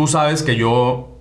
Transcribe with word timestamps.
tú 0.00 0.06
sabes 0.06 0.42
que 0.42 0.56
yo 0.56 1.18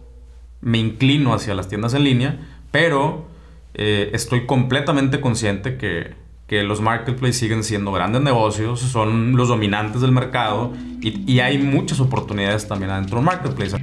me 0.61 0.77
inclino 0.77 1.33
hacia 1.33 1.53
las 1.53 1.67
tiendas 1.67 1.93
en 1.95 2.05
línea, 2.05 2.39
pero 2.71 3.25
eh, 3.73 4.09
estoy 4.13 4.45
completamente 4.45 5.19
consciente 5.19 5.75
que, 5.75 6.13
que 6.47 6.63
los 6.63 6.79
marketplaces 6.79 7.35
siguen 7.35 7.65
siendo 7.65 7.91
grandes 7.91 8.21
negocios, 8.21 8.79
son 8.79 9.35
los 9.35 9.49
dominantes 9.49 9.99
del 9.99 10.13
mercado 10.13 10.71
y, 11.01 11.41
hay 11.41 11.57
muchas 11.57 11.99
oportunidades 11.99 12.69
también 12.69 12.91
adentro 12.91 13.17
del 13.17 13.25
marketplace. 13.25 13.75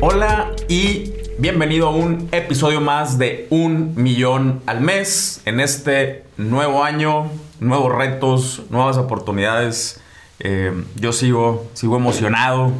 Hola 0.00 0.50
y 0.66 1.09
bienvenido 1.40 1.88
a 1.88 1.90
un 1.90 2.28
episodio 2.32 2.82
más 2.82 3.16
de 3.16 3.46
Un 3.48 3.94
Millón 3.96 4.60
al 4.66 4.82
Mes. 4.82 5.40
En 5.46 5.58
este 5.58 6.24
nuevo 6.36 6.84
año, 6.84 7.30
nuevos 7.60 7.94
retos, 7.94 8.64
nuevas 8.68 8.98
oportunidades. 8.98 10.02
Eh, 10.40 10.70
yo 10.96 11.14
sigo, 11.14 11.70
sigo 11.72 11.96
emocionado 11.96 12.72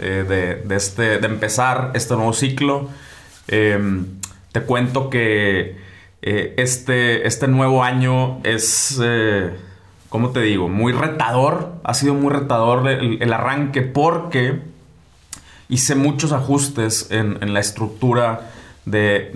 eh, 0.00 0.62
de, 0.66 0.74
este, 0.74 1.18
de 1.18 1.26
empezar 1.26 1.90
este 1.92 2.14
nuevo 2.14 2.32
ciclo. 2.32 2.88
Eh, 3.48 3.78
te 4.50 4.62
cuento 4.62 5.10
que 5.10 5.76
este, 6.22 7.26
este 7.26 7.48
nuevo 7.48 7.84
año 7.84 8.40
es, 8.44 8.98
¿cómo 10.08 10.30
te 10.30 10.40
digo? 10.40 10.70
Muy 10.70 10.94
retador. 10.94 11.74
Ha 11.84 11.92
sido 11.92 12.14
muy 12.14 12.32
retador 12.32 12.88
el 12.88 13.32
arranque 13.32 13.82
porque 13.82 14.62
hice 15.68 15.94
muchos 15.94 16.32
ajustes 16.32 17.08
en, 17.10 17.52
la 17.52 17.60
estructura 17.60 18.50
de, 18.84 19.32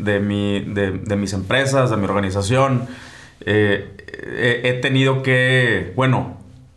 mis 1.17 1.33
empresas, 1.33 1.91
de 1.91 1.97
mi 1.97 2.05
organización. 2.05 2.87
Eh, 3.43 4.63
he, 4.65 4.73
tenido 4.75 5.23
que, 5.23 5.93
bueno, 5.97 6.37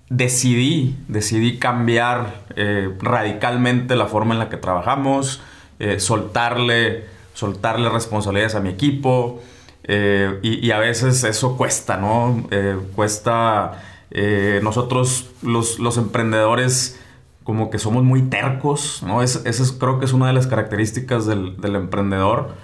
decidí, 0.09 0.95
decidí 1.07 1.57
cambiar 1.57 2.45
eh, 2.55 2.89
radicalmente 2.99 3.95
la 3.95 4.07
forma 4.07 4.33
en 4.33 4.39
la 4.39 4.49
que 4.49 4.57
trabajamos, 4.57 5.41
eh, 5.79 5.99
soltarle, 5.99 7.05
soltarle 7.33 7.89
responsabilidades 7.89 8.55
a 8.55 8.59
mi 8.59 8.69
equipo. 8.69 9.41
Y, 9.85 10.71
a 10.71 10.79
veces 10.79 11.25
eso 11.25 11.57
cuesta, 11.57 11.97
¿no? 11.97 12.47
cuesta. 12.95 13.83
nosotros, 14.61 15.29
los, 15.41 15.77
los 15.77 15.97
emprendedores, 15.97 17.02
como 17.43 17.69
que 17.69 17.79
somos 17.79 18.03
muy 18.03 18.23
tercos, 18.23 19.03
¿no? 19.05 19.21
Es, 19.21 19.41
esa 19.45 19.63
creo 19.79 19.99
que 19.99 20.05
es 20.05 20.13
una 20.13 20.27
de 20.27 20.33
las 20.33 20.47
características 20.47 21.25
del, 21.25 21.57
emprendedor. 21.63 22.55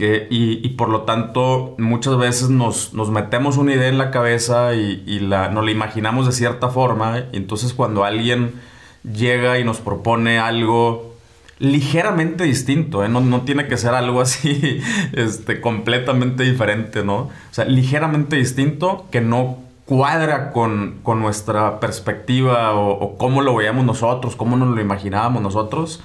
Eh, 0.00 0.28
y, 0.30 0.68
por 0.70 0.90
lo 0.90 1.02
tanto, 1.02 1.74
muchas 1.78 2.16
veces 2.16 2.50
nos, 2.50 2.92
metemos 3.10 3.56
una 3.56 3.74
idea 3.74 3.88
en 3.88 3.98
la 3.98 4.10
cabeza 4.12 4.74
y, 4.74 5.18
la, 5.20 5.48
nos 5.48 5.64
la 5.64 5.70
imaginamos 5.70 6.26
de 6.26 6.32
cierta 6.32 6.68
forma. 6.68 7.24
Y 7.32 7.36
entonces 7.36 7.72
cuando 7.74 8.04
alguien 8.04 8.52
llega 9.02 9.58
y 9.58 9.64
nos 9.64 9.78
propone 9.78 10.38
algo 10.38 11.16
ligeramente 11.58 12.44
distinto, 12.44 13.04
¿eh? 13.04 13.08
no, 13.08 13.20
no, 13.20 13.40
tiene 13.42 13.66
que 13.66 13.76
ser 13.76 13.94
algo 13.94 14.20
así 14.20 14.80
este, 15.12 15.60
completamente 15.60 16.44
diferente, 16.44 17.04
¿no? 17.04 17.16
O 17.16 17.30
sea, 17.50 17.64
ligeramente 17.64 18.36
distinto 18.36 19.06
que 19.10 19.20
no 19.20 19.67
cuadra 19.88 20.52
con, 20.52 21.00
nuestra 21.02 21.80
perspectiva 21.80 22.74
o, 22.74 23.16
cómo 23.16 23.40
lo 23.40 23.56
veíamos 23.56 23.86
nosotros, 23.86 24.36
cómo 24.36 24.56
nos 24.58 24.68
lo 24.68 24.80
imaginábamos 24.82 25.42
nosotros, 25.42 26.02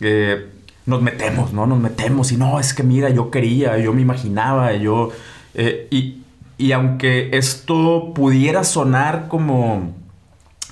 eh, 0.00 0.50
nos 0.84 1.00
metemos, 1.00 1.52
¿no? 1.52 1.64
Nos 1.64 1.78
metemos 1.78 2.32
y 2.32 2.36
no, 2.36 2.58
es 2.58 2.74
que 2.74 2.82
mira, 2.82 3.10
yo 3.10 3.30
quería, 3.30 3.78
yo 3.78 3.92
me 3.92 4.02
imaginaba, 4.02 4.72
yo... 4.74 5.10
Eh, 5.54 5.86
y, 5.90 6.72
aunque 6.72 7.30
esto 7.32 8.12
pudiera 8.14 8.64
sonar 8.64 9.28
como, 9.28 9.92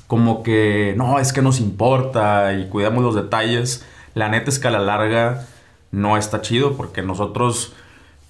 como 0.06 0.42
que 0.42 0.94
no, 0.96 1.18
es 1.18 1.32
que 1.32 1.42
nos 1.42 1.60
importa 1.60 2.54
y 2.54 2.68
cuidamos 2.68 3.04
los 3.04 3.14
detalles, 3.14 3.84
la 4.14 4.28
neta 4.28 4.48
es 4.50 4.58
que 4.58 4.68
a 4.68 4.70
la 4.70 4.78
larga 4.78 5.46
no 5.90 6.16
está 6.16 6.40
chido 6.40 6.76
porque 6.76 7.02
nosotros 7.02 7.74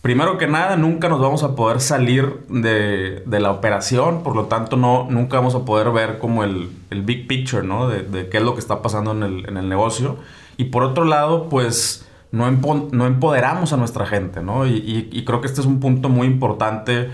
primero 0.03 0.37
que 0.37 0.49
nada, 0.49 0.77
nunca 0.77 1.09
nos 1.09 1.21
vamos 1.21 1.45
a 1.45 1.55
poder 1.55 1.81
salir 1.81 2.41
de, 2.49 3.23
la 3.27 3.51
operación, 3.51 4.23
por 4.23 4.37
lo 4.37 4.47
tanto, 4.47 4.77
no, 4.77 5.07
nunca 5.09 5.39
vamos 5.39 5.55
a 5.55 5.65
poder 5.65 5.91
ver 5.93 6.19
como 6.19 6.45
el, 6.45 6.69
big 6.91 7.27
picture, 7.29 7.67
¿no? 7.67 7.89
De, 7.89 8.29
qué 8.29 8.39
es 8.39 8.43
lo 8.43 8.55
que 8.55 8.61
está 8.61 8.83
pasando 8.83 9.13
en 9.13 9.23
el, 9.23 9.69
negocio. 9.69 10.17
Y 10.57 10.65
por 10.65 10.83
otro 10.83 11.05
lado, 11.05 11.49
pues 11.49 12.07
no, 12.33 12.51
no 12.51 13.07
empoderamos 13.07 13.73
a 13.73 13.77
nuestra 13.77 14.05
gente, 14.05 14.43
¿no? 14.43 14.67
Y, 14.67 15.25
creo 15.25 15.41
que 15.41 15.47
este 15.47 15.61
es 15.61 15.67
un 15.67 15.81
punto 15.81 16.09
muy 16.09 16.27
importante. 16.27 17.11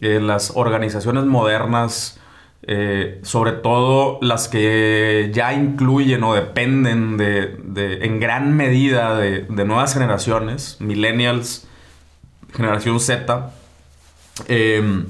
en 0.00 0.26
las 0.26 0.52
organizaciones 0.56 1.24
modernas, 1.24 2.20
eh, 2.64 3.18
sobre 3.22 3.52
todo 3.52 4.18
las 4.22 4.46
que 4.46 5.30
ya 5.34 5.52
incluyen 5.52 6.22
o 6.22 6.34
dependen 6.34 7.16
de, 7.16 7.98
en 8.02 8.20
gran 8.20 8.56
medida 8.56 9.16
de, 9.16 9.46
nuevas 9.64 9.94
generaciones, 9.94 10.76
millennials, 10.80 11.66
generación 12.52 13.00
Z, 13.00 13.50
em, 14.48 15.06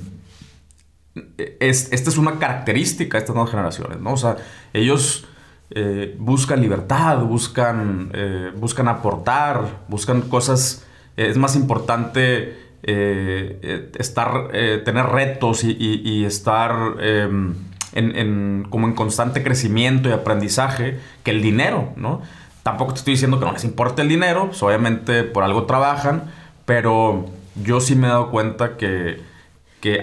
es, 1.60 1.92
esta 1.92 2.10
es 2.10 2.16
una 2.16 2.38
característica 2.38 3.18
de 3.18 3.22
estas 3.22 3.34
nuevas 3.34 3.50
generaciones, 3.50 4.00
¿no? 4.00 4.12
O 4.12 4.16
sea, 4.16 4.36
ellos 4.72 5.26
eh, 5.74 6.14
buscan 6.18 6.60
libertad, 6.60 7.18
buscan, 7.20 8.10
eh, 8.12 8.50
buscan 8.56 8.88
aportar, 8.88 9.84
buscan 9.88 10.22
cosas, 10.22 10.86
eh, 11.16 11.28
es 11.28 11.38
más 11.38 11.56
importante 11.56 12.60
estar, 12.84 14.48
tener 14.84 15.06
retos 15.06 15.62
y, 15.62 16.24
estar 16.24 16.96
em, 16.98 17.54
en, 17.92 18.66
como 18.68 18.88
en 18.88 18.94
constante 18.94 19.44
crecimiento 19.44 20.08
y 20.08 20.12
aprendizaje 20.12 20.98
que 21.22 21.30
el 21.30 21.42
dinero, 21.42 21.92
¿no? 21.94 22.22
Tampoco 22.64 22.94
te 22.94 22.98
estoy 22.98 23.14
diciendo 23.14 23.38
que 23.38 23.46
no 23.46 23.52
les 23.52 23.62
importe 23.62 24.02
el 24.02 24.08
dinero, 24.08 24.48
pues 24.48 24.60
obviamente 24.64 25.22
por 25.22 25.44
algo 25.44 25.64
trabajan, 25.64 26.32
pero 26.72 27.26
yo 27.62 27.80
sí 27.80 27.94
me 27.94 28.06
he 28.06 28.10
dado 28.10 28.30
cuenta 28.30 28.78
que, 28.78 29.30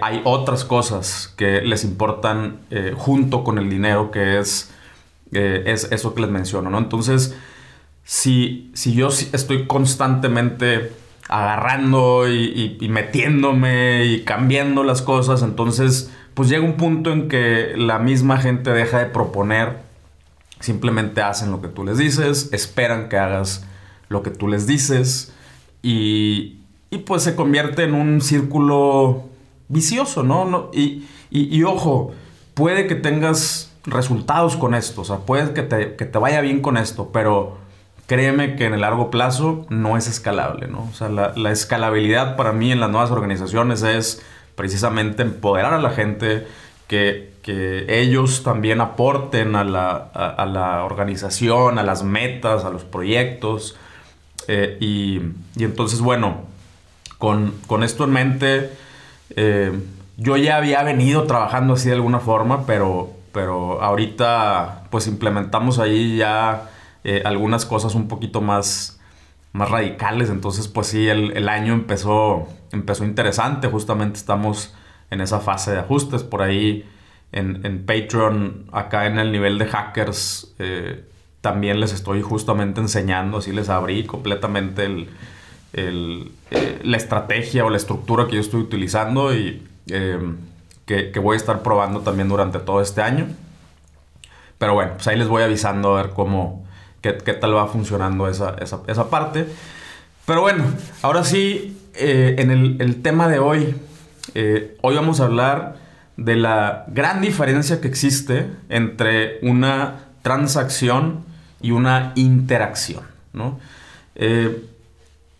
hay 0.03 0.22
otras 0.24 0.66
cosas 0.66 1.34
que 1.35 1.62
les 1.62 1.84
importan 1.84 2.59
eh, 2.69 2.94
junto 2.96 3.44
con 3.44 3.57
el 3.57 3.72
dinero, 3.72 4.12
que 4.12 4.38
es, 4.38 4.72
eh, 5.31 5.63
es 5.66 5.91
eso 5.91 6.13
que 6.13 6.22
les 6.22 6.29
menciono, 6.29 6.69
¿no? 6.69 6.78
Entonces, 6.78 7.35
si, 8.03 8.69
si 8.75 8.94
yo 8.94 9.08
estoy 9.08 9.66
constantemente 9.66 10.91
agarrando 11.28 12.29
y, 12.29 12.78
metiéndome 12.88 14.06
y 14.06 14.24
cambiando 14.24 14.84
las 14.84 15.02
cosas, 15.02 15.41
entonces, 15.41 16.12
pues 16.35 16.50
llega 16.50 16.63
un 16.63 16.78
punto 16.78 17.12
en 17.12 17.29
que 17.29 17.74
la 17.78 17.97
misma 17.97 18.38
gente 18.38 18.69
deja 18.69 19.00
de 19.00 19.06
proponer, 19.08 19.78
simplemente 20.59 21.24
hacen 21.24 21.50
lo 21.50 21.62
que 21.62 21.68
tú 21.68 21.84
les 21.84 21.97
dices, 21.97 22.50
esperan 22.52 23.09
que 23.09 23.18
hagas 23.18 23.66
lo 24.08 24.22
que 24.22 24.29
tú 24.29 24.47
les 24.47 24.68
dices 24.68 25.34
y, 25.81 26.59
y 26.90 27.00
pues 27.00 27.24
se 27.24 27.36
convierte 27.36 27.84
en 27.84 27.94
un 27.94 28.22
círculo 28.22 29.24
vicioso, 29.68 30.24
¿no? 30.24 30.70
y, 30.74 31.06
y, 31.32 31.64
ojo, 31.64 32.12
puede 32.54 32.88
que 32.88 32.96
tengas 32.96 33.72
resultados 33.86 34.56
con 34.56 34.74
esto, 34.74 35.02
o 35.02 35.06
sea, 35.06 35.18
puede 35.18 35.54
que 35.54 35.62
te, 35.62 35.96
que 35.96 36.06
te, 36.06 36.18
vaya 36.18 36.42
bien 36.42 36.62
con 36.62 36.78
esto, 36.78 37.12
pero 37.14 37.58
créeme 38.08 38.56
que 38.56 38.66
en 38.66 38.74
el 38.74 38.82
largo 38.82 39.12
plazo 39.12 39.68
no 39.70 39.96
es 39.96 40.08
escalable, 40.08 40.68
¿no? 40.68 40.90
O 40.92 40.96
sea, 40.96 41.10
la, 41.10 41.34
la 41.36 41.52
escalabilidad 41.52 42.36
para 42.36 42.52
mí 42.52 42.72
en 42.72 42.80
las 42.80 42.90
nuevas 42.90 43.12
organizaciones 43.12 43.84
es 43.84 44.24
precisamente 44.56 45.22
empoderar 45.22 45.74
a 45.74 45.80
la 45.80 45.92
gente, 45.92 46.48
que, 46.90 47.34
que 47.44 47.86
ellos 48.02 48.42
también 48.44 48.82
aporten 48.82 49.56
a 49.56 49.64
la, 49.64 49.92
a, 49.96 50.46
la, 50.48 50.84
organización, 50.84 51.78
a 51.78 51.84
las 51.84 52.04
metas, 52.04 52.66
a 52.66 52.72
los 52.72 52.84
proyectos. 52.84 53.78
Eh, 54.48 54.78
y, 54.82 55.22
y 55.56 55.64
entonces, 55.64 56.02
bueno, 56.02 56.42
con, 57.19 57.84
esto 57.84 58.06
en 58.06 58.12
mente, 58.12 58.72
eh, 59.35 59.78
yo 60.17 60.38
ya 60.38 60.55
había 60.55 60.82
venido 60.84 61.26
trabajando 61.26 61.73
así 61.73 61.90
de 61.90 61.96
alguna 61.96 62.20
forma, 62.20 62.66
pero, 62.66 63.11
pero 63.34 63.82
ahorita 63.84 64.85
pues 64.90 65.05
implementamos 65.05 65.79
ahí 65.79 66.17
ya 66.17 66.70
eh, 67.03 67.22
algunas 67.26 67.66
cosas 67.66 67.94
un 67.94 68.08
poquito 68.08 68.41
más, 68.41 68.99
más 69.52 69.70
radicales. 69.70 70.29
Entonces 70.29 70.70
pues 70.70 70.88
sí, 70.88 71.09
el, 71.09 71.49
año 71.49 71.73
empezó, 71.73 72.47
empezó 72.72 73.03
interesante. 73.03 73.67
Justamente 73.67 74.17
estamos 74.17 74.73
en 75.11 75.20
esa 75.20 75.41
fase 75.41 75.72
de 75.72 75.79
ajustes. 75.79 76.23
Por 76.23 76.41
ahí 76.41 76.90
en, 77.34 77.84
Patreon, 77.85 78.67
acá 78.72 79.08
en 79.08 79.20
el 79.20 79.32
nivel 79.34 79.58
de 79.59 79.66
hackers, 79.66 80.55
eh, 80.58 81.05
también 81.41 81.82
les 81.82 81.94
estoy 81.94 82.22
justamente 82.22 82.82
enseñando, 82.82 83.38
así 83.38 83.52
les 83.52 83.70
abrí 83.70 84.05
completamente 84.05 84.85
el 84.85 85.09
el, 85.74 86.32
eh, 86.52 86.80
la 86.84 86.98
estrategia 86.98 87.66
o 87.66 87.70
la 87.70 87.78
estructura 87.78 88.28
que 88.28 88.36
yo 88.36 88.42
estoy 88.42 88.62
utilizando 88.62 89.34
y 89.34 89.66
em, 89.88 90.38
que, 90.86 91.20
voy 91.20 91.36
a 91.36 91.38
estar 91.38 91.62
probando 91.62 92.02
también 92.02 92.28
durante 92.28 92.60
todo 92.60 92.82
este 92.82 93.02
año. 93.02 93.28
Pero 94.58 94.74
bueno, 94.74 94.94
pues 94.96 95.08
ahí 95.08 95.18
les 95.18 95.28
voy 95.28 95.44
avisando 95.44 95.96
a 95.96 96.02
ver 96.02 96.12
cómo, 96.12 96.66
qué, 97.02 97.14
tal 97.14 97.56
va 97.56 97.68
funcionando 97.68 98.28
esa, 98.28 98.56
esa, 98.60 98.82
esa 98.88 99.10
parte. 99.10 99.46
Pero 100.26 100.42
bueno, 100.42 100.64
ahora 101.02 101.24
sí, 101.24 101.78
eh, 101.94 102.36
en 102.40 102.52
el, 102.52 103.02
tema 103.02 103.28
de 103.28 103.40
hoy, 103.40 103.76
eh, 104.34 104.78
hoy 104.82 104.96
vamos 104.96 105.20
a 105.20 105.26
hablar 105.26 105.78
de 106.18 106.36
la 106.36 106.86
gran 106.88 107.22
diferencia 107.22 107.80
que 107.80 107.88
existe 107.88 108.48
entre 108.68 109.40
una 109.44 110.06
transacción 110.24 111.24
y 111.62 111.72
una 111.72 112.14
interacción, 112.16 113.04
¿no? 113.32 113.60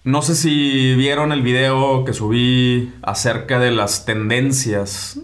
No 0.04 0.22
sé 0.22 0.36
si 0.36 0.96
vieron 0.96 1.32
el 1.32 1.42
video 1.42 2.06
que 2.06 2.14
subí 2.14 2.94
acerca 3.02 3.60
de 3.60 3.72
las 3.72 4.06
tendencias 4.06 5.20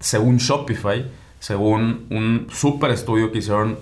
según 0.00 0.36
Shopify, 0.36 1.06
según 1.40 2.06
un 2.10 2.46
super 2.50 2.90
estudio 2.90 3.32
que, 3.32 3.38
hicieron, 3.38 3.78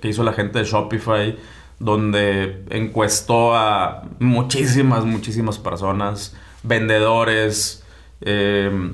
que 0.00 0.08
hizo 0.08 0.22
la 0.22 0.32
gente 0.32 0.58
de 0.58 0.64
Shopify 0.64 1.36
donde 1.78 2.64
encuestó 2.70 3.54
a 3.54 4.04
muchísimas, 4.18 5.04
muchísimas 5.04 5.58
personas, 5.58 6.34
vendedores, 6.62 7.84
eh, 8.22 8.90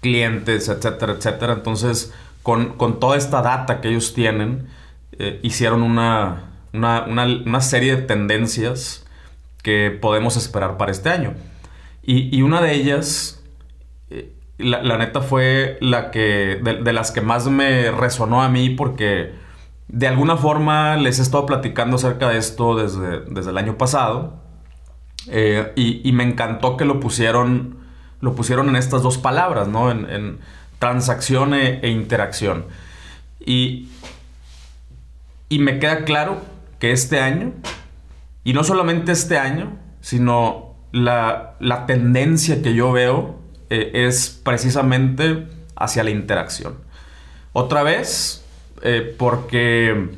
clientes, 0.00 0.68
etcétera, 0.68 1.12
etcétera. 1.12 1.52
Entonces, 1.52 2.12
con, 2.42 2.98
toda 3.00 3.16
esta 3.16 3.42
data 3.42 3.80
que 3.80 3.88
ellos 3.90 4.14
tienen, 4.14 4.68
eh, 5.18 5.40
hicieron 5.42 5.82
una, 5.82 6.44
una, 6.72 7.60
serie 7.60 7.96
de 7.96 8.02
tendencias 8.02 9.04
que 9.62 9.90
podemos 9.90 10.36
esperar 10.36 10.76
para 10.76 10.92
este 10.92 11.10
año. 11.10 11.34
Y, 12.02 12.42
una 12.42 12.60
de 12.60 12.74
ellas, 12.74 13.42
eh, 14.10 14.32
la, 14.58 14.96
neta, 14.98 15.20
fue 15.20 15.78
la 15.80 16.10
que, 16.10 16.60
de 16.60 16.92
las 16.92 17.12
que 17.12 17.20
más 17.20 17.46
me 17.46 17.90
resonó 17.92 18.42
a 18.42 18.48
mí 18.48 18.70
porque 18.70 19.32
de 19.86 20.08
alguna 20.08 20.36
forma 20.36 20.96
les 20.96 21.18
he 21.18 21.22
estado 21.22 21.46
platicando 21.46 21.96
acerca 21.96 22.28
de 22.28 22.38
esto 22.38 22.76
desde, 22.76 23.20
desde 23.26 23.50
el 23.50 23.58
año 23.58 23.76
pasado. 23.76 24.40
Eh, 25.28 25.72
y, 25.76 26.10
me 26.12 26.24
encantó 26.24 26.76
que 26.76 26.84
lo 26.84 26.98
pusieron, 26.98 27.78
lo 28.20 28.34
pusieron 28.34 28.68
en 28.68 28.76
estas 28.76 29.02
dos 29.02 29.18
palabras, 29.18 29.68
¿no? 29.68 29.90
En, 29.90 30.38
transacción 30.78 31.52
e, 31.52 31.80
e, 31.82 31.90
interacción. 31.90 32.64
Y, 33.38 33.90
y 35.50 35.58
me 35.58 35.78
queda 35.78 36.04
claro 36.04 36.40
que 36.78 36.92
este 36.92 37.20
año, 37.20 37.52
y 38.44 38.52
no 38.52 38.64
solamente 38.64 39.12
este 39.12 39.38
año, 39.38 39.78
sino 40.00 40.74
la, 40.92 41.56
tendencia 41.86 42.62
que 42.62 42.74
yo 42.74 42.92
veo 42.92 43.38
eh, 43.68 43.90
es 44.06 44.40
precisamente 44.42 45.46
hacia 45.76 46.04
la 46.04 46.10
interacción. 46.10 46.76
Otra 47.52 47.82
vez, 47.82 48.44
eh, 48.82 49.14
porque 49.18 50.10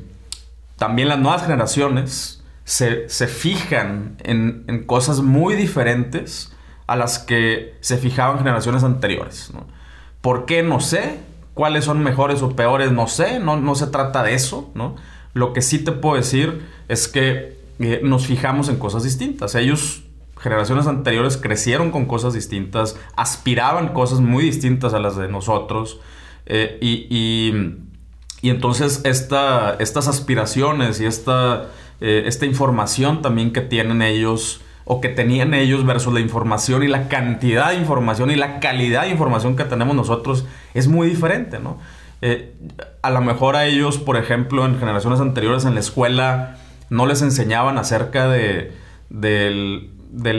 también 0.77 1.09
las 1.09 1.19
nuevas 1.19 1.43
generaciones 1.43 2.43
se, 2.65 3.09
fijan 3.29 4.17
en, 4.23 4.85
cosas 4.87 5.21
muy 5.21 5.55
diferentes 5.55 6.53
a 6.87 6.97
las 6.97 7.19
que 7.19 7.77
se 7.81 7.99
fijaban 7.99 8.39
generaciones 8.39 8.83
anteriores. 8.85 9.53
¿Por 10.21 10.47
qué? 10.47 10.63
No 10.63 10.81
sé. 10.81 11.21
¿Cuáles 11.55 11.85
son 11.85 12.03
mejores 12.03 12.41
o 12.43 12.57
peores? 12.57 12.93
No 12.93 13.09
sé. 13.09 13.39
No, 13.41 13.57
no 13.57 13.75
se 13.75 13.89
trata 13.89 14.23
de 14.23 14.35
eso. 14.35 14.71
¿no? 14.75 14.97
Lo 15.35 15.53
que 15.53 15.63
sí 15.63 15.79
te 15.79 15.93
puedo 15.93 16.17
decir 16.17 16.67
es 16.89 17.09
que 17.09 17.62
eh, 17.79 18.01
nos 18.03 18.27
fijamos 18.27 18.69
en 18.69 18.79
cosas 18.79 19.05
distintas. 19.05 19.55
Ellos 19.55 20.05
generaciones 20.39 20.87
anteriores 20.87 21.37
crecieron 21.37 21.91
con 21.91 22.07
cosas 22.07 22.35
distintas, 22.35 22.99
aspiraban 23.17 23.89
cosas 23.93 24.21
muy 24.21 24.45
distintas 24.45 24.93
a 24.93 24.99
las 24.99 25.17
de 25.17 25.29
nosotros 25.29 26.01
eh, 26.47 26.79
y, 26.81 27.07
y 28.43 28.51
entonces 28.51 29.03
estas 29.05 30.09
aspiraciones 30.09 31.01
y 31.01 31.07
esta, 31.07 31.69
eh, 32.01 32.25
esta 32.27 32.45
información 32.45 33.23
también 33.23 33.53
que 33.53 33.61
tienen 33.61 34.03
ellos 34.03 34.63
o 34.85 35.01
que 35.01 35.09
tenían 35.09 35.55
ellos 35.55 35.87
versus 35.87 36.13
la 36.13 36.19
información 36.19 36.83
y 36.83 36.89
la 36.89 37.09
cantidad 37.09 37.71
de 37.71 37.77
información 37.77 38.33
y 38.33 38.35
la 38.35 38.59
calidad 38.59 39.03
de 39.03 39.11
información 39.11 39.55
que 39.55 39.65
tenemos 39.65 39.95
nosotros 39.95 40.45
es 40.75 40.89
muy 40.89 41.09
diferente, 41.09 41.61
¿no? 41.61 41.79
A 43.03 43.11
lo 43.11 43.21
mejor 43.21 43.57
a 43.57 43.67
ellos, 43.67 43.99
por 43.99 44.17
ejemplo, 44.17 44.65
en 44.65 44.79
generaciones 44.79 45.21
anteriores 45.21 45.65
en 45.65 45.75
la 45.75 45.81
escuela 45.81 46.57
no 46.93 47.07
les 47.07 47.23
enseñaban 47.23 47.79
acerca 47.79 48.29
de, 48.29 48.73
del, 49.09 49.91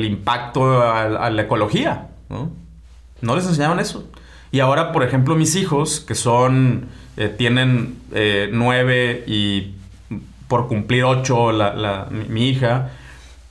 impacto 0.05 0.83
a, 0.83 1.29
la 1.31 1.41
ecología, 1.41 2.09
¿no? 2.29 2.51
No 3.21 3.35
les 3.35 3.47
enseñaban 3.47 3.79
eso. 3.79 4.07
Y 4.51 4.59
ahora, 4.59 4.91
por 4.91 5.03
ejemplo, 5.03 5.35
mis 5.35 5.55
hijos, 5.55 5.99
que 5.99 6.13
son 6.13 6.89
eh, 7.17 7.27
tienen 7.27 7.97
eh, 8.11 8.49
nueve 8.51 9.23
y 9.25 9.73
por 10.47 10.67
cumplir 10.67 11.05
ocho 11.05 11.49
mi, 12.29 12.49
hija. 12.49 12.91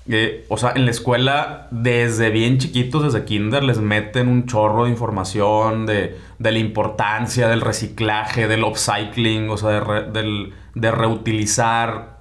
Eh, 0.08 0.46
o 0.48 0.56
sea, 0.56 0.72
en 0.76 0.84
la 0.84 0.92
escuela, 0.92 1.66
desde 1.72 2.30
bien 2.30 2.58
chiquitos, 2.58 3.02
desde 3.02 3.24
kinder, 3.24 3.64
les 3.64 3.78
meten 3.78 4.28
un 4.28 4.46
chorro 4.46 4.84
de 4.84 4.90
información 4.90 5.86
de, 5.86 6.18
la 6.38 6.58
importancia 6.58 7.48
del 7.48 7.62
reciclaje, 7.62 8.46
del 8.46 8.62
upcycling, 8.62 9.50
o 9.50 9.56
sea, 9.56 9.80
de, 9.80 10.90
reutilizar. 10.92 12.11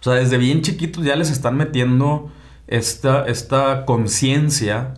O 0.00 0.02
sea, 0.02 0.14
desde 0.14 0.38
bien 0.38 0.62
chiquitos 0.62 1.04
ya 1.04 1.16
les 1.16 1.30
están 1.30 1.56
metiendo 1.56 2.30
esta, 2.66 3.26
esta 3.26 3.84
conciencia 3.84 4.94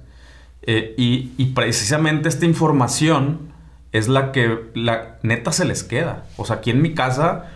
y, 0.66 1.32
y, 1.38 1.52
precisamente 1.54 2.28
esta 2.28 2.44
información 2.44 3.48
es 3.92 4.08
la 4.08 4.32
que 4.32 4.70
la 4.74 5.18
neta 5.22 5.52
se 5.52 5.64
les 5.64 5.82
queda. 5.82 6.26
O 6.36 6.44
sea, 6.44 6.56
aquí 6.56 6.70
en 6.70 6.82
mi 6.82 6.94
casa 6.94 7.46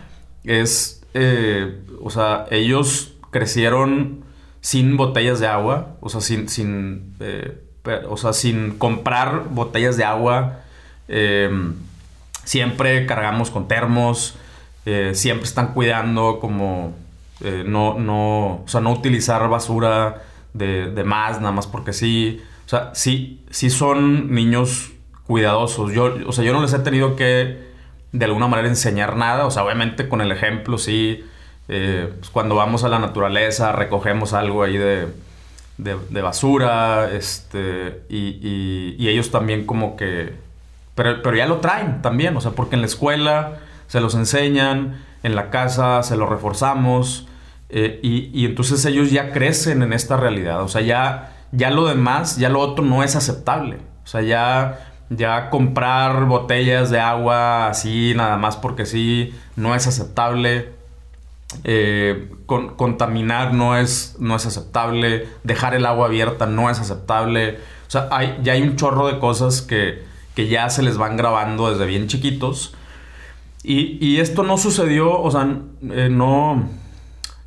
es, 0.43 1.03
eh, 1.13 1.81
o 2.01 2.09
sea, 2.09 2.45
ellos 2.51 3.13
crecieron 3.31 4.23
sin 4.61 4.97
botellas 4.97 5.39
de 5.39 5.47
agua, 5.47 5.95
o 6.01 6.09
sea, 6.09 6.21
sin, 6.21 6.49
sin, 6.49 7.15
eh, 7.19 7.61
o 8.07 8.17
sea, 8.17 8.33
sin 8.33 8.77
comprar 8.77 9.49
botellas 9.49 9.97
de 9.97 10.05
agua. 10.05 10.61
Em, 11.07 11.75
siempre 12.45 13.05
cargamos 13.05 13.51
con 13.51 13.67
termos, 13.67 14.35
eh, 14.85 15.11
siempre 15.15 15.45
están 15.45 15.73
cuidando 15.73 16.39
como 16.39 16.93
no, 17.65 17.99
no, 17.99 18.63
o 18.63 18.67
sea, 18.67 18.81
no 18.81 18.91
utilizar 18.91 19.47
basura 19.49 20.23
de, 20.53 20.91
de 20.91 21.03
más, 21.03 21.39
nada 21.39 21.51
más 21.51 21.67
porque 21.67 21.93
sí. 21.93 22.41
O 22.65 22.69
sea, 22.69 22.91
sí, 22.93 23.43
sí 23.49 23.69
son 23.69 24.33
niños 24.33 24.93
cuidadosos. 25.25 25.91
Yo, 25.91 26.15
o 26.25 26.31
sea, 26.31 26.43
yo 26.43 26.53
no 26.53 26.61
les 26.61 26.73
he 26.73 26.79
tenido 26.79 27.15
que 27.15 27.73
de 28.11 28.25
alguna 28.25 28.47
manera 28.47 28.69
enseñar 28.69 29.15
nada. 29.15 29.45
O 29.45 29.51
sea, 29.51 29.63
obviamente 29.63 30.07
con 30.07 30.21
el 30.21 30.31
ejemplo, 30.31 30.77
sí. 30.77 31.23
Eh, 31.69 32.13
pues 32.19 32.29
cuando 32.29 32.55
vamos 32.55 32.83
a 32.83 32.89
la 32.89 32.99
naturaleza, 32.99 33.71
recogemos 33.71 34.33
algo 34.33 34.63
ahí 34.63 34.77
de, 34.77 35.07
de, 35.77 36.21
basura. 36.21 37.09
Este, 37.11 38.03
y, 38.09 38.95
y, 38.97 39.07
ellos 39.07 39.31
también 39.31 39.65
como 39.65 39.95
que... 39.95 40.33
Pero, 40.95 41.21
pero 41.23 41.35
ya 41.35 41.47
lo 41.47 41.57
traen 41.57 42.01
también. 42.01 42.37
O 42.37 42.41
sea, 42.41 42.51
porque 42.51 42.75
en 42.75 42.81
la 42.81 42.87
escuela 42.87 43.59
se 43.87 43.99
los 43.99 44.15
enseñan, 44.15 45.03
en 45.23 45.35
la 45.35 45.49
casa 45.49 46.03
se 46.03 46.15
los 46.15 46.29
reforzamos. 46.29 47.27
Eh, 47.75 47.99
y, 48.03 48.45
entonces 48.45 48.85
ellos 48.85 49.09
ya 49.09 49.31
crecen 49.31 49.81
en 49.81 49.93
esta 49.93 50.15
realidad. 50.15 50.61
O 50.61 50.67
sea, 50.67 50.81
ya, 50.81 51.35
ya 51.51 51.71
lo 51.71 51.87
demás, 51.87 52.37
ya 52.37 52.49
lo 52.49 52.59
otro 52.59 52.85
no 52.85 53.01
es 53.01 53.15
aceptable. 53.15 53.77
O 54.03 54.07
sea, 54.07 54.21
ya 54.21 54.89
ya 55.09 55.49
comprar 55.49 56.25
botellas 56.25 56.89
de 56.89 56.99
agua 56.99 57.67
así, 57.67 58.13
nada 58.15 58.37
más 58.37 58.57
porque 58.57 58.85
sí, 58.85 59.33
no 59.55 59.73
es 59.73 59.87
aceptable. 59.87 60.71
Eh, 61.63 62.31
contaminar 62.45 63.53
no 63.55 63.75
es, 63.75 64.17
no 64.19 64.35
es 64.35 64.45
aceptable. 64.45 65.27
Dejar 65.43 65.73
el 65.73 65.87
agua 65.87 66.05
abierta 66.05 66.45
no 66.45 66.69
es 66.69 66.79
aceptable. 66.79 67.57
O 67.87 67.91
sea, 67.91 68.07
hay, 68.11 68.39
ya 68.43 68.53
hay 68.53 68.61
un 68.61 68.75
chorro 68.75 69.07
de 69.07 69.17
cosas 69.17 69.63
que, 69.63 70.03
que 70.35 70.47
ya 70.47 70.69
se 70.69 70.83
les 70.83 70.97
van 70.97 71.17
grabando 71.17 71.71
desde 71.71 71.87
bien 71.87 72.05
chiquitos. 72.07 72.75
Y, 73.63 73.97
y 74.05 74.19
esto 74.19 74.43
no 74.43 74.59
sucedió, 74.59 75.19
o 75.19 75.31
sea, 75.31 75.47
eh, 75.89 76.09
no 76.11 76.69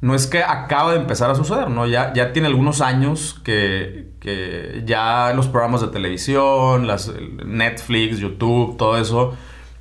no 0.00 0.14
es 0.14 0.26
que 0.26 0.42
acaba 0.42 0.92
de 0.92 0.98
empezar 0.98 1.30
a 1.30 1.34
suceder, 1.34 1.70
¿no? 1.70 1.86
Ya, 1.86 2.12
ya 2.12 2.32
tiene 2.32 2.48
algunos 2.48 2.80
años 2.80 3.40
que, 3.44 4.10
que 4.20 4.82
ya 4.84 5.32
los 5.34 5.46
programas 5.48 5.80
de 5.80 5.88
televisión, 5.88 6.86
las, 6.86 7.12
Netflix, 7.44 8.18
YouTube, 8.18 8.76
todo 8.76 8.98
eso, 8.98 9.36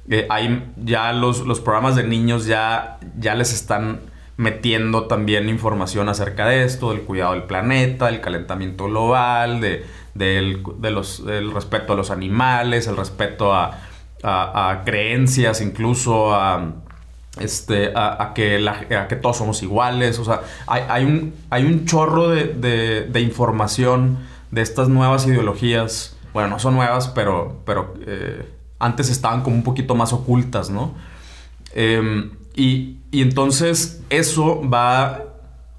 eh, 0.09 0.25
hay, 0.29 0.71
ya 0.77 1.11
los, 1.11 1.41
los, 1.41 1.59
programas 1.59 1.95
de 1.95 2.03
niños 2.03 2.45
ya, 2.45 2.99
ya 3.17 3.35
les 3.35 3.53
están 3.53 4.01
metiendo 4.37 5.07
también 5.07 5.49
información 5.49 6.07
acerca 6.09 6.47
de 6.47 6.63
esto, 6.63 6.91
del 6.91 7.01
cuidado 7.01 7.33
del 7.33 7.43
planeta, 7.43 8.05
del 8.05 8.21
calentamiento 8.21 8.85
global, 8.85 9.59
de, 9.59 9.85
del, 10.13 10.63
de 10.77 10.91
los, 10.91 11.25
del 11.25 11.51
respeto 11.51 11.93
a 11.93 11.95
los 11.95 12.11
animales, 12.11 12.87
el 12.87 12.97
respeto 12.97 13.53
a, 13.53 13.79
a 14.23 14.83
creencias, 14.85 15.61
incluso 15.61 16.33
a 16.33 16.84
este, 17.39 17.91
a, 17.95 18.31
que 18.33 18.63
que 19.09 19.15
todos 19.15 19.37
somos 19.37 19.61
iguales. 19.63 20.19
O 20.19 20.25
sea, 20.25 20.41
hay, 20.67 21.05
un, 21.05 21.33
hay 21.49 21.65
un 21.65 21.85
chorro 21.85 22.29
de, 22.29 23.21
información 23.21 24.19
de 24.51 24.61
estas 24.61 24.89
nuevas 24.89 25.27
ideologías. 25.27 26.17
Bueno, 26.33 26.49
no 26.49 26.59
son 26.59 26.75
nuevas, 26.75 27.07
pero, 27.07 27.61
pero 27.65 27.93
eh, 28.05 28.51
antes 28.79 29.09
estaban 29.09 29.41
como 29.41 29.55
un 29.55 29.63
poquito 29.63 29.95
más 29.95 30.13
ocultas, 30.13 30.69
¿no? 30.69 30.93
Em, 31.73 32.31
y, 32.55 32.97
entonces 33.11 34.01
eso 34.09 34.61
va 34.67 35.23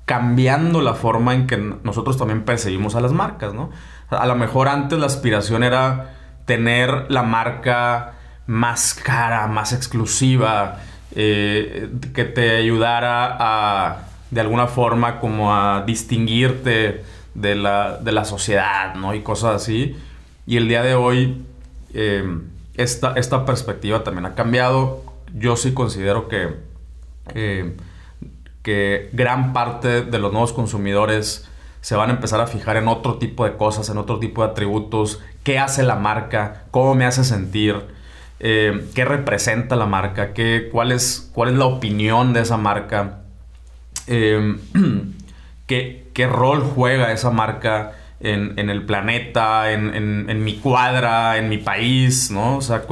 cambiando 0.06 0.80
la 0.80 0.94
forma 0.94 1.34
en 1.34 1.46
que 1.46 1.56
nosotros 1.56 2.16
también 2.16 2.44
percibimos 2.44 2.94
a 2.94 3.00
las 3.00 3.12
marcas, 3.12 3.52
¿no? 3.52 3.70
A 4.08 4.26
lo 4.26 4.36
mejor 4.36 4.68
antes 4.68 4.98
la 4.98 5.06
aspiración 5.06 5.62
era 5.62 6.14
tener 6.44 7.06
la 7.10 7.22
marca 7.22 8.14
más 8.46 8.94
cara, 8.94 9.46
más 9.48 9.72
exclusiva, 9.72 10.78
eh, 11.18 11.88
que 12.12 12.24
te 12.24 12.56
ayudara 12.56 13.36
a, 13.40 14.08
de 14.30 14.40
alguna 14.42 14.66
forma, 14.66 15.18
como 15.18 15.54
a 15.54 15.82
distinguirte 15.86 17.04
de 17.32 17.54
la, 17.54 17.96
de 17.96 18.12
la 18.12 18.26
sociedad, 18.26 18.94
¿no? 18.96 19.14
Y 19.14 19.22
cosas 19.22 19.62
así. 19.62 19.96
Y 20.46 20.58
el 20.58 20.68
día 20.68 20.82
de 20.82 20.94
hoy, 20.94 21.42
eh, 21.94 22.38
esta, 22.74 23.14
esta, 23.14 23.46
perspectiva 23.46 24.04
también 24.04 24.26
ha 24.26 24.34
cambiado. 24.34 25.04
Yo 25.34 25.56
sí 25.56 25.72
considero 25.72 26.28
que, 26.28 26.54
eh, 27.34 27.74
que 28.62 29.08
gran 29.14 29.54
parte 29.54 30.02
de 30.02 30.18
los 30.18 30.32
nuevos 30.32 30.52
consumidores 30.52 31.48
se 31.80 31.96
van 31.96 32.10
a 32.10 32.12
empezar 32.12 32.42
a 32.42 32.46
fijar 32.46 32.76
en 32.76 32.88
otro 32.88 33.16
tipo 33.16 33.46
de 33.46 33.56
cosas, 33.56 33.88
en 33.88 33.96
otro 33.96 34.18
tipo 34.18 34.44
de 34.44 34.50
atributos, 34.50 35.22
qué 35.44 35.58
hace 35.58 35.82
la 35.82 35.96
marca, 35.96 36.64
cómo 36.70 36.94
me 36.94 37.06
hace 37.06 37.24
sentir, 37.24 37.95
eh, 38.40 38.88
qué 38.94 39.04
representa 39.04 39.76
la 39.76 39.86
marca, 39.86 40.32
qué, 40.32 40.68
cuál, 40.70 40.92
es, 40.92 41.30
cuál 41.32 41.50
es 41.50 41.54
la 41.56 41.66
opinión 41.66 42.32
de 42.32 42.40
esa 42.40 42.56
marca, 42.56 43.20
qué, 44.06 46.06
qué 46.12 46.26
rol 46.26 46.62
juega 46.62 47.12
esa 47.12 47.30
marca 47.30 47.92
en, 48.20 48.70
el 48.70 48.84
planeta, 48.84 49.72
en, 49.72 50.44
mi 50.44 50.56
cuadra, 50.56 51.38
en 51.38 51.48
mi 51.48 51.58
país, 51.58 52.30
¿no? 52.30 52.56
O 52.56 52.62
sea, 52.62 52.84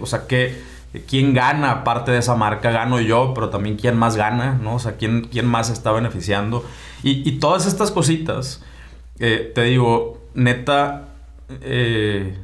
o 0.00 0.06
sea 0.06 0.22
quién 0.26 1.34
gana 1.34 1.70
aparte 1.70 2.10
de 2.10 2.18
esa 2.18 2.36
marca, 2.36 2.70
gano 2.70 3.00
yo, 3.00 3.32
pero 3.34 3.50
también 3.50 3.76
quién 3.76 3.96
más 3.96 4.16
gana, 4.16 4.58
¿no? 4.60 4.76
O 4.76 4.78
sea, 4.78 4.96
quién, 4.96 5.28
quién 5.30 5.46
más 5.46 5.70
está 5.70 5.92
beneficiando. 5.92 6.64
Y, 7.02 7.38
todas 7.38 7.66
estas 7.66 7.90
cositas, 7.90 8.64
eh, 9.18 9.52
te 9.54 9.64
digo, 9.64 10.22
neta, 10.34 11.08
eh, 11.60 12.36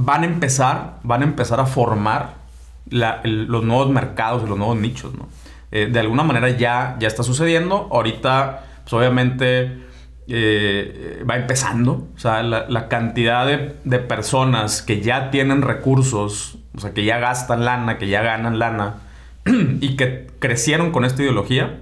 van 0.00 0.22
a 0.22 0.26
empezar, 0.26 0.98
van 1.02 1.22
a 1.22 1.24
empezar 1.24 1.58
a 1.58 1.66
formar 1.66 2.34
los 2.90 3.64
nuevos 3.64 3.90
mercados 3.90 4.44
y 4.44 4.48
los 4.48 4.56
nuevos 4.56 4.76
nichos. 4.76 5.12
Eh, 5.72 5.88
de 5.92 6.00
alguna 6.00 6.22
manera 6.22 6.48
ya, 6.50 6.96
ya 7.00 7.08
está 7.08 7.24
sucediendo. 7.24 7.88
Ahorita 7.90 8.64
pues 8.84 8.92
obviamente 8.92 9.82
eh, 10.28 11.24
va 11.28 11.36
empezando. 11.36 12.06
O 12.14 12.18
sea, 12.18 12.44
la, 12.44 12.88
cantidad 12.88 13.44
de, 13.44 13.98
personas 13.98 14.82
que 14.82 15.00
ya 15.00 15.30
tienen 15.32 15.62
recursos, 15.62 16.58
o 16.76 16.80
sea, 16.80 16.94
que 16.94 17.04
ya 17.04 17.18
gastan 17.18 17.64
lana, 17.64 17.98
que 17.98 18.06
ya 18.06 18.22
ganan 18.22 18.60
lana 18.60 18.98
y 19.80 19.96
que 19.96 20.28
crecieron 20.38 20.92
con 20.92 21.04
esta 21.04 21.22
ideología, 21.22 21.80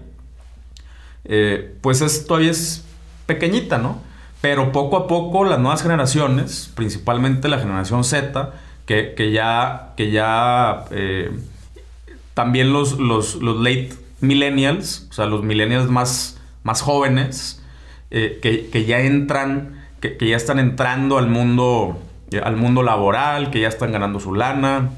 eh, 1.26 1.76
pues 1.82 2.00
es, 2.00 2.26
todavía 2.26 2.50
es 2.50 2.82
pequeñita, 3.26 3.76
¿no? 3.76 4.05
Pero 4.40 4.72
poco 4.72 4.96
a 4.96 5.06
poco 5.06 5.44
las 5.44 5.58
nuevas 5.58 5.82
generaciones, 5.82 6.70
principalmente 6.74 7.48
la 7.48 7.58
generación 7.58 8.04
Z, 8.04 8.52
que, 8.84 9.30
ya, 9.32 9.94
que 9.96 10.10
ya 10.10 10.84
eh, 10.90 11.30
también 12.34 12.72
los, 12.72 12.98
los, 12.98 13.36
los 13.36 13.56
late 13.56 13.90
millennials, 14.20 15.08
o 15.10 15.12
sea, 15.12 15.26
los 15.26 15.42
millennials 15.42 15.90
más 15.90 16.36
más 16.66 16.82
jóvenes 16.82 17.62
eh, 18.10 18.40
que, 18.42 18.84
ya 18.84 18.98
entran, 19.00 19.84
que, 20.00 20.18
ya 20.20 20.36
están 20.36 20.58
entrando 20.58 21.16
al 21.16 21.28
mundo, 21.28 21.96
eh, 22.32 22.40
al 22.42 22.56
mundo 22.56 22.82
laboral, 22.82 23.50
que 23.52 23.60
ya 23.60 23.68
están 23.68 23.92
ganando 23.92 24.18
su 24.18 24.34
lana, 24.34 24.90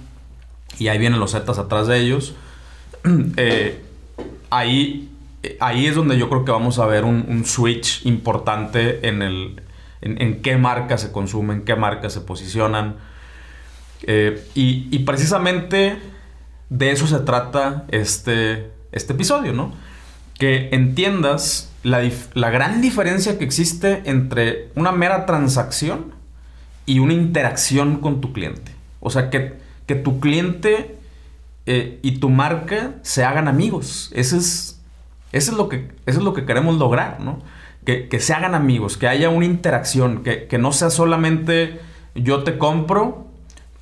y 0.78 0.88
ahí 0.88 0.98
vienen 0.98 1.20
los 1.20 1.32
Zetas 1.32 1.58
atrás 1.58 1.86
de 1.86 1.98
ellos. 2.00 2.34
Ahí, 4.50 5.10
ahí 5.60 5.86
es 5.86 5.94
donde 5.94 6.18
yo 6.18 6.28
creo 6.28 6.44
que 6.44 6.52
vamos 6.52 6.78
a 6.78 6.86
ver 6.86 7.04
un, 7.04 7.44
switch 7.44 8.04
importante 8.06 9.06
en, 9.08 9.22
el, 9.22 9.62
en, 10.00 10.42
qué 10.42 10.56
marcas 10.56 11.00
se 11.00 11.12
consumen, 11.12 11.64
qué 11.64 11.76
marcas 11.76 12.12
se 12.12 12.20
posicionan. 12.20 12.96
y, 14.06 14.88
y, 14.90 14.98
precisamente 15.00 15.98
de 16.68 16.90
eso 16.90 17.06
se 17.06 17.20
trata 17.20 17.86
este, 17.90 18.70
este 18.92 19.12
episodio, 19.12 19.52
¿no? 19.52 19.72
que 20.38 20.68
entiendas 20.72 21.70
la, 21.82 22.00
gran 22.50 22.80
diferencia 22.80 23.38
que 23.38 23.44
existe 23.44 24.02
entre 24.04 24.70
una 24.76 24.92
mera 24.92 25.26
transacción 25.26 26.14
y 26.86 27.00
una 27.00 27.12
interacción 27.12 27.96
con 27.96 28.20
tu 28.20 28.32
cliente. 28.32 28.72
O 29.00 29.10
sea, 29.10 29.30
que, 29.30 29.54
que 29.86 29.96
tu 29.96 30.20
cliente 30.20 30.96
eh, 31.66 31.98
y 32.02 32.18
tu 32.18 32.30
marca 32.30 32.94
se 33.02 33.24
hagan 33.24 33.48
amigos. 33.48 34.10
Eso 34.14 34.36
es, 34.36 34.77
eso 35.32 35.52
es, 35.52 35.58
lo, 35.58 35.68
que, 35.68 35.90
es 36.06 36.16
lo 36.16 36.32
que 36.32 36.44
queremos 36.44 36.78
lograr, 36.78 37.20
¿no? 37.20 37.40
Que, 37.84 38.08
se 38.20 38.34
hagan 38.34 38.54
amigos, 38.54 38.98
que 38.98 39.08
haya 39.08 39.30
una 39.30 39.46
interacción, 39.46 40.22
que, 40.22 40.46
que 40.46 40.58
no 40.58 40.72
sea 40.72 40.90
solamente 40.90 41.80
yo 42.14 42.42
te 42.44 42.58
compro, 42.58 43.26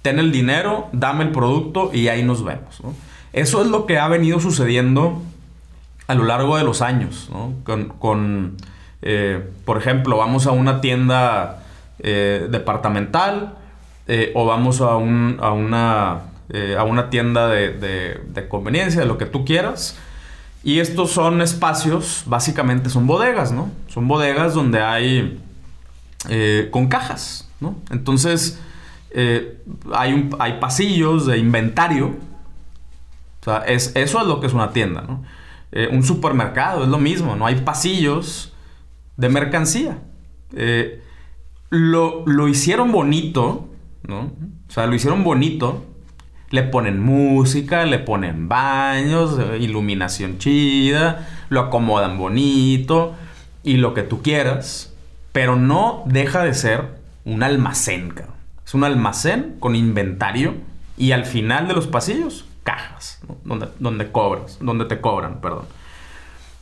ten 0.02 0.18
el 0.18 0.30
dinero, 0.30 0.88
dame 0.92 1.24
el 1.24 1.32
producto 1.32 1.90
y 1.92 2.08
ahí 2.08 2.22
nos 2.22 2.44
vemos. 2.44 2.80
Eso 3.32 3.62
es 3.62 3.68
lo 3.68 3.86
que 3.86 3.98
ha 3.98 4.08
venido 4.08 4.40
sucediendo 4.40 5.20
a 6.06 6.14
lo 6.14 6.24
largo 6.24 6.56
de 6.56 6.64
los 6.64 6.82
años, 6.82 7.28
¿no? 7.32 7.54
Con, 7.98 8.56
eh, 9.02 9.50
por 9.64 9.78
ejemplo, 9.78 10.16
vamos 10.16 10.46
a 10.46 10.52
una 10.52 10.80
tienda 10.80 11.64
eh, 11.98 12.46
departamental 12.50 13.56
eh, 14.06 14.32
o 14.34 14.46
vamos 14.46 14.80
a, 14.80 14.96
un, 14.96 15.38
a, 15.40 15.50
una, 15.50 16.20
a 16.78 16.84
una 16.84 17.10
tienda 17.10 17.48
de, 17.48 17.72
de, 17.72 18.48
conveniencia, 18.48 19.00
de 19.00 19.06
lo 19.06 19.18
que 19.18 19.26
tú 19.26 19.44
quieras. 19.44 19.98
Y 20.66 20.80
estos 20.80 21.12
son 21.12 21.40
espacios, 21.42 22.25
básicamente 22.26 22.90
son 22.90 23.06
bodegas, 23.06 23.52
¿no? 23.52 23.70
Son 23.87 24.08
bodegas 24.08 24.54
donde 24.54 24.82
hay 24.82 25.40
con 26.73 26.88
cajas, 26.88 27.49
¿no? 27.61 27.76
Entonces, 27.90 28.61
hay, 29.92 30.12
un, 30.12 30.37
hay 30.40 30.58
pasillos 30.58 31.26
de 31.26 31.38
inventario. 31.38 32.16
O 33.40 33.44
sea, 33.44 33.58
es, 33.58 33.92
eso 33.94 34.20
es 34.20 34.26
lo 34.26 34.40
que 34.40 34.49
es 34.49 34.54
una 34.54 34.73
tienda, 34.73 35.02
¿no? 35.02 35.23
Eh, 35.73 35.88
un 35.92 36.02
supermercado, 36.02 36.85
es 36.85 36.88
lo 36.88 36.99
mismo, 36.99 37.37
no 37.37 37.44
hay 37.44 37.56
pasillos 37.56 38.52
de 39.18 39.28
mercancía. 39.28 39.99
Eh, 40.54 41.02
lo, 41.68 42.49
hicieron 42.49 42.92
bonito, 42.92 43.68
¿no? 44.06 44.32
O 44.68 44.70
sea, 44.70 44.87
lo 44.87 44.94
hicieron 44.94 45.23
bonito. 45.23 45.85
Le 46.56 46.62
ponen 46.62 47.02
música, 47.02 47.84
le 47.84 47.98
ponen 47.98 48.48
baños, 48.48 49.38
eh, 49.38 49.58
iluminación 49.60 50.38
chida, 50.38 51.28
lo 51.50 51.60
acomodan 51.60 52.16
bonito 52.16 53.14
y 53.62 53.76
lo 53.76 53.92
que 53.92 54.02
tú 54.02 54.22
quieras, 54.22 54.94
pero 55.32 55.56
no 55.56 56.02
deja 56.06 56.42
de 56.44 56.54
ser 56.54 56.96
un 57.26 57.42
almacén, 57.42 58.14
Es 58.64 58.72
un 58.72 58.84
almacén 58.84 59.56
con 59.60 59.75
inventario 59.75 60.54
y 60.96 61.12
al 61.12 61.26
final 61.26 61.68
de 61.68 61.75
los 61.75 61.86
pasillos 61.86 62.46
cajas, 62.62 63.20
donde, 63.44 63.68
donde 63.78 64.10
cobras, 64.10 64.56
donde 64.58 64.86
te 64.86 64.98
cobran, 64.98 65.42
perdón. 65.42 65.66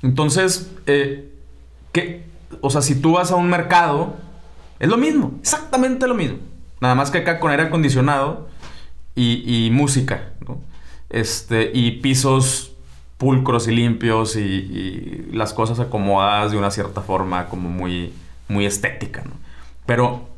Entonces, 0.03 0.73
eh, 0.87 1.33
¿qué? 1.93 2.25
O 2.63 2.69
sea, 2.69 2.83
si 2.83 3.01
tú 3.01 3.13
vas 3.13 3.31
a 3.31 3.37
un 3.37 3.49
mercado, 3.49 4.17
es 4.81 4.89
lo 4.89 4.97
mismo, 4.97 5.35
exactamente 5.41 6.09
lo 6.09 6.17
mismo. 6.17 6.39
Nada 6.81 6.97
más 6.97 7.13
que 7.13 7.19
acá 7.19 7.39
con 7.39 7.53
aire 7.53 7.63
acondicionado 7.63 8.49
y, 9.15 9.71
música, 9.73 10.33
Este, 11.11 11.71
y 11.73 11.93
pisos 12.01 12.73
pulcros 13.19 13.69
y 13.69 13.73
limpios 13.73 14.37
y, 14.37 15.29
las 15.33 15.53
cosas 15.53 15.81
acomodadas 15.81 16.53
de 16.53 16.59
una 16.59 16.71
cierta 16.71 17.01
forma 17.01 17.49
como 17.49 17.69
muy, 17.69 18.13
muy 18.49 18.67
estética. 18.67 19.23
Pero 19.87 20.29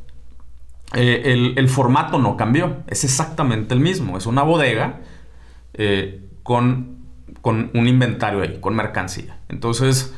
eh, 0.95 1.53
el, 1.57 1.69
formato 1.69 2.19
no 2.19 2.37
cambió, 2.37 2.79
es 2.87 3.05
exactamente 3.05 3.75
el 3.75 3.81
mismo, 3.81 4.19
es 4.19 4.27
una 4.27 4.43
bodega 4.43 5.01
eh, 5.75 6.23
con, 6.43 6.99
con, 7.41 7.71
un 7.75 7.89
inventario 7.89 8.43
ahí, 8.43 8.59
con 8.61 8.75
mercancía. 8.75 9.39
Entonces, 9.49 10.15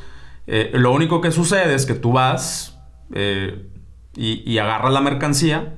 eh, 0.51 0.71
lo 0.73 0.91
único 0.91 1.21
que 1.21 1.29
sucede 1.29 1.75
es 1.75 1.85
que 1.85 1.93
tú 1.93 2.11
vas 2.11 2.75
eh, 3.13 3.67
y, 4.15 4.57
agarras 4.57 4.91
la 4.91 4.99
mercancía 4.99 5.75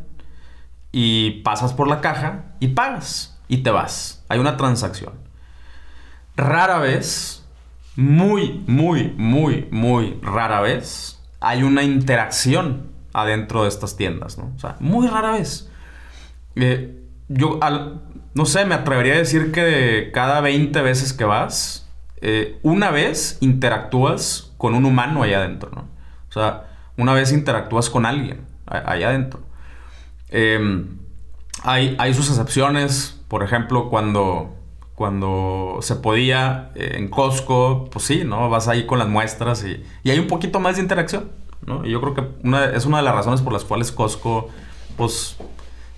y 0.91 1.41
pasas 1.41 1.73
por 1.73 1.87
la 1.87 2.01
caja 2.01 2.53
y 2.59 2.69
pagas 2.69 3.39
y 3.47 3.57
te 3.57 3.71
vas. 3.71 4.23
Hay 4.29 4.39
una 4.39 4.57
transacción. 4.57 5.13
Rara 6.35 6.79
vez, 6.79 7.45
muy, 7.95 8.63
muy, 8.67 9.13
muy, 9.17 9.67
muy 9.71 10.19
rara 10.21 10.61
vez, 10.61 11.21
hay 11.39 11.63
una 11.63 11.83
interacción 11.83 12.91
adentro 13.13 13.63
de 13.63 13.69
estas 13.69 13.97
tiendas, 13.97 14.37
¿no? 14.37 14.53
O 14.55 14.59
sea, 14.59 14.77
muy 14.79 15.07
rara 15.07 15.31
vez. 15.31 15.69
yo, 17.27 17.59
al, 17.61 18.01
no 18.33 18.45
sé, 18.45 18.65
me 18.65 18.75
atrevería 18.75 19.15
a 19.15 19.17
decir 19.17 19.51
que 19.51 19.61
de 19.61 20.11
cada 20.11 20.41
20 20.41 20.81
veces 20.81 21.13
que 21.13 21.25
vas, 21.25 21.89
eh, 22.21 22.59
una 22.61 22.91
vez 22.91 23.37
interactúas 23.41 24.53
con 24.57 24.75
un 24.75 24.85
humano 24.85 25.23
allá 25.23 25.39
adentro, 25.39 25.71
¿no? 25.71 25.81
O 26.29 26.31
sea, 26.31 26.67
una 26.97 27.13
vez 27.13 27.33
interactúas 27.33 27.89
con 27.89 28.05
alguien 28.05 28.45
allá 28.65 29.09
adentro. 29.09 29.41
Em, 30.31 30.97
hay, 31.63 31.95
hay, 31.99 32.13
sus 32.13 32.29
excepciones, 32.29 33.19
por 33.27 33.43
ejemplo, 33.43 33.89
cuando, 33.89 34.55
cuando 34.95 35.79
se 35.81 35.95
podía 35.97 36.71
eh, 36.75 36.95
en 36.95 37.09
Costco, 37.09 37.89
pues 37.91 38.05
sí, 38.05 38.23
¿no? 38.23 38.49
Vas 38.49 38.69
ahí 38.69 38.85
con 38.85 38.97
las 38.97 39.09
muestras 39.09 39.63
y, 39.65 39.83
y 40.03 40.09
hay 40.09 40.19
un 40.19 40.27
poquito 40.27 40.59
más 40.61 40.77
de 40.77 40.81
interacción, 40.81 41.29
¿no? 41.65 41.85
Y 41.85 41.91
yo 41.91 41.99
creo 42.01 42.13
que 42.13 42.47
una, 42.47 42.65
es 42.65 42.85
una 42.85 42.97
de 42.97 43.03
las 43.03 43.13
razones 43.13 43.41
por 43.41 43.51
las 43.51 43.65
cuales 43.65 43.91
Costco, 43.91 44.49
pues, 44.95 45.35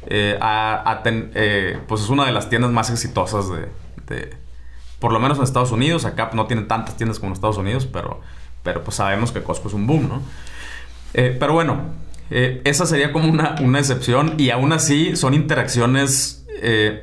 eh, 0.08 0.38
eh, 0.42 1.80
pues 1.88 2.02
es 2.02 2.10
una 2.10 2.26
de 2.26 2.32
las 2.32 2.50
tiendas 2.50 2.72
más 2.72 2.90
exitosas 2.90 3.46
de, 3.50 4.36
por 5.00 5.14
lo 5.14 5.20
menos 5.20 5.38
en 5.38 5.44
Estados 5.44 5.72
Unidos. 5.72 6.06
Acá 6.06 6.32
no 6.34 6.48
tienen 6.48 6.68
tantas 6.68 6.98
tiendas 6.98 7.20
como 7.20 7.30
en 7.30 7.34
Estados 7.34 7.58
Unidos, 7.58 7.86
pero, 7.86 8.22
pero 8.64 8.84
pues 8.84 8.98
sabemos 8.98 9.32
que 9.32 9.44
Costco 9.44 9.68
es 9.68 9.74
un 9.76 9.86
boom, 9.86 10.10
¿no? 10.10 10.22
pero 11.14 11.54
bueno, 11.54 11.78
esa 12.30 12.86
sería 12.86 13.12
como 13.12 13.30
una, 13.30 13.56
una 13.62 13.80
excepción 13.80 14.36
y 14.38 14.50
aún 14.50 14.74
así 14.74 15.16
son 15.16 15.34
interacciones 15.34 16.46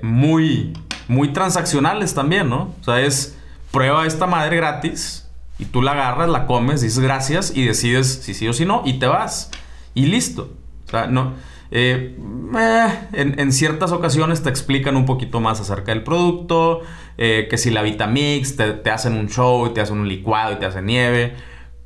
muy 0.03 0.73
muy 1.11 1.33
transaccionales 1.33 2.15
también, 2.15 2.49
¿no? 2.49 2.75
O 2.81 2.85
sea, 2.85 3.01
es 3.01 3.37
prueba 3.73 4.07
esta 4.07 4.27
madre 4.27 4.57
gratis 4.57 5.29
y 5.59 5.65
tú 5.65 5.83
la 5.83 5.93
agarras, 5.93 6.29
la 6.29 6.47
comes, 6.47 6.81
dices 6.81 7.01
gracias 7.01 7.53
y 7.55 7.67
decides 7.67 8.23
si 8.23 8.33
sí 8.33 8.47
o 8.49 8.53
si 8.53 8.65
no 8.65 8.83
y 8.85 8.99
te 8.99 9.07
vas. 9.07 9.51
Y 9.93 10.07
listo. 10.07 10.55
O 10.87 10.91
sea, 10.91 11.09
no. 11.09 11.35
Eh, 11.73 12.17
eh, 12.57 12.89
en, 13.13 13.53
ciertas 13.53 13.93
ocasiones 13.93 14.43
te 14.43 14.49
explican 14.49 14.97
un 14.97 15.05
poquito 15.05 15.41
más 15.41 15.61
acerca 15.61 15.93
del 15.93 16.03
producto, 16.03 16.83
eh, 17.19 17.47
que 17.51 17.59
si 17.59 17.71
la 17.71 17.83
Vitamix, 17.83 18.57
te, 18.57 18.73
te, 18.73 18.91
hacen 18.91 19.15
un 19.15 19.29
show 19.29 19.73
te 19.73 19.81
hacen 19.81 19.99
un 19.99 20.09
licuado 20.09 20.55
y 20.55 20.57
te 20.57 20.67
hacen 20.67 20.87
nieve, 20.87 21.35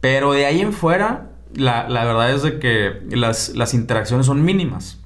pero 0.00 0.33
de 0.33 0.47
ahí 0.47 0.61
en 0.61 0.73
fuera, 0.73 1.33
la, 1.57 1.87
verdad 1.89 2.33
es 2.33 2.43
de 2.43 2.59
que 2.59 3.03
las, 3.11 3.75
interacciones 3.75 4.27
son 4.27 4.45
mínimas. 4.45 5.01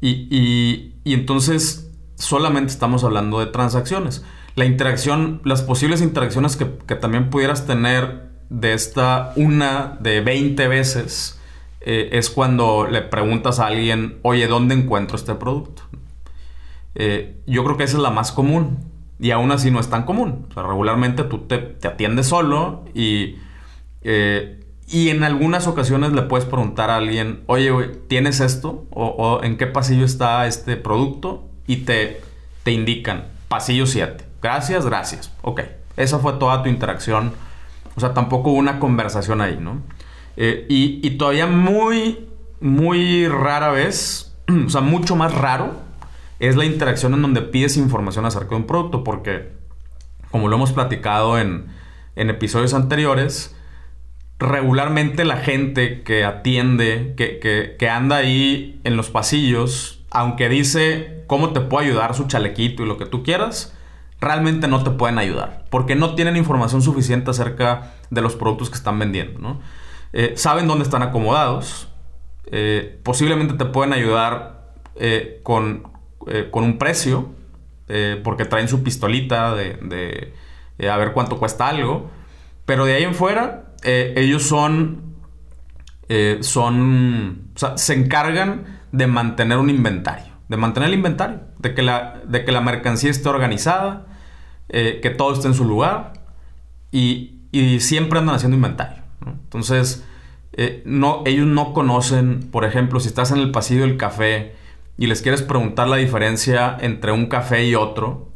y, 0.00 0.92
y 1.04 1.14
entonces 1.14 1.90
solamente 2.16 2.72
estamos 2.72 3.04
hablando 3.04 3.40
de 3.40 3.46
transacciones. 3.46 4.24
La 4.56 4.64
interacción, 4.64 5.40
las 5.44 5.62
posibles 5.62 6.02
interacciones 6.02 6.56
que, 6.56 6.64
también 6.96 7.30
pudieras 7.30 7.66
tener 7.66 8.28
de 8.50 8.74
esta 8.74 9.32
una 9.36 9.96
de 10.00 10.20
20 10.20 10.68
veces 10.68 11.40
eh, 11.80 12.10
es 12.12 12.28
cuando 12.28 12.86
le 12.86 13.02
preguntas 13.02 13.60
a 13.60 13.66
alguien, 13.66 14.18
oye, 14.22 14.48
¿dónde 14.48 14.74
encuentro 14.74 15.16
este 15.16 15.34
producto? 15.34 15.82
Eh, 16.94 17.40
yo 17.46 17.62
creo 17.64 17.76
que 17.76 17.84
esa 17.84 17.98
es 17.98 18.02
la 18.02 18.10
más 18.10 18.32
común 18.32 18.78
y 19.20 19.30
aún 19.30 19.52
así 19.52 19.70
no 19.70 19.78
es 19.78 19.88
tan 19.88 20.04
común. 20.04 20.46
O 20.50 20.54
sea, 20.54 20.64
regularmente 20.64 21.22
tú 21.24 21.38
te, 21.46 21.78
atiendes 21.86 22.26
solo 22.26 22.84
y, 22.94 23.36
eh, 24.02 24.60
y 24.86 25.10
en 25.10 25.22
algunas 25.22 25.66
ocasiones 25.66 26.12
le 26.12 26.22
puedes 26.22 26.46
preguntar 26.46 26.90
a 26.90 26.96
alguien, 26.96 27.42
oye, 27.46 27.72
¿tienes 28.08 28.40
esto? 28.40 28.86
o 28.90 29.40
en 29.42 29.58
qué 29.58 29.66
pasillo 29.66 30.04
está 30.04 30.46
este 30.46 30.76
producto? 30.76 31.48
y 31.68 31.76
te, 31.76 32.20
te 32.64 32.72
indican 32.72 33.26
pasillo 33.46 33.86
7. 33.86 34.24
Gracias, 34.42 34.84
gracias. 34.84 35.32
Ok, 35.42 35.60
esa 35.96 36.18
fue 36.18 36.32
toda 36.32 36.64
tu 36.64 36.68
interacción. 36.68 37.32
O 37.94 38.00
sea, 38.00 38.14
tampoco 38.14 38.50
hubo 38.50 38.58
una 38.58 38.80
conversación 38.80 39.40
ahí, 39.40 39.58
¿no? 39.60 39.82
Eh, 40.36 40.66
y, 40.68 41.06
y, 41.06 41.18
todavía 41.18 41.46
muy, 41.46 42.26
muy 42.60 43.28
rara 43.28 43.70
vez, 43.70 44.34
o 44.66 44.70
sea, 44.70 44.80
mucho 44.80 45.14
más 45.14 45.34
raro, 45.34 45.72
es 46.40 46.56
la 46.56 46.64
interacción 46.64 47.14
en 47.14 47.22
donde 47.22 47.42
pides 47.42 47.76
información 47.76 48.24
acerca 48.24 48.50
de 48.50 48.56
un 48.56 48.66
producto, 48.66 49.04
porque 49.04 49.52
como 50.30 50.48
lo 50.48 50.56
hemos 50.56 50.72
platicado 50.72 51.38
en, 51.38 51.66
en 52.16 52.30
episodios 52.30 52.72
anteriores, 52.72 53.56
regularmente 54.38 55.24
la 55.24 55.38
gente 55.38 56.02
que 56.02 56.24
atiende, 56.24 57.14
que, 57.16 57.76
que, 57.78 57.90
anda 57.90 58.16
ahí 58.16 58.80
en 58.84 58.96
los 58.96 59.10
pasillos, 59.10 60.04
aunque 60.10 60.48
dice 60.48 61.24
cómo 61.26 61.52
te 61.52 61.60
puedo 61.60 61.84
ayudar 61.84 62.14
su 62.14 62.26
chalequito 62.26 62.82
y 62.82 62.86
lo 62.86 62.98
que 62.98 63.06
tú 63.06 63.22
quieras, 63.22 63.74
realmente 64.20 64.68
no 64.68 64.84
te 64.84 64.90
pueden 64.90 65.18
ayudar. 65.18 65.64
Porque 65.70 65.96
no 65.96 66.14
tienen 66.14 66.36
información 66.36 66.82
suficiente 66.82 67.30
acerca 67.30 67.94
de 68.10 68.22
los 68.22 68.36
productos 68.36 68.70
que 68.70 68.76
están 68.76 68.98
vendiendo. 68.98 69.40
¿no? 69.40 69.60
Eh, 70.12 70.34
saben 70.36 70.68
dónde 70.68 70.84
están 70.84 71.02
acomodados. 71.02 71.88
Eh, 72.46 73.00
posiblemente 73.02 73.54
te 73.54 73.64
pueden 73.64 73.92
ayudar 73.92 74.72
eh, 74.96 75.40
con, 75.42 75.90
un 76.52 76.78
precio. 76.78 77.30
porque 78.22 78.44
traen 78.44 78.68
su 78.68 78.82
pistolita 78.82 79.54
de, 79.54 80.34
a 80.88 80.96
ver 80.96 81.12
cuánto 81.12 81.38
cuesta 81.38 81.68
algo. 81.68 82.10
Pero 82.66 82.84
de 82.84 82.94
ahí 82.94 83.02
en 83.02 83.14
fuera, 83.14 83.67
ellos 83.82 84.42
son. 84.42 85.14
son. 86.40 87.50
O 87.54 87.58
sea, 87.58 87.76
se 87.76 87.94
encargan 87.94 88.78
de 88.92 89.06
mantener 89.06 89.58
un 89.58 89.70
inventario, 89.70 90.32
de 90.48 90.56
mantener 90.56 90.88
el 90.88 90.94
inventario, 90.94 91.40
de 91.58 91.74
que 91.74 91.82
la, 91.82 92.20
de 92.26 92.44
que 92.44 92.52
la 92.52 92.60
mercancía 92.60 93.10
esté 93.10 93.28
organizada, 93.28 94.06
eh, 94.68 95.00
que 95.02 95.10
todo 95.10 95.32
esté 95.32 95.48
en 95.48 95.54
su 95.54 95.64
lugar 95.64 96.12
y, 96.90 97.34
siempre 97.80 98.18
andan 98.18 98.36
haciendo 98.36 98.56
inventario. 98.56 99.02
Entonces, 99.26 100.04
eh, 100.52 100.82
no, 100.84 101.22
ellos 101.26 101.46
no 101.46 101.72
conocen, 101.72 102.50
por 102.50 102.64
ejemplo, 102.64 103.00
si 103.00 103.08
estás 103.08 103.30
en 103.32 103.38
el 103.38 103.50
pasillo 103.50 103.82
del 103.82 103.96
café 103.96 104.54
y 104.96 105.06
les 105.06 105.22
quieres 105.22 105.42
preguntar 105.42 105.88
la 105.88 105.96
diferencia 105.96 106.76
entre 106.80 107.10
un 107.10 107.26
café 107.26 107.66
y 107.66 107.74
otro, 107.74 108.32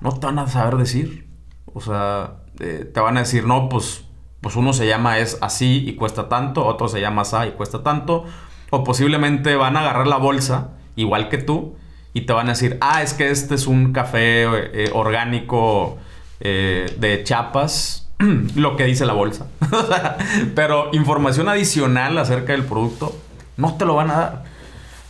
no 0.00 0.12
te 0.18 0.26
van 0.26 0.38
a 0.38 0.46
saber 0.46 0.76
decir. 0.76 1.26
O 1.72 1.80
sea, 1.80 2.44
eh, 2.60 2.88
te 2.92 3.00
van 3.00 3.16
a 3.16 3.20
decir, 3.20 3.46
no, 3.46 3.68
pues, 3.68 4.04
pues 4.40 4.56
uno 4.56 4.72
se 4.72 4.86
llama 4.86 5.18
es 5.18 5.38
así 5.40 5.84
y 5.86 5.94
cuesta 5.94 6.28
tanto, 6.28 6.64
otro 6.66 6.88
se 6.88 7.00
llama 7.00 7.22
así 7.22 7.36
y 7.48 7.50
cuesta 7.52 7.82
tanto, 7.82 8.24
o 8.70 8.84
posiblemente 8.84 9.56
van 9.56 9.76
a 9.76 9.80
agarrar 9.80 10.06
la 10.06 10.16
bolsa, 10.16 10.70
igual 10.96 11.28
que 11.28 11.38
tú, 11.38 11.76
y 12.12 12.22
te 12.22 12.32
van 12.32 12.46
a 12.46 12.50
decir, 12.50 12.78
ah, 12.80 13.02
es 13.02 13.12
que 13.12 13.30
este 13.30 13.54
es 13.54 13.66
un 13.66 13.92
café 13.92 14.44
eh, 14.44 14.90
orgánico 14.92 15.98
eh, 16.40 16.94
de 16.98 17.22
chapas, 17.24 18.08
lo 18.56 18.76
que 18.76 18.84
dice 18.84 19.04
la 19.04 19.12
bolsa. 19.12 19.48
Pero 20.54 20.90
información 20.92 21.48
adicional 21.48 22.16
acerca 22.18 22.52
del 22.52 22.64
producto, 22.64 23.14
no 23.56 23.76
te 23.76 23.84
lo 23.84 23.94
van 23.94 24.10
a 24.10 24.14
dar. 24.14 24.44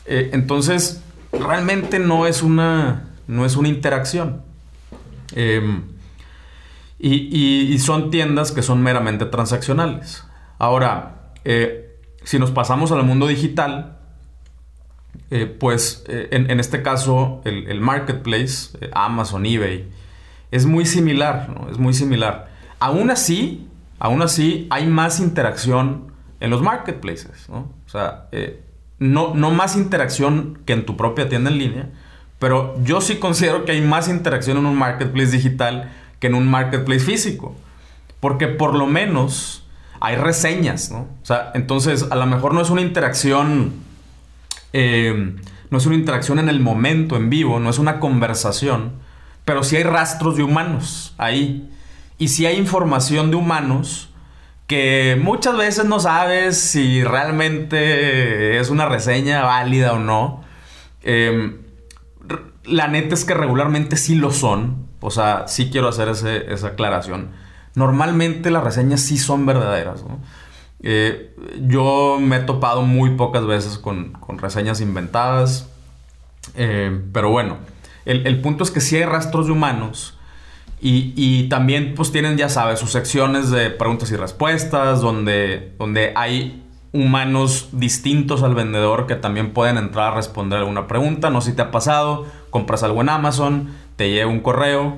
Eh, 0.07 0.31
entonces, 0.33 1.03
realmente 1.33 1.99
no 1.99 2.27
es 2.27 2.43
una, 2.43 3.11
no 3.27 3.45
es 3.47 3.57
una 3.57 3.69
interacción. 3.69 4.43
Em, 6.99 7.11
y, 7.11 7.79
son 7.79 8.11
tiendas 8.11 8.53
que 8.53 8.63
son 8.63 8.83
meramente 8.83 9.27
transaccionales. 9.27 10.25
Ahora, 10.59 11.33
si 12.25 12.39
nos 12.39 12.51
pasamos 12.51 12.91
al 12.91 13.05
mundo 13.05 13.27
digital, 13.29 13.97
eh, 15.31 15.47
pues 15.47 16.05
eh, 16.09 16.29
en, 16.31 16.61
este 16.61 16.83
caso 16.83 17.41
el, 17.45 17.81
marketplace, 17.81 18.77
eh, 18.81 18.91
Amazon, 18.93 19.45
eBay, 19.45 19.89
es 20.51 20.67
muy 20.67 20.87
similar, 20.87 21.49
¿no? 21.49 21.71
Es 21.71 21.79
muy 21.79 21.95
similar. 21.95 22.49
Aún 22.79 23.11
así, 23.11 23.69
aún 23.99 24.23
así 24.23 24.67
hay 24.71 24.87
más 24.87 25.19
interacción 25.19 26.13
en 26.39 26.51
los 26.51 26.63
marketplaces, 26.63 27.49
¿no? 27.49 27.73
O 27.87 27.89
sea, 27.89 28.29
no, 28.99 29.35
no 29.35 29.51
más 29.51 29.77
interacción 29.77 30.61
que 30.65 30.75
en 30.75 30.87
tu 30.87 30.97
propia 30.97 31.29
tienda 31.29 31.51
en 31.51 31.59
línea, 31.59 31.91
pero 32.39 32.77
yo 32.85 33.01
sí 33.01 33.17
considero 33.17 33.65
que 33.65 33.73
hay 33.73 33.81
más 33.81 34.09
interacción 34.09 34.59
en 34.59 34.67
un 34.67 34.77
marketplace 34.77 35.33
digital 35.33 35.93
que 36.21 36.27
en 36.29 36.35
un 36.35 36.49
marketplace 36.49 37.01
físico. 37.01 37.55
Porque 38.21 38.49
por 38.49 38.75
lo 38.75 38.87
menos 38.87 39.65
hay 40.01 40.17
reseñas, 40.17 40.91
¿no? 40.91 41.09
O 41.23 41.27
sea, 41.27 41.51
entonces 41.55 42.07
a 42.11 42.17
lo 42.17 42.27
mejor 42.27 42.55
no 42.55 42.61
es 42.61 42.71
una 42.71 42.81
interacción, 42.81 43.75
eh, 44.73 45.37
no 45.71 45.79
es 45.79 45.87
una 45.87 45.97
interacción 45.97 46.39
en 46.39 46.49
el 46.49 46.61
momento, 46.61 47.17
en 47.17 47.31
vivo, 47.31 47.61
no 47.61 47.71
es 47.71 47.79
una 47.79 48.01
conversación, 48.01 48.93
pero 49.45 49.63
sí 49.63 49.77
hay 49.77 49.85
rastros 49.85 50.37
de 50.37 50.43
humanos 50.43 51.15
ahí. 51.19 51.71
Y 52.19 52.29
sí 52.29 52.47
hay 52.47 52.57
información 52.57 53.31
de 53.31 53.37
humanos 53.37 54.11
que 54.67 55.19
muchas 55.23 55.57
veces 55.57 55.85
no 55.85 56.01
sabes 56.01 56.59
si 56.59 57.05
realmente 57.05 58.59
es 58.59 58.71
una 58.71 58.87
reseña 58.87 59.43
válida 59.43 59.93
o 59.93 59.99
no. 59.99 60.43
Em, 61.03 61.59
la 62.65 62.89
neta 62.89 63.15
es 63.15 63.25
que 63.25 63.35
regularmente 63.35 63.97
sí 63.97 64.15
lo 64.15 64.31
son. 64.33 64.87
O 65.01 65.11
sea, 65.11 65.47
sí 65.47 65.71
quiero 65.71 65.89
hacer 65.89 66.09
esa 66.09 66.67
aclaración 66.67 67.31
normalmente 67.77 68.51
las 68.51 68.65
reseñas 68.65 69.01
sí 69.01 69.19
son 69.19 69.47
verdaderas. 69.47 70.03
Eh, 70.83 71.37
yo 71.69 72.19
me 72.21 72.37
he 72.37 72.41
topado 72.41 72.83
muy 72.83 73.11
pocas 73.11 73.47
veces 73.47 73.79
con, 73.79 74.15
reseñas 74.39 74.81
inventadas. 74.81 75.69
Eh, 76.57 77.01
pero 77.13 77.31
bueno, 77.31 77.59
el, 78.05 78.41
punto 78.41 78.65
es 78.65 78.71
que 78.71 78.81
sí 78.81 78.97
hay 78.97 79.05
rastros 79.05 79.47
de 79.47 79.53
humanos. 79.53 80.15
Y, 80.81 81.49
también 81.49 81.95
pues 81.95 82.13
tienen, 82.13 82.37
ya 82.37 82.49
sabes, 82.49 82.79
sus 82.79 82.93
secciones 82.93 83.51
de 83.51 83.71
preguntas 83.71 84.11
y 84.11 84.17
respuestas, 84.17 85.01
donde, 85.01 85.75
donde 85.79 86.13
hay 86.15 86.66
humanos 87.01 87.69
distintos 87.73 88.43
al 88.43 88.55
vendedor 88.55 89.07
que 89.07 89.15
también 89.15 89.53
pueden 89.53 89.77
entrar 89.77 90.13
a 90.13 90.17
responder 90.17 90.59
alguna 90.59 90.87
pregunta. 90.87 91.31
No 91.31 91.41
sé 91.41 91.51
si 91.51 91.57
te 91.57 91.63
ha 91.63 91.71
pasado, 91.71 92.27
compras 92.51 92.83
algo 92.83 93.01
en 93.01 93.09
Amazon, 93.09 93.71
te 93.97 94.11
llega 94.11 94.27
un 94.27 94.41
correo 94.41 94.97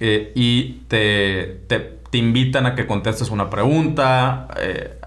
eh, 0.00 0.32
y 0.34 0.80
te, 0.88 1.60
te 1.68 1.96
te 2.10 2.18
invitan 2.18 2.66
a 2.66 2.74
que 2.74 2.86
contestes 2.86 3.30
una 3.30 3.50
pregunta, 3.50 4.48
eh, 4.58 4.98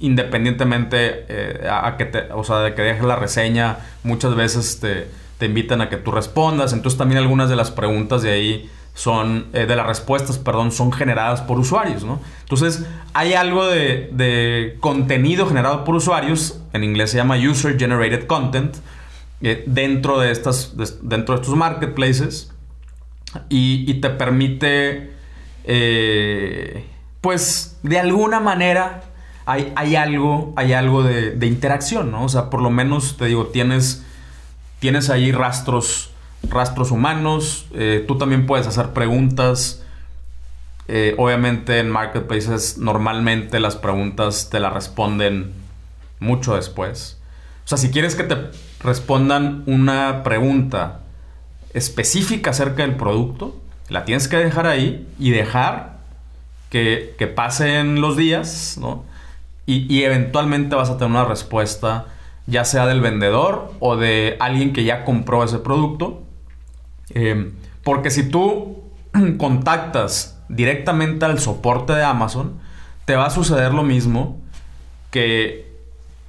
independientemente 0.00 1.26
eh, 1.28 1.68
a 1.70 1.96
que 1.96 2.04
te, 2.06 2.32
o 2.32 2.44
sea, 2.44 2.58
de 2.60 2.74
que 2.74 2.82
dejes 2.82 3.04
la 3.04 3.16
reseña, 3.16 3.78
muchas 4.02 4.34
veces 4.34 4.80
te, 4.80 5.08
te 5.38 5.46
invitan 5.46 5.80
a 5.80 5.88
que 5.88 5.96
tú 5.96 6.10
respondas. 6.10 6.72
Entonces 6.72 6.98
también 6.98 7.18
algunas 7.18 7.48
de 7.48 7.56
las 7.56 7.70
preguntas 7.70 8.22
de 8.22 8.32
ahí 8.32 8.70
son, 8.98 9.46
eh, 9.52 9.64
de 9.64 9.76
las 9.76 9.86
respuestas, 9.86 10.38
perdón, 10.38 10.72
son 10.72 10.90
generadas 10.90 11.40
por 11.40 11.56
usuarios, 11.56 12.02
¿no? 12.02 12.18
Entonces 12.40 12.84
hay 13.14 13.34
algo 13.34 13.64
de, 13.64 14.76
contenido 14.80 15.46
generado 15.46 15.84
por 15.84 15.94
usuarios, 15.94 16.60
en 16.72 16.82
inglés 16.82 17.12
se 17.12 17.18
llama 17.18 17.36
User 17.36 17.78
Generated 17.78 18.26
Content, 18.26 18.74
eh, 19.40 19.62
dentro, 19.66 20.18
de 20.18 20.32
estas, 20.32 20.72
dentro 21.00 21.36
de 21.36 21.42
estos 21.42 21.56
marketplaces 21.56 22.52
y, 23.48 23.94
te 24.00 24.10
permite, 24.10 25.12
eh, 25.62 26.84
pues, 27.20 27.78
de 27.84 28.00
alguna 28.00 28.40
manera 28.40 29.02
hay, 29.46 29.72
hay 29.76 29.94
algo, 29.94 30.52
hay 30.56 30.72
algo 30.72 31.04
de, 31.04 31.36
de, 31.36 31.46
interacción, 31.46 32.10
¿no? 32.10 32.24
O 32.24 32.28
sea, 32.28 32.50
por 32.50 32.60
lo 32.60 32.70
menos, 32.70 33.16
te 33.16 33.26
digo, 33.26 33.46
tienes, 33.46 34.04
tienes 34.80 35.08
ahí 35.08 35.30
rastros, 35.30 36.10
rastros 36.42 36.90
humanos, 36.90 37.66
eh, 37.74 38.04
tú 38.06 38.18
también 38.18 38.46
puedes 38.46 38.66
hacer 38.66 38.90
preguntas. 38.90 39.84
Eh, 40.90 41.14
obviamente 41.18 41.80
en 41.80 41.90
marketplaces 41.90 42.78
normalmente 42.78 43.60
las 43.60 43.76
preguntas 43.76 44.48
te 44.50 44.58
las 44.58 44.72
responden 44.72 45.52
mucho 46.20 46.56
después. 46.56 47.18
O 47.64 47.68
sea, 47.68 47.76
si 47.76 47.90
quieres 47.90 48.14
que 48.14 48.24
te 48.24 48.36
respondan 48.80 49.62
una 49.66 50.22
pregunta 50.22 51.00
específica 51.74 52.50
acerca 52.50 52.82
del 52.82 52.96
producto, 52.96 53.60
la 53.88 54.04
tienes 54.04 54.28
que 54.28 54.36
dejar 54.36 54.66
ahí 54.66 55.06
y 55.18 55.30
dejar 55.30 55.98
que, 56.70 57.32
pasen 57.34 58.00
los 58.00 58.16
días, 58.16 58.78
¿no? 58.80 59.04
Y, 59.66 60.02
eventualmente 60.02 60.74
vas 60.74 60.88
a 60.88 60.96
tener 60.96 61.10
una 61.10 61.26
respuesta, 61.26 62.06
ya 62.46 62.64
sea 62.64 62.86
del 62.86 63.02
vendedor 63.02 63.74
o 63.80 63.96
de 63.96 64.36
alguien 64.40 64.72
que 64.72 64.84
ya 64.84 65.04
compró 65.04 65.44
ese 65.44 65.58
producto. 65.58 66.22
Eh, 67.10 67.52
porque 67.84 68.10
si 68.10 68.28
tú 68.28 68.84
contactas 69.38 70.40
directamente 70.48 71.24
al 71.24 71.38
soporte 71.38 71.92
de 71.92 72.02
Amazon, 72.02 72.58
te 73.04 73.16
va 73.16 73.26
a 73.26 73.30
suceder 73.30 73.72
lo 73.74 73.82
mismo 73.82 74.40
que 75.10 75.68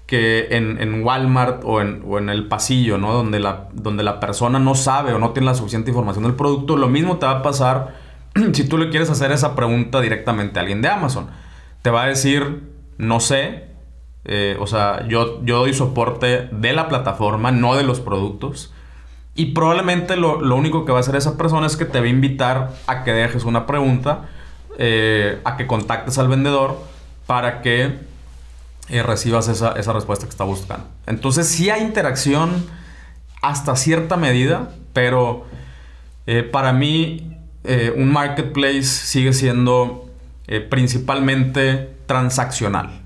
que 0.10 0.48
en, 0.50 1.04
Walmart 1.04 1.62
o 1.64 1.80
en, 1.82 2.30
el 2.30 2.48
pasillo, 2.48 2.98
¿no? 2.98 3.14
Donde 3.14 3.40
la, 3.40 3.68
donde 3.74 4.02
la 4.02 4.20
persona 4.20 4.58
no 4.58 4.74
sabe 4.74 5.14
o 5.14 5.20
no 5.20 5.34
tiene 5.34 5.46
la 5.46 5.54
suficiente 5.54 5.92
información 5.92 6.24
del 6.24 6.34
producto, 6.34 6.78
lo 6.78 6.88
mismo 6.88 7.18
te 7.18 7.28
va 7.28 7.34
a 7.34 7.42
pasar 7.44 7.94
si 8.54 8.68
tú 8.68 8.80
le 8.80 8.90
quieres 8.90 9.12
hacer 9.12 9.32
esa 9.32 9.56
pregunta 9.56 10.02
directamente 10.02 10.58
a 10.58 10.64
alguien 10.64 10.82
de 10.82 10.88
Amazon. 10.88 11.28
Te 11.84 11.92
va 11.92 12.06
a 12.06 12.08
decir, 12.08 12.64
no 12.98 13.20
sé, 13.20 13.66
eh, 14.26 14.58
o 14.60 14.66
sea, 14.66 15.08
yo, 15.08 15.46
yo 15.46 15.60
doy 15.60 15.76
soporte 15.76 16.50
de 16.52 16.74
la 16.74 16.88
plataforma, 16.88 17.52
no 17.52 17.76
de 17.76 17.84
los 17.84 18.00
productos. 18.00 18.74
Y 19.36 19.54
probablemente 19.54 20.18
lo, 20.18 20.38
único 20.56 20.86
que 20.86 20.92
va 20.92 20.98
a 20.98 21.02
hacer 21.02 21.16
esa 21.16 21.38
persona 21.38 21.68
es 21.68 21.78
que 21.78 21.86
te 21.86 22.00
va 22.00 22.06
a 22.06 22.10
invitar 22.10 22.72
a 22.88 23.04
que 23.04 23.14
dejes 23.14 23.46
una 23.46 23.66
pregunta, 23.66 24.30
eh, 24.78 25.40
a 25.46 25.56
que 25.56 25.66
contactes 25.68 26.18
al 26.18 26.28
vendedor 26.28 26.78
para 27.26 27.62
que 27.62 28.10
y 28.90 29.02
recibas 29.02 29.48
esa, 29.48 29.94
respuesta 29.94 30.26
que 30.26 30.32
está 30.32 30.44
buscando. 30.44 30.88
Entonces 31.06 31.48
sí 31.48 31.70
hay 31.70 31.82
interacción 31.82 32.66
hasta 33.42 33.76
cierta 33.76 34.18
medida, 34.18 34.72
pero 34.94 35.46
eh, 36.26 36.44
para 36.44 36.74
mí 36.74 37.38
eh, 37.64 37.94
un 37.96 38.12
marketplace 38.12 38.84
sigue 38.84 39.34
siendo 39.34 40.10
eh, 40.48 40.60
principalmente 40.60 41.92
transaccional, 42.08 43.02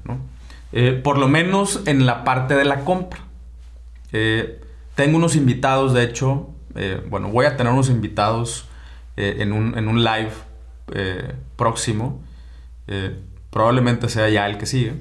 por 1.04 1.18
lo 1.18 1.28
menos 1.28 1.82
en 1.86 2.06
la 2.06 2.24
parte 2.24 2.56
de 2.56 2.64
la 2.66 2.80
compra. 2.86 3.20
Tengo 4.96 5.18
unos 5.18 5.36
invitados, 5.36 5.94
de 5.94 6.04
hecho, 6.04 6.50
bueno, 7.10 7.30
voy 7.30 7.46
a 7.46 7.56
tener 7.56 7.72
unos 7.72 7.90
invitados 7.90 8.68
en 9.16 9.52
un, 9.54 9.78
en, 9.78 9.88
un, 9.88 10.04
live 10.04 10.32
próximo, 11.56 12.22
probablemente 13.50 14.10
sea 14.10 14.30
ya 14.30 14.48
el 14.48 14.58
que 14.58 14.66
sigue 14.66 14.94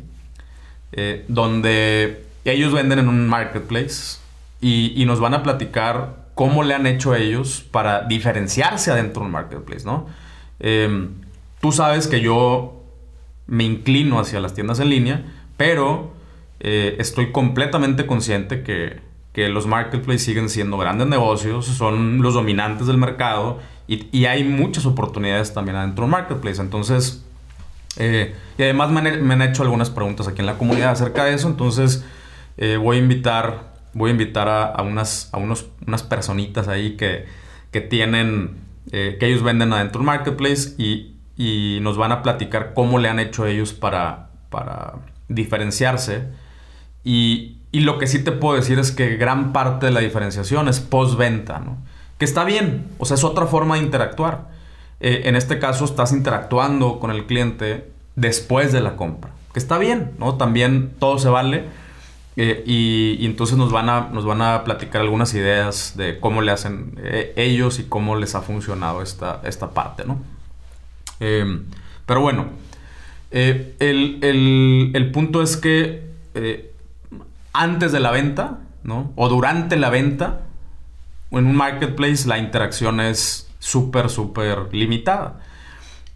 eh, 0.93 1.25
donde 1.27 2.25
ellos 2.45 2.73
venden 2.73 2.99
en 2.99 3.09
un 3.09 3.27
marketplace 3.27 4.19
y, 4.61 5.03
nos 5.07 5.21
van 5.21 5.35
a 5.35 5.43
platicar 5.43 6.27
cómo 6.35 6.63
le 6.63 6.75
han 6.75 6.87
hecho 6.87 7.15
ellos 7.15 7.65
para 7.71 8.03
diferenciarse 8.03 8.91
adentro 8.91 9.21
de 9.23 9.27
un 9.27 9.33
marketplace, 9.33 9.85
¿no? 9.85 10.07
Em, 10.61 11.11
tú 11.61 11.73
sabes 11.73 12.07
que 12.07 12.21
yo 12.21 12.83
me 13.47 13.65
inclino 13.65 14.21
hacia 14.21 14.39
las 14.39 14.55
tiendas 14.55 14.81
en 14.81 14.91
línea, 14.91 15.25
pero 15.57 16.13
eh, 16.61 16.97
estoy 16.99 17.33
completamente 17.33 18.07
consciente 18.07 18.63
que, 18.63 19.01
que, 19.33 19.49
los 19.49 19.66
marketplaces 19.66 20.25
siguen 20.25 20.49
siendo 20.49 20.79
grandes 20.79 21.07
negocios, 21.07 21.66
son 21.66 22.23
los 22.23 22.35
dominantes 22.35 22.87
del 22.87 22.99
mercado 22.99 23.61
y, 23.88 24.07
y 24.16 24.27
hay 24.27 24.45
muchas 24.45 24.87
oportunidades 24.87 25.55
también 25.55 25.77
adentro 25.77 26.03
de 26.03 26.07
un 26.07 26.11
marketplace. 26.11 26.61
Entonces, 26.61 27.25
eh, 27.97 28.35
y 28.57 28.62
además 28.62 28.90
me 28.90 29.33
han, 29.35 29.42
hecho 29.42 29.62
algunas 29.62 29.90
preguntas 29.90 30.27
aquí 30.27 30.40
en 30.40 30.47
la 30.47 30.57
comunidad 30.57 30.90
acerca 30.92 31.25
de 31.25 31.35
eso, 31.35 31.49
entonces 31.49 32.05
eh, 32.57 32.77
voy 32.77 32.97
a 32.97 33.01
invitar, 33.01 33.75
voy 33.92 34.11
a, 34.11 34.12
invitar 34.12 34.49
a, 34.49 34.83
unas, 34.83 35.29
a 35.33 35.38
unos, 35.38 35.66
unas 35.87 36.03
personitas 36.03 36.68
ahí 36.68 36.97
que, 36.97 37.27
que 37.71 37.81
tienen, 37.81 38.57
eh, 38.92 39.16
que 39.21 39.27
ellos 39.27 39.42
venden 39.42 39.73
adentro 39.73 40.01
del 40.01 40.07
marketplace 40.07 40.75
y, 40.79 41.16
y, 41.37 41.81
nos 41.83 41.99
van 41.99 42.12
a 42.12 42.23
platicar 42.23 42.73
cómo 42.75 42.99
le 42.99 43.09
han 43.09 43.18
hecho 43.18 43.47
ellos 43.47 43.73
para, 43.73 44.31
para 44.49 44.95
diferenciarse. 45.29 46.29
Y, 47.05 47.59
y, 47.73 47.81
lo 47.81 47.99
que 47.99 48.07
sí 48.07 48.23
te 48.23 48.33
puedo 48.33 48.57
decir 48.57 48.79
es 48.79 48.93
que 48.93 49.17
gran 49.17 49.53
parte 49.53 49.87
de 49.87 49.93
la 49.93 50.01
diferenciación 50.01 50.69
es 50.69 50.81
postventa, 50.81 51.59
¿no? 51.59 51.79
Que 52.19 52.25
está 52.25 52.45
bien, 52.45 52.87
o 52.99 53.05
sea, 53.05 53.17
es 53.17 53.25
otra 53.25 53.47
forma 53.47 53.77
de 53.77 53.83
interactuar. 53.83 54.53
Eh, 55.05 55.23
en 55.25 55.35
este 55.35 55.59
caso 55.59 55.85
estás 55.85 56.13
interactuando 56.13 57.01
con 57.01 57.11
el 57.11 57.27
cliente 57.27 57.91
después 58.15 58.73
de 58.73 58.81
la 58.81 58.95
compra. 58.95 59.33
Que 59.53 59.59
está 59.59 59.77
bien, 59.77 60.13
¿no? 60.19 60.37
También 60.37 60.93
todo 61.01 61.19
se 61.19 61.29
vale. 61.29 61.65
Eh, 62.37 62.63
y, 62.65 63.27
entonces 63.27 63.59
nos 63.59 63.73
van, 63.73 63.89
a, 63.89 64.11
nos 64.13 64.25
van 64.25 64.41
a 64.41 64.63
platicar 64.63 65.03
algunas 65.03 65.35
ideas 65.35 65.95
de 65.97 66.21
cómo 66.21 66.41
le 66.41 66.53
hacen 66.53 66.95
eh, 67.03 67.33
ellos 67.37 67.81
y 67.81 67.85
cómo 67.85 68.15
les 68.15 68.37
ha 68.37 68.43
funcionado 68.43 69.03
esta, 69.03 69.41
esta 69.45 69.71
parte, 69.71 70.05
¿no? 70.07 70.23
Pero 71.19 72.21
bueno, 72.21 72.47
el, 73.31 75.11
punto 75.13 75.43
es 75.43 75.57
que 75.57 76.72
antes 77.53 77.93
de 77.93 78.01
la 78.01 78.11
venta, 78.11 78.61
¿no? 78.83 79.12
O 79.17 79.29
durante 79.29 79.77
la 79.77 79.91
venta, 79.91 80.43
en 81.31 81.47
un 81.47 81.57
marketplace 81.57 82.29
la 82.29 82.38
interacción 82.38 83.01
es 83.01 83.51
súper, 83.59 84.11
súper 84.11 84.73
limitada. 84.73 85.41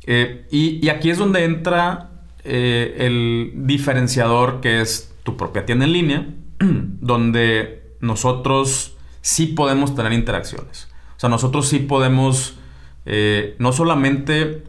Eh, 0.07 0.47
y, 0.51 0.89
aquí 0.89 1.11
es 1.11 1.19
donde 1.19 1.45
entra 1.45 2.11
eh, 2.45 2.97
el 3.01 3.53
diferenciador 3.67 4.61
que 4.61 4.81
es 4.81 5.13
tu 5.25 5.37
propia 5.37 5.67
tienda 5.67 5.85
en 5.85 5.93
línea, 5.93 6.27
donde 6.59 7.97
nosotros 8.01 8.97
sí 9.21 9.49
podemos 9.49 9.95
tener 9.95 10.13
interacciones. 10.13 10.89
O 11.17 11.21
sea, 11.21 11.29
nosotros 11.29 11.69
sí 11.69 11.81
podemos 11.81 12.59
eh, 13.07 13.57
no 13.59 13.73
solamente 13.73 14.65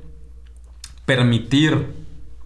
permitir 1.06 1.88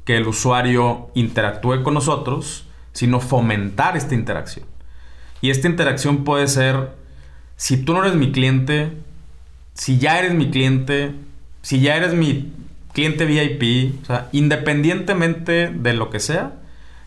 que 0.05 0.17
el 0.17 0.27
usuario 0.27 1.09
interactúe 1.13 1.83
con 1.83 1.93
nosotros, 1.93 2.65
sino 2.93 3.19
fomentar 3.19 3.97
esta 3.97 4.15
interacción. 4.15 4.65
Y 5.41 5.49
esta 5.49 5.67
interacción 5.67 6.23
puede 6.23 6.47
ser, 6.47 6.91
si 7.55 7.77
tú 7.77 7.93
no 7.93 8.03
eres 8.03 8.15
mi 8.15 8.31
cliente, 8.31 8.93
si 9.73 9.97
ya 9.97 10.19
eres 10.19 10.33
mi 10.33 10.51
cliente, 10.51 11.13
si 11.61 11.81
ya 11.81 11.95
eres 11.95 12.13
mi 12.13 12.53
cliente 12.93 13.25
VIP, 13.25 14.01
o 14.03 14.05
sea, 14.05 14.29
independientemente 14.31 15.69
de 15.69 15.93
lo 15.93 16.09
que 16.09 16.19
sea, 16.19 16.59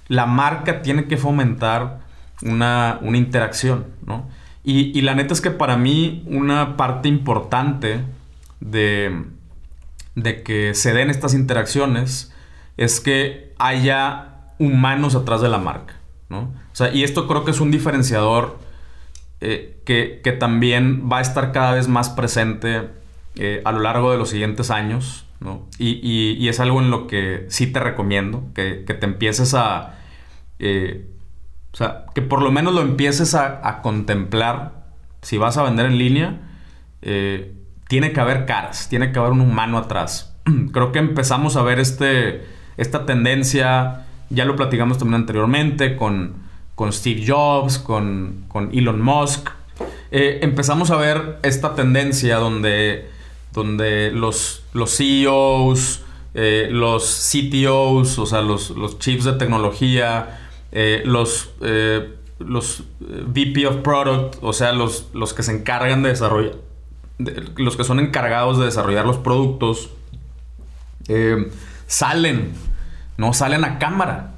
la 0.09 0.27
marca 0.27 0.83
tiene 0.83 1.07
que 1.07 1.17
fomentar 1.17 2.01
una, 2.43 2.99
interacción, 3.03 3.87
¿no? 4.07 4.29
Y, 4.65 5.01
la 5.03 5.15
neta 5.15 5.35
es 5.35 5.43
que 5.43 5.51
para 5.51 5.77
mí 5.77 6.25
una 6.27 6.79
parte 6.79 7.07
importante 7.09 8.01
de, 8.61 9.25
de 10.15 10.43
que 10.43 10.75
se 10.75 10.95
den 10.95 11.11
estas 11.11 11.35
interacciones 11.35 12.33
es 12.79 12.99
que 12.99 13.53
haya 13.59 14.34
humanos 14.59 15.15
atrás 15.15 15.41
de 15.41 15.49
la 15.49 15.59
marca, 15.59 15.95
¿no? 16.29 16.41
O 16.41 16.77
sea, 16.77 16.93
y 16.93 17.05
esto 17.05 17.27
creo 17.27 17.45
que 17.45 17.51
es 17.51 17.61
un 17.61 17.71
diferenciador 17.71 18.59
eh, 19.47 19.83
que, 19.85 20.33
también 20.33 21.11
va 21.13 21.19
a 21.19 21.21
estar 21.21 21.53
cada 21.53 21.75
vez 21.75 21.87
más 21.87 22.09
presente 22.09 22.89
eh, 23.37 23.61
a 23.67 23.73
lo 23.73 23.81
largo 23.81 24.11
de 24.11 24.17
los 24.17 24.31
siguientes 24.31 24.71
años, 24.71 25.27
¿no? 25.39 25.69
Y, 25.79 26.49
es 26.49 26.61
algo 26.61 26.81
en 26.81 26.91
lo 26.91 27.07
que 27.07 27.45
sí 27.49 27.67
te 27.67 27.79
recomiendo, 27.79 28.45
que, 28.55 28.85
te 28.87 29.05
empieces 29.05 29.53
a... 29.53 29.99
Eh, 30.59 31.11
o 31.73 31.77
sea, 31.77 32.07
que 32.15 32.23
por 32.23 32.41
lo 32.41 32.53
menos 32.53 32.73
lo 32.73 32.81
empieces 32.81 33.35
a, 33.35 33.83
contemplar. 33.83 34.85
Si 35.21 35.37
vas 35.37 35.59
a 35.59 35.63
vender 35.65 35.87
en 35.87 35.99
línea, 35.99 36.41
tiene 37.89 38.13
que 38.13 38.21
haber 38.21 38.47
caras, 38.47 38.89
tiene 38.89 39.13
que 39.13 39.19
haber 39.19 39.33
un 39.33 39.43
humano 39.43 39.77
atrás. 39.77 40.35
Creo 40.73 40.91
que 40.91 41.01
empezamos 41.01 41.57
a 41.57 41.63
ver 41.63 41.81
este, 41.81 42.47
esta 42.79 43.05
tendencia, 43.05 44.04
ya 44.31 44.45
lo 44.45 44.57
platicamos 44.57 44.99
también 44.99 45.23
anteriormente, 45.23 45.97
con 45.97 46.45
con 46.75 46.93
Steve 46.93 47.25
Jobs, 47.27 47.79
con, 47.79 48.47
Elon 48.73 49.01
Musk. 49.01 49.51
eh, 50.11 50.41
empezamos 50.43 50.91
a 50.91 50.97
ver 50.97 51.39
esta 51.43 51.75
tendencia 51.75 52.37
donde, 52.37 53.09
donde 53.53 54.11
los, 54.13 54.65
los 54.73 54.97
CEOs, 54.97 56.03
eh, 56.35 56.69
los 56.71 57.31
CTOs, 57.33 58.19
o 58.19 58.27
sea, 58.27 58.41
los, 58.43 58.71
los 58.71 58.99
chiefs 58.99 59.25
de 59.25 59.33
tecnología, 59.35 60.41
eh, 60.73 61.03
los, 61.05 61.51
los 62.39 62.85
VP 63.01 63.67
of 63.67 63.77
Product, 63.77 64.37
o 64.43 64.53
sea, 64.53 64.73
los, 64.73 65.11
los 65.15 65.33
que 65.33 65.43
se 65.43 65.53
encargan 65.53 66.03
de 66.03 66.11
desarrollar, 66.11 66.57
los 67.57 67.77
que 67.77 67.85
son 67.85 68.01
encargados 68.01 68.59
de 68.59 68.65
desarrollar 68.65 69.07
los 69.07 69.19
productos, 69.19 69.91
salen, 71.87 72.53
¿no? 73.17 73.33
Salen 73.33 73.65
a 73.65 73.79
cámara. 73.79 74.33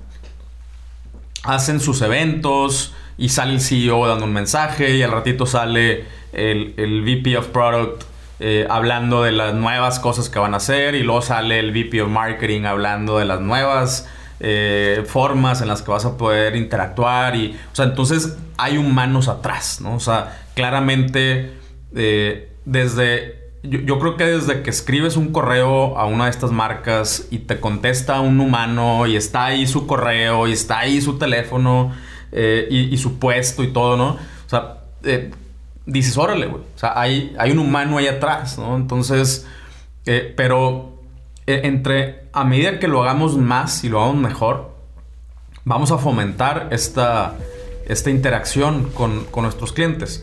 Hacen 1.42 1.80
sus 1.80 2.02
eventos, 2.02 2.92
y 3.18 3.30
sale 3.30 3.52
el 3.52 3.60
CEO 3.60 4.06
dando 4.06 4.24
un 4.24 4.32
mensaje 4.32 4.96
y 4.96 5.02
al 5.02 5.10
ratito 5.10 5.46
sale 5.46 6.04
el, 6.32 7.02
VP 7.02 7.36
of 7.38 7.48
Product 7.48 8.02
eh, 8.40 8.66
hablando 8.68 9.22
de 9.22 9.32
las 9.32 9.54
nuevas 9.54 9.98
cosas 9.98 10.28
que 10.28 10.38
van 10.38 10.52
a 10.52 10.58
hacer 10.58 10.94
y 10.94 11.02
luego 11.02 11.22
sale 11.22 11.58
el 11.58 11.70
VP 11.70 12.02
of 12.02 12.10
Marketing 12.10 12.64
hablando 12.64 13.18
de 13.18 13.24
las 13.24 13.40
nuevas 13.40 14.08
eh, 14.40 15.04
formas 15.06 15.62
en 15.62 15.68
las 15.68 15.80
que 15.80 15.90
vas 15.90 16.04
a 16.04 16.18
poder 16.18 16.56
interactuar 16.56 17.36
y, 17.36 17.58
o 17.72 17.74
sea, 17.74 17.86
entonces 17.86 18.36
hay 18.58 18.76
humanos 18.76 19.28
atrás, 19.28 19.80
¿no? 19.80 19.94
O 19.94 20.00
sea, 20.00 20.42
claramente 20.54 21.54
eh, 21.94 22.52
desde, 22.66 23.45
yo, 23.68 23.98
creo 23.98 24.16
que 24.16 24.24
desde 24.24 24.62
que 24.62 24.70
escribes 24.70 25.16
un 25.16 25.32
correo 25.32 25.98
a 25.98 26.06
una 26.06 26.24
de 26.24 26.30
estas 26.30 26.52
marcas 26.52 27.28
y 27.30 27.38
te 27.38 27.60
contesta 27.60 28.20
un 28.20 28.40
humano 28.40 29.06
y 29.06 29.16
está 29.16 29.46
ahí 29.46 29.66
su 29.66 29.86
correo 29.86 30.46
y 30.46 30.52
está 30.52 30.80
ahí 30.80 31.00
su 31.00 31.18
teléfono, 31.18 31.92
eh, 32.32 32.66
y, 32.70 32.96
su 32.98 33.18
puesto 33.18 33.62
y 33.62 33.72
todo, 33.72 33.96
¿no? 33.96 34.08
O 34.08 34.48
sea, 34.48 34.80
eh, 35.04 35.30
dices, 35.86 36.18
órale, 36.18 36.46
güey. 36.46 36.62
O 36.62 36.78
sea, 36.78 36.92
hay, 37.00 37.34
hay 37.38 37.50
un 37.52 37.60
humano 37.60 37.98
ahí 37.98 38.08
atrás, 38.08 38.58
¿no? 38.58 38.76
Entonces, 38.76 39.46
eh, 40.04 40.34
pero 40.36 41.00
entre, 41.46 42.24
a 42.32 42.44
medida 42.44 42.78
que 42.78 42.88
lo 42.88 43.02
hagamos 43.02 43.38
más 43.38 43.84
y 43.84 43.88
lo 43.88 44.02
hagamos 44.02 44.20
mejor, 44.20 44.74
vamos 45.64 45.92
a 45.92 45.98
fomentar 45.98 46.68
esta, 46.72 47.36
esta 47.86 48.10
interacción 48.10 48.90
con, 48.90 49.24
con 49.26 49.44
nuestros 49.44 49.72
clientes. 49.72 50.22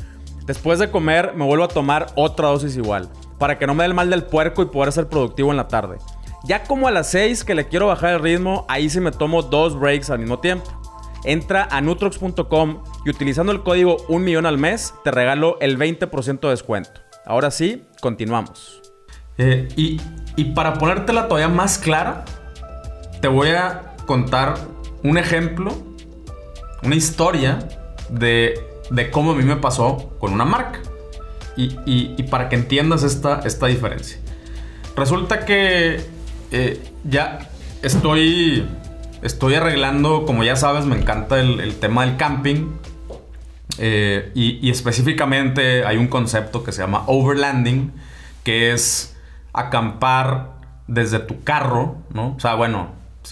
Después 0.45 0.79
de 0.79 0.89
comer 0.89 1.33
me 1.35 1.45
vuelvo 1.45 1.65
a 1.65 1.67
tomar 1.67 2.07
otra 2.15 2.47
dosis 2.47 2.75
igual, 2.77 3.09
para 3.37 3.57
que 3.57 3.67
no 3.67 3.73
me 3.73 3.83
dé 3.83 3.87
el 3.87 3.93
mal 3.93 4.09
del 4.09 4.23
puerco 4.23 4.61
y 4.61 4.65
poder 4.65 4.91
ser 4.91 5.07
productivo 5.07 5.51
en 5.51 5.57
la 5.57 5.67
tarde. 5.67 5.97
Ya 6.43 6.63
como 6.63 6.87
a 6.87 6.91
las 6.91 7.11
6 7.11 7.43
que 7.43 7.53
le 7.53 7.67
quiero 7.67 7.87
bajar 7.87 8.13
el 8.13 8.19
ritmo, 8.19 8.65
ahí 8.67 8.89
sí 8.89 8.99
me 8.99 9.11
tomo 9.11 9.43
dos 9.43 9.79
breaks 9.79 10.09
al 10.09 10.19
mismo 10.19 10.39
tiempo. 10.39 10.65
Entra 11.23 11.67
a 11.69 11.81
nutrox.com 11.81 12.83
y 13.05 13.09
utilizando 13.11 13.51
el 13.51 13.61
código 13.61 13.97
1 14.09 14.25
millón 14.25 14.47
al 14.47 14.57
mes 14.57 14.95
te 15.03 15.11
regalo 15.11 15.57
el 15.61 15.77
20% 15.77 16.39
de 16.39 16.49
descuento. 16.49 16.99
Ahora 17.25 17.51
sí, 17.51 17.83
continuamos. 18.01 18.81
Eh, 19.37 19.67
y, 19.75 20.01
y 20.35 20.45
para 20.45 20.73
ponértela 20.73 21.27
todavía 21.27 21.47
más 21.47 21.77
clara, 21.77 22.25
te 23.21 23.27
voy 23.27 23.49
a 23.49 23.95
contar 24.07 24.55
un 25.03 25.19
ejemplo, 25.19 25.71
una 26.81 26.95
historia 26.95 27.59
de, 28.09 28.70
de 28.91 29.09
cómo 29.09 29.31
a 29.31 29.35
mí 29.35 29.43
me 29.43 29.55
pasó 29.55 30.11
con 30.19 30.33
una 30.33 30.45
marca. 30.45 30.79
Y, 31.57 31.77
y, 31.85 32.23
para 32.23 32.47
que 32.47 32.55
entiendas 32.55 33.03
esta, 33.03 33.41
esta 33.43 33.67
diferencia. 33.67 34.17
Resulta 34.95 35.45
que 35.45 36.01
eh, 36.51 36.81
ya 37.03 37.49
estoy, 37.81 38.65
estoy 39.21 39.55
arreglando, 39.55 40.25
como 40.25 40.43
ya 40.43 40.55
sabes, 40.55 40.85
me 40.85 40.97
encanta 40.97 41.39
el, 41.39 41.75
tema 41.75 42.05
del 42.05 42.15
camping. 42.15 42.71
Eh, 43.77 44.31
y, 44.33 44.69
específicamente 44.69 45.85
hay 45.85 45.97
un 45.97 46.07
concepto 46.07 46.63
que 46.63 46.71
se 46.71 46.81
llama 46.81 47.03
overlanding, 47.07 47.91
que 48.43 48.71
es 48.71 49.15
acampar 49.53 50.53
desde 50.87 51.19
tu 51.19 51.43
carro, 51.43 51.97
¿no? 52.13 52.35
O 52.35 52.39
sea, 52.39 52.55
bueno, 52.55 52.91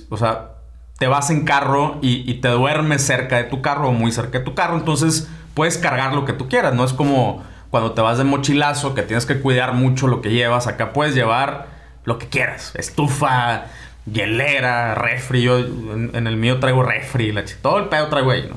o 0.10 0.18
sea, 0.18 0.52
te 0.98 1.08
vas 1.08 1.30
en 1.30 1.46
carro 1.46 1.98
y, 2.02 2.30
y, 2.30 2.36
te 2.42 2.50
duermes 2.50 3.02
cerca 3.02 3.38
de 3.38 3.46
tu 3.46 3.62
carro 3.62 3.90
o 3.90 3.92
muy 3.94 4.12
cerca 4.12 4.40
de 4.40 4.46
tu 4.46 4.54
carro, 4.54 4.78
entonces 4.78 5.30
puedes 5.60 5.78
cargar 5.78 6.14
lo 6.14 6.24
que 6.24 6.32
tú 6.32 6.48
quieras, 6.48 6.74
no 6.74 6.86
es 6.86 6.94
como 6.94 7.44
cuando 7.70 7.92
te 7.92 8.00
vas 8.00 8.18
de 8.18 8.24
mochilazo 8.24 8.96
que 8.96 9.02
tienes 9.02 9.26
que 9.26 9.42
cuidar 9.42 9.74
mucho 9.74 10.08
lo 10.08 10.22
que 10.22 10.30
llevas, 10.30 10.68
acá 10.68 10.94
puedes 10.94 11.14
llevar 11.14 11.68
lo 12.06 12.18
que 12.18 12.28
quieras. 12.28 12.72
Estufa, 12.76 13.66
hielera, 14.10 14.96
refri. 14.96 15.42
Yo 15.42 15.60
en, 15.60 16.28
el 16.28 16.38
mío 16.38 16.62
traigo 16.62 16.82
refri, 16.82 17.36
todo 17.62 17.78
el 17.78 17.90
pedo 17.90 18.08
traigo 18.08 18.32
ahí. 18.32 18.50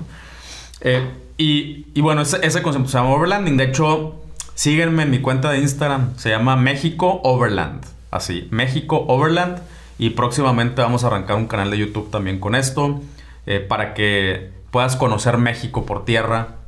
Eh, 0.80 1.10
y, 1.36 2.00
bueno, 2.00 2.22
ese, 2.22 2.62
concepto 2.62 2.88
se 2.88 2.98
llama 2.98 3.10
Overlanding. 3.10 3.56
De 3.56 3.64
hecho, 3.64 4.22
síguenme 4.54 5.02
en 5.02 5.10
mi 5.10 5.18
cuenta 5.18 5.50
de 5.50 5.58
Instagram. 5.58 6.16
Se 6.16 6.30
llama 6.30 6.54
México 6.54 7.20
Overland. 7.24 7.84
Así, 8.12 8.46
México 8.52 9.06
Overland. 9.08 9.60
Y 9.98 10.10
próximamente 10.10 10.82
vamos 10.82 11.02
a 11.02 11.08
arrancar 11.08 11.34
un 11.34 11.48
canal 11.48 11.72
de 11.72 11.78
YouTube 11.78 12.12
también 12.12 12.38
con 12.38 12.54
esto. 12.54 13.00
Eh, 13.46 13.58
para 13.58 13.92
que 13.92 14.52
puedas 14.70 14.94
conocer 14.94 15.36
México 15.38 15.84
por 15.84 16.04
tierra. 16.04 16.61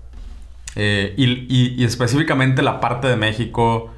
Eh, 0.76 1.14
y, 1.16 1.80
y, 1.80 1.84
específicamente 1.84 2.62
la 2.62 2.80
parte 2.80 3.06
de 3.06 3.16
México 3.16 3.94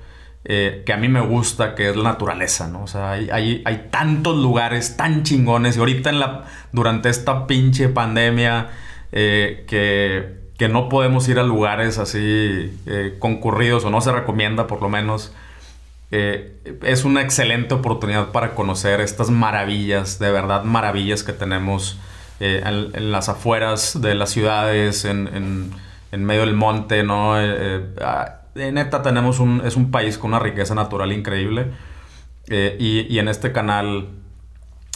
eh, 0.48 0.84
que 0.86 0.92
a 0.92 0.96
mí 0.96 1.08
me 1.08 1.20
gusta, 1.20 1.74
que 1.74 1.90
es 1.90 1.96
la 1.96 2.04
naturaleza, 2.04 2.68
¿no? 2.68 2.84
O 2.84 2.86
sea, 2.86 3.10
hay, 3.10 3.62
hay, 3.64 3.88
tantos 3.90 4.36
lugares 4.36 4.96
tan 4.96 5.24
chingones 5.24 5.76
y 5.76 5.80
ahorita 5.80 6.10
en 6.10 6.20
la, 6.20 6.44
durante 6.70 7.08
esta 7.08 7.48
pinche 7.48 7.88
pandemia 7.88 8.68
eh, 9.10 9.64
que, 9.66 10.52
que, 10.56 10.68
no 10.68 10.88
podemos 10.88 11.28
ir 11.28 11.40
a 11.40 11.42
lugares 11.42 11.98
así 11.98 12.20
eh, 12.86 13.16
concurridos 13.18 13.84
o 13.86 13.90
no 13.90 14.00
se 14.00 14.12
recomienda 14.12 14.68
por 14.68 14.82
lo 14.82 14.88
menos. 14.88 15.32
es 16.12 17.04
una 17.04 17.22
excelente 17.22 17.74
oportunidad 17.74 18.28
para 18.30 18.54
conocer 18.54 19.00
estas 19.00 19.30
maravillas, 19.30 20.20
de 20.20 20.30
verdad 20.30 20.62
maravillas 20.62 21.24
que 21.24 21.32
tenemos 21.32 21.98
en, 22.38 23.10
las 23.10 23.28
afueras 23.28 24.00
de 24.00 24.14
las 24.14 24.30
ciudades, 24.30 25.04
en, 25.04 25.26
en, 25.26 25.72
en 26.12 26.25
medio 26.25 26.42
del 26.42 26.55
monte, 26.55 27.03
¿no? 27.03 27.35
Ah, 28.01 28.40
neta 28.55 29.03
tenemos 29.03 29.38
un, 29.38 29.62
es 29.64 29.77
un 29.77 29.90
país 29.90 30.19
con 30.19 30.31
una 30.31 30.38
riqueza 30.38 30.75
natural 30.75 31.12
increíble. 31.12 31.66
Eh, 32.49 32.77
y, 32.79 33.19
en 33.19 33.29
este 33.29 33.53
canal, 33.53 34.09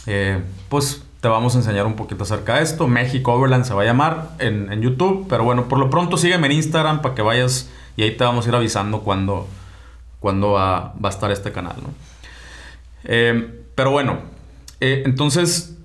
eh, 0.07 0.41
pues 0.69 1.05
te 1.21 1.29
vamos 1.29 1.55
a 1.55 1.59
enseñar 1.59 1.87
un 1.87 1.95
poquito 1.95 2.23
acerca 2.23 2.57
de 2.57 2.63
esto. 2.63 2.87
México 2.87 3.33
Overland 3.33 3.65
se 3.65 3.75
va 3.75 3.83
a 3.83 3.85
llamar 3.85 4.31
en, 4.39 4.81
YouTube. 4.81 5.27
Pero 5.29 5.45
bueno, 5.45 5.69
por 5.69 5.79
lo 5.79 5.91
pronto 5.91 6.17
sígueme 6.17 6.47
en 6.47 6.53
Instagram 6.53 7.03
para 7.03 7.15
que 7.15 7.23
vayas 7.23 7.71
y 7.97 8.03
ahí 8.03 8.17
te 8.17 8.25
vamos 8.25 8.47
a 8.47 8.49
ir 8.49 8.55
avisando 8.55 9.01
cuando, 9.01 9.49
cuando 10.21 10.53
va, 10.53 10.95
a 11.03 11.09
estar 11.09 11.31
este 11.31 11.53
canal. 11.53 11.77
Eh, 13.05 13.63
pero 13.75 13.91
bueno, 13.91 14.21
entonces, 14.81 15.77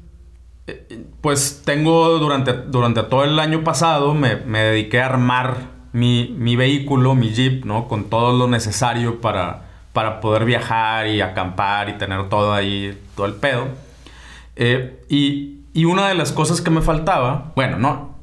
pues 1.21 1.61
tengo 1.63 2.17
durante, 2.17 2.53
durante 2.53 3.03
todo 3.03 3.23
el 3.23 3.39
año 3.39 3.63
pasado, 3.63 4.13
me, 4.13 4.35
me 4.37 4.59
dediqué 4.59 5.01
a 5.01 5.05
armar 5.05 5.75
mi, 5.93 6.55
vehículo, 6.55 7.15
mi 7.15 7.29
jeep, 7.33 7.65
¿no? 7.65 7.87
Con 7.87 8.09
todo 8.09 8.33
lo 8.37 8.47
necesario 8.47 9.21
para, 9.21 9.61
para 9.93 10.19
poder 10.19 10.45
viajar 10.45 11.07
y 11.07 11.21
acampar 11.21 11.89
y 11.89 11.93
tener 11.93 12.27
todo 12.29 12.53
ahí, 12.53 12.99
todo 13.15 13.27
el 13.27 13.35
pedo. 13.35 13.67
Eh, 14.55 15.03
y, 15.07 15.59
y, 15.73 15.85
una 15.85 16.07
de 16.09 16.15
las 16.15 16.31
cosas 16.31 16.61
que 16.61 16.71
me 16.71 16.81
faltaba, 16.81 17.51
bueno, 17.55 17.77
no, 17.77 18.15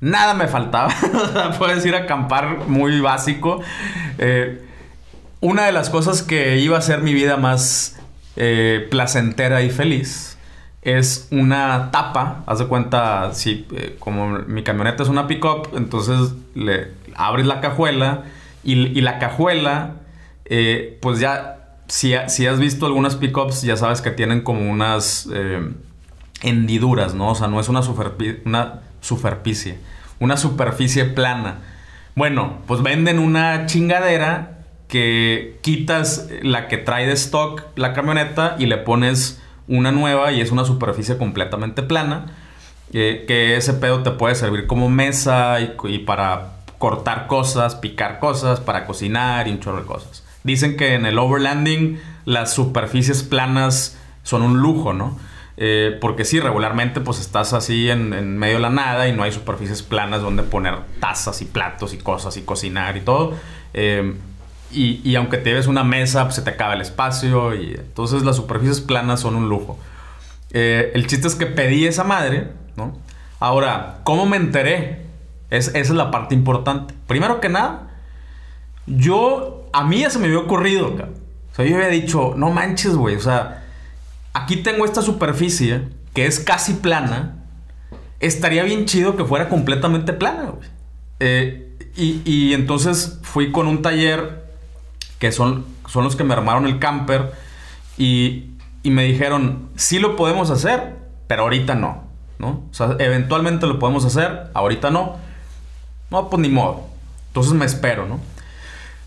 nada 0.00 0.34
me 0.34 0.48
faltaba, 0.48 0.92
puedes 1.58 1.84
ir 1.86 1.94
a 1.94 1.98
acampar 1.98 2.66
muy 2.66 3.00
básico. 3.00 3.60
Eh, 4.18 4.64
una 5.40 5.66
de 5.66 5.72
las 5.72 5.90
cosas 5.90 6.22
que 6.22 6.58
iba 6.58 6.76
a 6.76 6.78
hacer 6.78 7.00
mi 7.00 7.12
vida 7.12 7.36
más 7.36 8.00
eh, 8.36 8.88
placentera 8.90 9.62
y 9.62 9.70
feliz 9.70 10.33
es 10.84 11.28
una 11.30 11.90
tapa, 11.90 12.44
haz 12.46 12.58
de 12.58 12.66
cuenta, 12.66 13.32
si 13.32 13.66
como 13.98 14.38
mi 14.40 14.62
camioneta 14.62 15.02
es 15.02 15.08
una 15.08 15.26
pickup, 15.26 15.74
entonces 15.74 16.34
le 16.54 16.92
abres 17.16 17.46
la 17.46 17.60
cajuela 17.60 18.24
y, 18.62 19.00
la 19.00 19.18
cajuela, 19.18 19.96
eh, 20.44 20.98
pues 21.00 21.20
ya, 21.20 21.78
si, 21.88 22.14
si, 22.28 22.46
has 22.46 22.58
visto 22.58 22.86
algunas 22.86 23.16
pickups, 23.16 23.62
ya 23.62 23.76
sabes 23.76 24.00
que 24.00 24.10
tienen 24.10 24.42
como 24.42 24.70
unas 24.70 25.28
eh, 25.32 25.70
hendiduras, 26.42 27.14
¿no? 27.14 27.30
O 27.30 27.34
sea, 27.34 27.48
no 27.48 27.60
es 27.60 27.68
una, 27.68 27.80
una 28.44 28.80
superficie, 29.00 29.78
una 30.20 30.36
superficie 30.36 31.04
plana. 31.04 31.58
Bueno, 32.14 32.58
pues 32.66 32.82
venden 32.82 33.18
una 33.18 33.66
chingadera 33.66 34.58
que 34.88 35.58
quitas 35.62 36.28
la 36.42 36.68
que 36.68 36.76
trae 36.78 37.06
de 37.06 37.14
stock 37.14 37.64
la 37.74 37.92
camioneta 37.92 38.56
y 38.58 38.66
le 38.66 38.76
pones 38.76 39.42
una 39.68 39.92
nueva 39.92 40.32
y 40.32 40.40
es 40.40 40.50
una 40.50 40.64
superficie 40.64 41.16
completamente 41.16 41.82
plana. 41.82 42.26
eh, 42.92 43.24
que 43.26 43.56
ese 43.56 43.74
pedo 43.74 44.02
te 44.02 44.12
puede 44.12 44.34
servir 44.34 44.66
como 44.66 44.88
mesa 44.88 45.58
y, 45.60 45.98
para 45.98 46.58
cortar 46.78 47.26
cosas, 47.26 47.74
picar 47.74 48.20
cosas, 48.20 48.60
para 48.60 48.86
cocinar 48.86 49.48
y 49.48 49.56
cosas. 49.58 50.24
Dicen 50.44 50.76
que 50.76 50.94
en 50.94 51.06
el 51.06 51.18
overlanding 51.18 52.00
las 52.24 52.52
superficies 52.52 53.22
planas 53.22 53.98
son 54.22 54.42
un 54.42 54.58
lujo, 54.58 54.92
¿no? 54.92 55.18
Eh, 55.56 55.96
porque 56.00 56.24
sí, 56.24 56.40
regularmente 56.40 57.00
pues 57.00 57.20
estás 57.20 57.52
así 57.52 57.88
en, 57.88 58.12
en 58.12 58.36
medio 58.38 58.56
de 58.56 58.62
la 58.62 58.70
nada 58.70 59.08
y 59.08 59.12
no 59.12 59.22
hay 59.22 59.32
superficies 59.32 59.82
planas 59.82 60.20
donde 60.20 60.42
poner 60.42 60.74
tazas 61.00 61.40
y 61.42 61.44
platos 61.44 61.94
y 61.94 61.98
cosas 61.98 62.36
y 62.36 62.42
cocinar 62.42 62.96
y 62.96 63.00
todo. 63.00 63.34
Eh, 63.72 64.14
y, 64.74 65.00
y 65.08 65.16
aunque 65.16 65.38
te 65.38 65.50
lleves 65.50 65.66
una 65.66 65.84
mesa, 65.84 66.24
pues 66.24 66.34
se 66.36 66.42
te 66.42 66.50
acaba 66.50 66.74
el 66.74 66.80
espacio 66.80 67.54
y 67.54 67.74
entonces 67.74 68.22
las 68.22 68.36
superficies 68.36 68.80
planas 68.80 69.20
son 69.20 69.36
un 69.36 69.48
lujo. 69.48 69.78
Eh, 70.54 70.92
el 70.94 71.06
chiste 71.06 71.26
es 71.26 71.34
que 71.34 71.46
pedí 71.46 71.84
esa 71.86 72.04
madre, 72.04 72.52
¿no? 72.76 72.96
Ahora, 73.40 73.98
¿cómo 74.04 74.24
me 74.24 74.36
enteré? 74.36 75.02
Es, 75.50 75.68
esa 75.68 75.78
es 75.78 75.90
la 75.90 76.10
parte 76.10 76.34
importante. 76.34 76.94
Primero 77.06 77.40
que 77.40 77.48
nada, 77.48 77.88
yo, 78.86 79.68
a 79.72 79.84
mí 79.84 80.00
ya 80.00 80.10
se 80.10 80.18
me 80.18 80.26
había 80.26 80.38
ocurrido. 80.38 80.88
O 80.88 81.54
sea, 81.54 81.64
yo 81.64 81.76
había 81.76 81.88
dicho, 81.88 82.34
no 82.36 82.50
manches, 82.50 82.94
güey, 82.94 83.16
o 83.16 83.20
sea, 83.20 83.64
aquí 84.32 84.56
tengo 84.56 84.84
esta 84.84 85.02
superficie 85.02 85.88
que 86.14 86.26
es 86.26 86.38
casi 86.40 86.74
plana. 86.74 87.44
Estaría 88.20 88.62
bien 88.62 88.86
chido 88.86 89.16
que 89.16 89.24
fuera 89.24 89.48
completamente 89.48 90.12
plana, 90.12 90.50
güey. 90.50 90.68
Eh, 91.20 91.76
y, 91.96 92.22
y 92.24 92.54
entonces 92.54 93.18
fui 93.22 93.52
con 93.52 93.66
un 93.66 93.82
taller 93.82 94.43
que 95.24 95.32
son, 95.32 95.64
son 95.88 96.04
los 96.04 96.16
que 96.16 96.22
me 96.22 96.34
armaron 96.34 96.66
el 96.66 96.78
camper 96.78 97.32
y, 97.96 98.50
y 98.82 98.90
me 98.90 99.04
dijeron, 99.04 99.70
sí 99.74 99.98
lo 99.98 100.16
podemos 100.16 100.50
hacer, 100.50 100.96
pero 101.28 101.44
ahorita 101.44 101.74
no, 101.74 102.04
¿no? 102.38 102.62
O 102.70 102.74
sea, 102.74 102.96
eventualmente 102.98 103.66
lo 103.66 103.78
podemos 103.78 104.04
hacer, 104.04 104.50
ahorita 104.52 104.90
no. 104.90 105.16
No, 106.10 106.28
pues 106.28 106.42
ni 106.42 106.50
modo. 106.50 106.82
Entonces 107.28 107.54
me 107.54 107.64
espero, 107.64 108.06
¿no? 108.06 108.20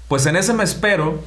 Pues 0.08 0.25
en 0.25 0.38
ese 0.38 0.53
me 0.56 0.63
espero, 0.63 1.21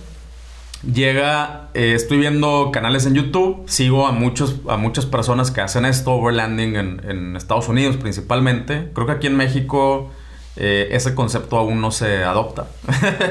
llega, 0.83 1.69
eh, 1.75 1.93
estoy 1.95 2.19
viendo 2.19 2.71
canales 2.73 3.07
en 3.07 3.15
YouTube, 3.15 3.63
sigo 3.69 4.09
a, 4.09 4.11
muchos, 4.11 4.57
a 4.69 4.77
muchas 4.77 5.07
personas 5.07 5.53
que 5.53 5.61
hacen 5.61 5.85
esto, 5.85 6.15
overlanding 6.15 6.75
en, 6.75 7.09
en 7.09 7.37
Estados 7.37 7.69
Unidos 7.69 7.97
principalmente. 7.97 8.91
Creo 8.93 9.07
que 9.07 9.13
aquí 9.13 9.29
en 9.29 9.37
México 9.37 10.11
eh, 10.57 10.89
ese 10.93 11.15
concepto 11.15 11.59
aún 11.59 11.81
no 11.81 11.91
se 11.91 12.25
adopta. 12.25 12.67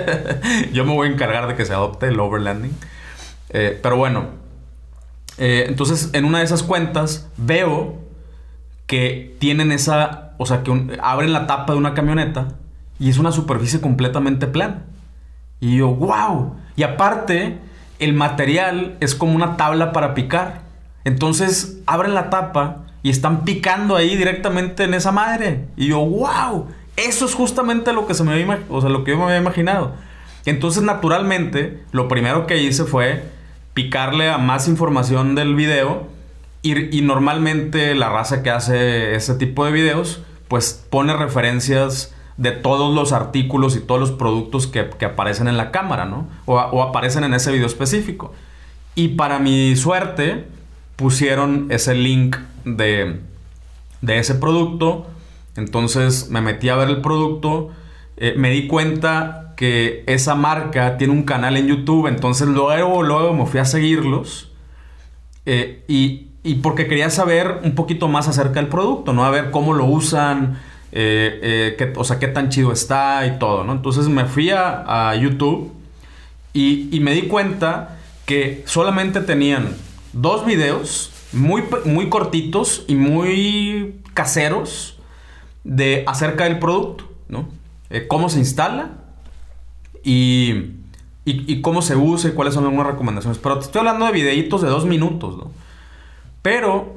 Yo 0.73 0.85
me 0.85 0.93
voy 0.93 1.09
a 1.09 1.11
encargar 1.11 1.47
de 1.47 1.55
que 1.55 1.65
se 1.65 1.73
adopte 1.73 2.07
el 2.07 2.19
overlanding. 2.19 2.75
Eh, 3.49 3.79
pero 3.81 3.97
bueno, 3.97 4.27
eh, 5.37 5.65
entonces 5.67 6.09
en 6.13 6.25
una 6.25 6.39
de 6.39 6.45
esas 6.45 6.63
cuentas 6.63 7.27
veo 7.37 7.97
que 8.87 9.35
tienen 9.39 9.71
esa, 9.71 10.33
o 10.37 10.45
sea, 10.45 10.63
que 10.63 10.97
abren 11.01 11.33
la 11.33 11.47
tapa 11.47 11.73
de 11.73 11.79
una 11.79 11.93
camioneta 11.93 12.49
y 12.99 13.09
es 13.09 13.17
una 13.17 13.31
superficie 13.31 13.79
completamente 13.81 14.47
plana. 14.47 14.83
Y 15.59 15.77
yo, 15.77 15.89
wow. 15.89 16.55
Y 16.75 16.83
aparte, 16.83 17.57
el 17.99 18.13
material 18.13 18.97
es 18.99 19.15
como 19.15 19.35
una 19.35 19.57
tabla 19.57 19.91
para 19.91 20.13
picar. 20.13 20.61
Entonces 21.03 21.79
abren 21.85 22.13
la 22.13 22.29
tapa 22.29 22.85
y 23.03 23.09
están 23.09 23.43
picando 23.45 23.95
ahí 23.95 24.15
directamente 24.15 24.83
en 24.83 24.93
esa 24.93 25.11
madre. 25.11 25.67
Y 25.75 25.87
yo, 25.87 25.99
wow. 25.99 26.67
Eso 27.07 27.25
es 27.25 27.33
justamente 27.33 27.93
lo 27.93 28.07
que 28.07 28.13
se 28.13 28.23
me 28.23 28.59
o 28.69 28.81
sea, 28.81 28.89
lo 28.89 29.03
que 29.03 29.11
yo 29.11 29.17
me 29.17 29.23
había 29.23 29.37
imaginado. 29.37 29.93
Entonces, 30.45 30.83
naturalmente, 30.83 31.81
lo 31.91 32.07
primero 32.07 32.45
que 32.45 32.61
hice 32.61 32.83
fue 32.83 33.23
picarle 33.73 34.29
a 34.29 34.37
más 34.37 34.67
información 34.67 35.35
del 35.35 35.55
video. 35.55 36.07
Y, 36.61 37.01
normalmente 37.01 37.95
la 37.95 38.09
raza 38.09 38.43
que 38.43 38.49
hace 38.49 39.15
ese 39.15 39.35
tipo 39.35 39.63
de 39.63 39.71
videos, 39.71 40.21
pues 40.49 40.85
pone 40.89 41.15
referencias 41.15 42.13
de 42.35 42.51
todos 42.51 42.93
los 42.93 43.13
artículos 43.13 43.77
y 43.77 43.79
todos 43.79 44.01
los 44.01 44.11
productos 44.11 44.67
que, 44.67 44.89
que 44.89 45.05
aparecen 45.05 45.47
en 45.47 45.55
la 45.55 45.71
cámara, 45.71 46.03
¿no? 46.03 46.27
O, 46.45 46.55
o 46.55 46.83
aparecen 46.83 47.23
en 47.23 47.33
ese 47.33 47.53
video 47.53 47.65
específico. 47.65 48.33
Y 48.95 49.09
para 49.09 49.39
mi 49.39 49.77
suerte, 49.77 50.47
pusieron 50.97 51.67
ese 51.69 51.95
link 51.95 52.35
de, 52.65 53.21
de 54.01 54.19
ese 54.19 54.35
producto. 54.35 55.07
Entonces 55.59 56.29
me 56.31 56.41
metí 56.41 56.69
a 56.69 56.75
ver 56.75 56.89
el 56.89 57.01
producto. 57.01 57.69
eh, 58.17 58.33
me 58.35 58.49
di 58.49 58.67
cuenta 58.67 59.53
que 59.55 60.03
esa 60.07 60.35
marca 60.35 60.97
tiene 60.97 61.13
un 61.13 61.23
canal 61.23 61.55
en 61.57 61.67
YouTube. 61.67 62.07
Entonces 62.07 62.47
luego, 62.47 63.03
luego 63.03 63.33
me 63.33 63.45
fui 63.45 63.59
a 63.59 63.65
seguirlos. 63.65 64.51
Eh, 65.45 65.83
y, 65.87 66.27
y 66.43 66.55
porque 66.55 66.87
quería 66.87 67.09
saber 67.09 67.59
un 67.63 67.75
poquito 67.75 68.07
más 68.07 68.27
acerca 68.27 68.59
del 68.61 68.67
producto, 68.67 69.13
¿no? 69.13 69.25
A 69.25 69.29
ver 69.29 69.51
cómo 69.51 69.73
lo 69.73 69.85
usan, 69.85 70.59
eh, 70.91 71.77
o 71.95 72.03
sea, 72.03 72.19
qué 72.19 72.27
tan 72.27 72.49
chido 72.49 72.71
está 72.71 73.25
y 73.25 73.39
todo, 73.39 73.63
¿no? 73.63 73.73
Entonces 73.73 74.07
me 74.07 74.25
fui 74.25 74.49
a, 74.51 75.09
a 75.09 75.15
YouTube 75.15 75.71
y, 76.53 76.89
y 76.95 76.99
me 76.99 77.13
di 77.13 77.23
cuenta 77.23 77.97
que 78.25 78.63
solamente 78.65 79.21
tenían 79.21 79.75
dos 80.13 80.45
videos 80.45 81.11
muy, 81.33 81.63
muy 81.85 82.09
cortitos 82.09 82.85
y 82.87 82.95
muy 82.95 84.01
caseros 84.13 84.98
de 85.63 86.03
acerca 86.07 86.45
del 86.45 86.59
producto, 86.59 87.09
¿no? 87.27 87.49
Eh, 87.89 88.07
cómo 88.07 88.29
se 88.29 88.39
instala 88.39 88.91
y, 90.03 90.73
y, 91.25 91.61
cómo 91.61 91.81
se 91.81 91.95
usa 91.95 92.29
y 92.29 92.33
cuáles 92.33 92.53
son 92.53 92.65
algunas 92.65 92.87
recomendaciones. 92.87 93.39
Pero 93.39 93.59
te 93.59 93.65
estoy 93.65 93.79
hablando 93.79 94.05
de 94.05 94.11
videitos 94.11 94.61
de 94.61 94.69
dos 94.69 94.85
minutos, 94.85 95.37
¿no? 95.37 95.51
Pero 96.41 96.95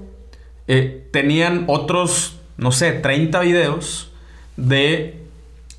eh, 0.69 1.09
tenían 1.13 1.65
otros, 1.67 2.39
no 2.57 2.73
sé, 2.73 2.93
30 2.93 3.41
videos 3.41 4.13
de 4.57 5.23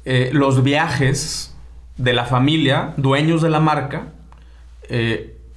eh, 0.06 0.30
los 0.34 0.64
viajes 0.64 1.56
de 1.98 2.14
la 2.14 2.26
familia, 2.26 2.94
dueños 2.98 3.42
de 3.42 3.50
la 3.50 3.60
marca, 3.60 4.08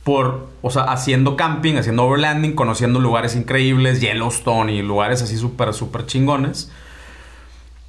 por, 0.05 0.47
o 0.63 0.71
sea, 0.71 0.85
haciendo 0.85 1.37
camping, 1.37 1.75
haciendo 1.75 2.05
overlanding, 2.05 2.55
conociendo 2.55 3.01
lugares 3.01 3.35
increíbles, 3.35 4.01
Yellowstone 4.01 4.73
y 4.73 4.81
lugares 4.81 5.21
así 5.21 5.37
súper, 5.37 5.75
súper 5.75 6.07
chingones. 6.07 6.71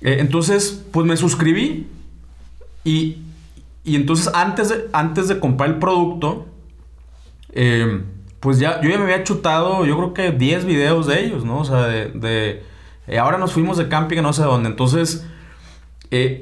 Eh, 0.01 0.17
entonces, 0.19 0.85
pues 0.91 1.05
me 1.05 1.17
suscribí 1.17 1.87
y, 2.83 3.17
y 3.83 3.95
entonces 3.95 4.31
antes 4.33 4.69
de, 4.69 4.87
antes 4.93 5.27
de 5.27 5.39
comprar 5.39 5.69
el 5.69 5.79
producto, 5.79 6.45
eh, 7.53 8.03
pues 8.39 8.59
ya, 8.59 8.81
yo 8.81 8.89
ya 8.89 8.97
me 8.97 9.03
había 9.03 9.23
chutado, 9.23 9.85
yo 9.85 9.97
creo 9.97 10.13
que 10.13 10.31
10 10.31 10.65
videos 10.65 11.07
de 11.07 11.25
ellos, 11.25 11.43
¿no? 11.43 11.59
O 11.59 11.65
sea, 11.65 11.87
de, 11.87 12.63
eh, 13.07 13.19
ahora 13.19 13.37
nos 13.37 13.53
fuimos 13.53 13.77
de 13.77 13.87
camping 13.87 14.21
no 14.21 14.33
sé 14.33 14.43
dónde. 14.43 14.69
Entonces, 14.69 15.25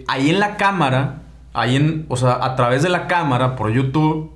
ahí 0.07 0.29
en 0.29 0.39
la 0.39 0.57
cámara, 0.57 1.23
ahí 1.53 1.77
en, 1.77 2.05
o 2.09 2.17
sea, 2.17 2.43
a 2.43 2.55
través 2.55 2.83
de 2.83 2.89
la 2.89 3.07
cámara 3.07 3.55
por 3.55 3.71
YouTube, 3.71 4.31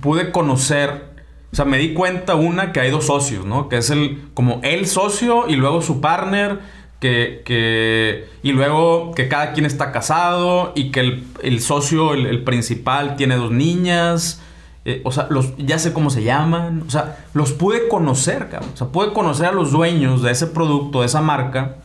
pude 0.00 0.30
conocer, 0.30 1.14
o 1.50 1.56
sea, 1.56 1.64
me 1.64 1.78
di 1.78 1.94
cuenta 1.94 2.34
una 2.34 2.72
que 2.72 2.80
hay 2.80 2.90
dos 2.90 3.06
socios, 3.06 3.46
¿no? 3.46 3.68
Que 3.68 3.78
es 3.78 3.90
el, 3.90 4.28
como 4.34 4.60
el 4.62 4.86
socio 4.86 5.48
y 5.48 5.56
luego 5.56 5.80
su 5.80 6.00
partner, 6.00 6.60
que, 7.00 7.42
que 7.44 8.28
y 8.42 8.52
luego 8.52 9.12
que 9.14 9.28
cada 9.28 9.52
quien 9.52 9.66
está 9.66 9.92
casado 9.92 10.72
y 10.74 10.90
que 10.90 11.00
el, 11.00 11.26
el 11.42 11.60
socio, 11.60 12.14
el, 12.14 12.42
principal, 12.44 13.16
tiene 13.16 13.36
dos 13.36 13.52
niñas. 13.52 14.42
Eh, 14.84 15.02
o 15.04 15.12
sea, 15.12 15.26
los, 15.30 15.56
ya 15.58 15.78
sé 15.78 15.92
cómo 15.92 16.10
se 16.10 16.24
llaman. 16.24 16.84
O 16.86 16.90
sea, 16.90 17.26
los 17.34 17.52
pude 17.52 17.88
conocer, 17.88 18.48
cabrón. 18.48 18.70
O 18.74 18.76
sea, 18.76 18.88
pude 18.88 19.12
conocer 19.12 19.46
a 19.46 19.52
los 19.52 19.70
dueños 19.70 20.22
de 20.22 20.32
ese 20.32 20.48
producto, 20.48 21.00
de 21.00 21.06
esa 21.06 21.20
marca, 21.20 21.76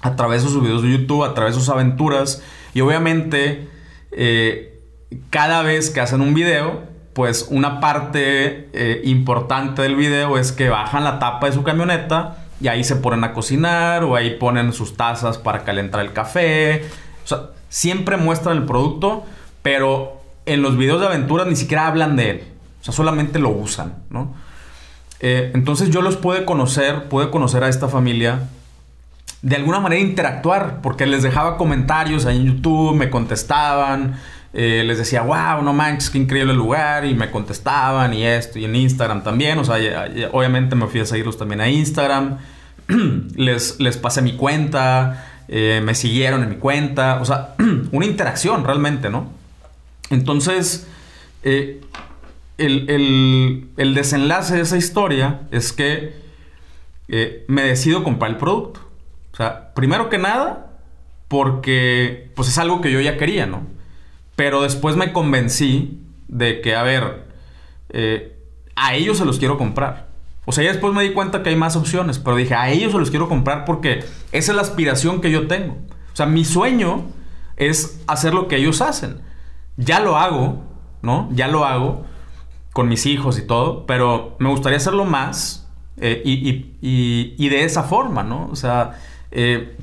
a 0.00 0.16
través 0.16 0.42
de 0.42 0.48
sus 0.48 0.62
videos 0.62 0.82
de 0.82 0.92
YouTube, 0.92 1.24
a 1.24 1.34
través 1.34 1.54
de 1.54 1.60
sus 1.60 1.68
aventuras. 1.68 2.42
Y 2.72 2.80
obviamente, 2.80 3.68
eh, 4.12 4.80
cada 5.28 5.62
vez 5.62 5.90
que 5.90 6.00
hacen 6.00 6.22
un 6.22 6.32
video, 6.32 6.88
pues 7.12 7.48
una 7.50 7.80
parte 7.80 8.70
eh, 8.72 9.02
importante 9.04 9.82
del 9.82 9.96
video 9.96 10.38
es 10.38 10.52
que 10.52 10.68
bajan 10.68 11.04
la 11.04 11.18
tapa 11.18 11.48
de 11.48 11.52
su 11.52 11.62
camioneta 11.62 12.46
y 12.60 12.68
ahí 12.68 12.84
se 12.84 12.96
ponen 12.96 13.24
a 13.24 13.32
cocinar 13.32 14.04
o 14.04 14.16
ahí 14.16 14.36
ponen 14.36 14.72
sus 14.72 14.96
tazas 14.96 15.38
para 15.38 15.64
calentar 15.64 16.00
el 16.00 16.12
café. 16.12 16.84
O 17.24 17.26
sea, 17.26 17.50
siempre 17.68 18.16
muestran 18.16 18.56
el 18.56 18.64
producto, 18.64 19.24
pero 19.62 20.20
en 20.46 20.62
los 20.62 20.76
videos 20.76 21.00
de 21.00 21.06
aventuras 21.06 21.46
ni 21.46 21.56
siquiera 21.56 21.86
hablan 21.86 22.16
de 22.16 22.30
él. 22.30 22.44
O 22.80 22.84
sea, 22.84 22.94
solamente 22.94 23.38
lo 23.38 23.50
usan, 23.50 23.94
¿no? 24.10 24.34
Eh, 25.20 25.50
entonces 25.54 25.90
yo 25.90 26.02
los 26.02 26.16
pude 26.16 26.44
conocer, 26.44 27.08
pude 27.08 27.30
conocer 27.30 27.62
a 27.62 27.68
esta 27.68 27.88
familia 27.88 28.48
de 29.42 29.56
alguna 29.56 29.80
manera 29.80 30.02
interactuar, 30.02 30.80
porque 30.82 31.06
les 31.06 31.22
dejaba 31.22 31.56
comentarios 31.56 32.26
ahí 32.26 32.36
en 32.36 32.44
YouTube, 32.44 32.94
me 32.94 33.08
contestaban, 33.08 34.16
eh, 34.52 34.82
les 34.84 34.98
decía, 34.98 35.22
wow, 35.22 35.62
no 35.62 35.72
manches, 35.72 36.10
qué 36.10 36.18
increíble 36.18 36.54
lugar, 36.54 37.04
y 37.04 37.14
me 37.14 37.30
contestaban, 37.30 38.12
y 38.12 38.24
esto, 38.24 38.58
y 38.58 38.64
en 38.64 38.74
Instagram 38.74 39.22
también, 39.22 39.58
o 39.58 39.64
sea, 39.64 39.76
obviamente 40.32 40.74
me 40.74 40.88
fui 40.88 41.00
a 41.00 41.06
seguirlos 41.06 41.38
también 41.38 41.60
a 41.60 41.68
Instagram, 41.68 42.38
les, 43.36 43.78
les 43.78 43.96
pasé 43.96 44.22
mi 44.22 44.34
cuenta, 44.36 45.44
eh, 45.46 45.80
me 45.84 45.94
siguieron 45.94 46.42
en 46.42 46.48
mi 46.48 46.56
cuenta, 46.56 47.20
o 47.20 47.24
sea, 47.24 47.54
una 47.92 48.06
interacción 48.06 48.64
realmente, 48.64 49.08
¿no? 49.08 49.30
Entonces, 50.10 50.88
eh, 51.44 51.80
el, 52.58 53.70
desenlace 53.76 54.56
de 54.56 54.62
esa 54.62 54.76
historia 54.76 55.42
es 55.52 55.72
que 55.72 56.18
me 57.48 57.62
decido 57.62 58.04
comprar 58.04 58.30
el 58.30 58.36
producto. 58.36 58.80
O 59.32 59.36
sea, 59.36 59.72
primero 59.74 60.10
que 60.10 60.18
nada, 60.18 60.72
porque 61.28 62.30
pues 62.34 62.48
es 62.48 62.58
algo 62.58 62.80
que 62.80 62.92
yo 62.92 63.00
ya 63.00 63.16
quería, 63.16 63.46
¿no? 63.46 63.62
Pero 64.40 64.62
después 64.62 64.96
me 64.96 65.12
convencí 65.12 66.00
de 66.26 66.62
que, 66.62 66.74
a 66.74 66.82
ver, 66.82 67.26
eh, 67.90 68.38
a 68.74 68.94
ellos 68.94 69.18
se 69.18 69.26
los 69.26 69.38
quiero 69.38 69.58
comprar. 69.58 70.08
O 70.46 70.52
sea, 70.52 70.64
ya 70.64 70.72
después 70.72 70.94
me 70.94 71.02
di 71.02 71.12
cuenta 71.12 71.42
que 71.42 71.50
hay 71.50 71.56
más 71.56 71.76
opciones, 71.76 72.18
pero 72.18 72.36
dije, 72.36 72.54
a 72.54 72.70
ellos 72.70 72.92
se 72.92 72.98
los 72.98 73.10
quiero 73.10 73.28
comprar 73.28 73.66
porque 73.66 74.02
esa 74.32 74.52
es 74.52 74.56
la 74.56 74.62
aspiración 74.62 75.20
que 75.20 75.30
yo 75.30 75.46
tengo. 75.46 75.74
O 75.74 76.16
sea, 76.16 76.24
mi 76.24 76.46
sueño 76.46 77.02
es 77.58 78.02
hacer 78.06 78.32
lo 78.32 78.48
que 78.48 78.56
ellos 78.56 78.80
hacen. 78.80 79.20
Ya 79.76 80.00
lo 80.00 80.16
hago, 80.16 80.64
¿no? 81.02 81.28
Ya 81.32 81.46
lo 81.46 81.66
hago 81.66 82.06
con 82.72 82.88
mis 82.88 83.04
hijos 83.04 83.38
y 83.38 83.46
todo, 83.46 83.84
pero 83.84 84.36
me 84.38 84.48
gustaría 84.48 84.78
hacerlo 84.78 85.04
más 85.04 85.68
eh, 85.98 86.22
y, 86.24 87.48
de 87.50 87.64
esa 87.64 87.82
forma, 87.82 88.22
¿no? 88.22 88.48
O 88.50 88.56
sea, 88.56 88.98
eh, 89.32 89.76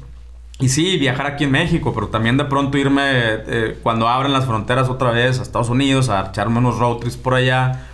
y 0.60 0.70
sí, 0.70 0.97
viajar 0.97 1.28
aquí 1.28 1.43
en 1.43 1.51
México, 1.51 1.93
pero 1.93 2.08
también 2.08 2.38
de 2.38 2.45
pronto 2.45 2.78
irme 2.78 3.01
eh, 3.03 3.78
cuando 3.84 4.08
abren 4.08 4.34
las 4.34 4.45
fronteras 4.45 4.89
otra 4.89 5.12
vez 5.12 5.39
a 5.39 5.43
Estados 5.43 5.70
Unidos, 5.70 6.10
a 6.10 6.28
echarme 6.30 6.60
unos 6.60 6.80
road 6.80 6.97
trips 6.97 7.18
por 7.18 7.36
allá. 7.36 7.88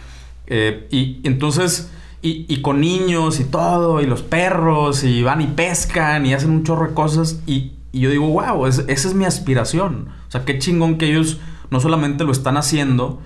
y 0.47 1.21
entonces 1.23 1.89
y, 2.25 2.61
con 2.61 2.79
niños 2.79 3.41
y 3.41 3.43
todo, 3.43 3.99
y 3.99 4.05
los 4.05 4.21
perros, 4.21 5.03
y 5.03 5.23
van 5.23 5.41
y 5.41 5.47
pescan 5.47 6.25
y 6.25 6.33
hacen 6.33 6.51
un 6.51 6.63
chorro 6.63 6.87
de 6.87 6.93
cosas. 6.93 7.41
Y, 7.45 7.73
yo 7.91 8.09
digo, 8.09 8.27
wow, 8.27 8.65
esa 8.65 8.83
es 8.87 9.13
mi 9.13 9.25
aspiración. 9.25 10.07
O 10.27 10.31
sea, 10.31 10.45
qué 10.45 10.57
chingón 10.57 10.97
que 10.97 11.09
ellos 11.09 11.39
no 11.69 11.81
solamente 11.81 12.23
lo 12.23 12.31
están 12.31 12.55
haciendo, 12.55 13.21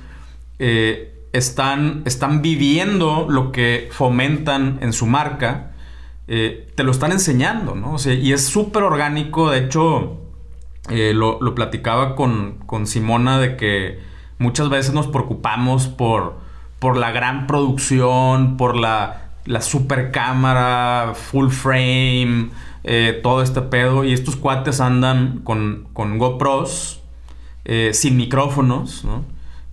eh, 0.57 1.27
están, 1.31 2.01
están 2.05 2.41
viviendo 2.41 3.27
lo 3.29 3.51
que 3.51 3.87
fomentan 3.91 4.79
en 4.81 4.91
su 4.93 5.05
marca, 5.05 5.73
eh, 6.27 6.71
te 6.75 6.83
lo 6.83 6.91
están 6.91 7.11
enseñando, 7.11 7.75
¿no? 7.75 7.93
O 7.93 7.97
sea, 7.97 8.13
y 8.13 8.33
es 8.33 8.45
súper 8.45 8.83
orgánico. 8.83 9.49
De 9.49 9.59
hecho, 9.59 10.17
eh, 10.89 11.13
lo, 11.13 11.39
platicaba 11.55 12.15
con, 12.15 12.59
con 12.65 12.87
Simona 12.87 13.39
de 13.39 13.55
que 13.57 13.99
muchas 14.39 14.69
veces 14.69 14.93
nos 14.93 15.07
preocupamos 15.07 15.87
por 15.87 16.45
por 16.79 16.95
la 16.95 17.11
gran 17.11 17.47
producción, 17.47 18.55
por 18.55 18.75
la, 18.75 19.31
la 19.45 19.61
super 19.61 20.11
cámara, 20.11 21.13
full 21.15 21.49
frame, 21.49 22.51
eh, 22.83 23.19
todo 23.23 23.41
este 23.41 23.63
pedo. 23.63 24.03
Y 24.03 24.13
estos 24.13 24.35
cuates 24.35 24.79
andan 24.79 25.39
con, 25.43 25.87
con 25.93 26.19
GoPros, 26.19 27.01
sin 27.93 28.15
micrófonos, 28.15 29.03
¿no? 29.03 29.23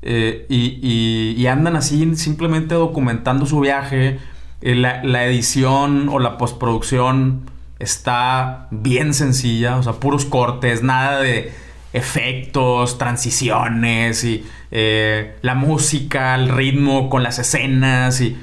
Eh, 0.06 0.44
y, 0.50 1.46
andan 1.46 1.76
así 1.76 2.14
simplemente 2.16 2.74
documentando 2.74 3.46
su 3.46 3.60
viaje. 3.60 4.18
La, 4.64 5.04
la, 5.04 5.26
edición 5.26 6.08
o 6.08 6.18
la 6.18 6.38
postproducción 6.38 7.42
está 7.78 8.66
bien 8.70 9.12
sencilla, 9.12 9.76
o 9.76 9.82
sea, 9.82 9.94
puros 9.94 10.24
cortes, 10.24 10.82
nada 10.82 11.20
de 11.20 11.52
efectos, 11.92 12.98
transiciones 12.98 14.24
y 14.24 14.44
eh, 14.70 15.36
la 15.42 15.54
música, 15.54 16.34
el 16.34 16.48
ritmo 16.48 17.08
con 17.08 17.22
las 17.22 17.38
escenas 17.38 18.20
y 18.20 18.36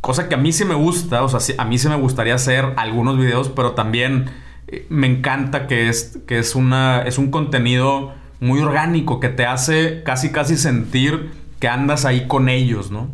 cosa 0.00 0.28
que 0.28 0.34
a 0.34 0.38
mí 0.38 0.52
sí 0.52 0.64
me 0.64 0.74
gusta, 0.74 1.22
o 1.22 1.28
sea, 1.28 1.40
a 1.58 1.66
mí 1.66 1.76
sí 1.76 1.88
me 1.88 1.96
gustaría 1.96 2.34
hacer 2.34 2.72
algunos 2.76 3.18
videos, 3.18 3.50
pero 3.50 3.72
también 3.72 4.30
eh, 4.68 4.86
me 4.88 5.06
encanta 5.06 5.66
que 5.66 5.88
es, 5.90 6.18
que 6.26 6.38
es, 6.38 6.54
una, 6.54 7.02
es 7.02 7.18
un 7.18 7.30
contenido 7.30 8.14
muy 8.40 8.60
orgánico 8.60 9.20
que 9.20 9.28
te 9.28 9.44
hace 9.44 10.02
casi 10.02 10.32
casi 10.32 10.56
sentir 10.56 11.30
que 11.60 11.68
andas 11.68 12.04
ahí 12.04 12.26
con 12.26 12.48
ellos, 12.48 12.90
¿no? 12.90 13.08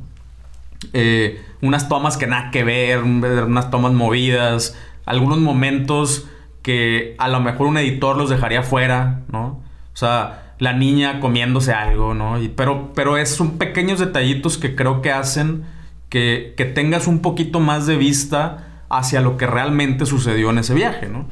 Eh, 0.92 1.42
unas 1.62 1.88
tomas 1.88 2.16
que 2.16 2.26
nada 2.26 2.50
que 2.50 2.64
ver, 2.64 3.02
unas 3.02 3.70
tomas 3.70 3.92
movidas, 3.92 4.76
algunos 5.06 5.38
momentos 5.38 6.28
que 6.62 7.14
a 7.18 7.28
lo 7.28 7.40
mejor 7.40 7.66
un 7.66 7.78
editor 7.78 8.16
los 8.16 8.30
dejaría 8.30 8.62
fuera, 8.62 9.22
¿no? 9.32 9.61
O 9.92 9.96
sea, 9.96 10.54
la 10.58 10.72
niña 10.74 11.20
comiéndose 11.20 11.72
algo, 11.72 12.14
¿no? 12.14 12.36
pero, 12.54 12.92
pero 12.94 13.16
es, 13.16 13.30
son 13.30 13.58
pequeños 13.58 13.98
detallitos 13.98 14.58
que 14.58 14.76
creo 14.76 15.00
que 15.00 15.11
hacen 15.11 15.64
que, 16.11 16.72
tengas 16.74 17.06
un 17.06 17.20
poquito 17.20 17.61
más 17.61 17.86
de 17.86 17.96
vista 17.96 18.84
hacia 18.90 19.20
lo 19.20 19.36
que 19.36 19.46
realmente 19.46 20.04
sucedió 20.04 20.50
en 20.50 20.58
ese 20.58 20.74
viaje, 20.74 21.08
¿no? 21.08 21.26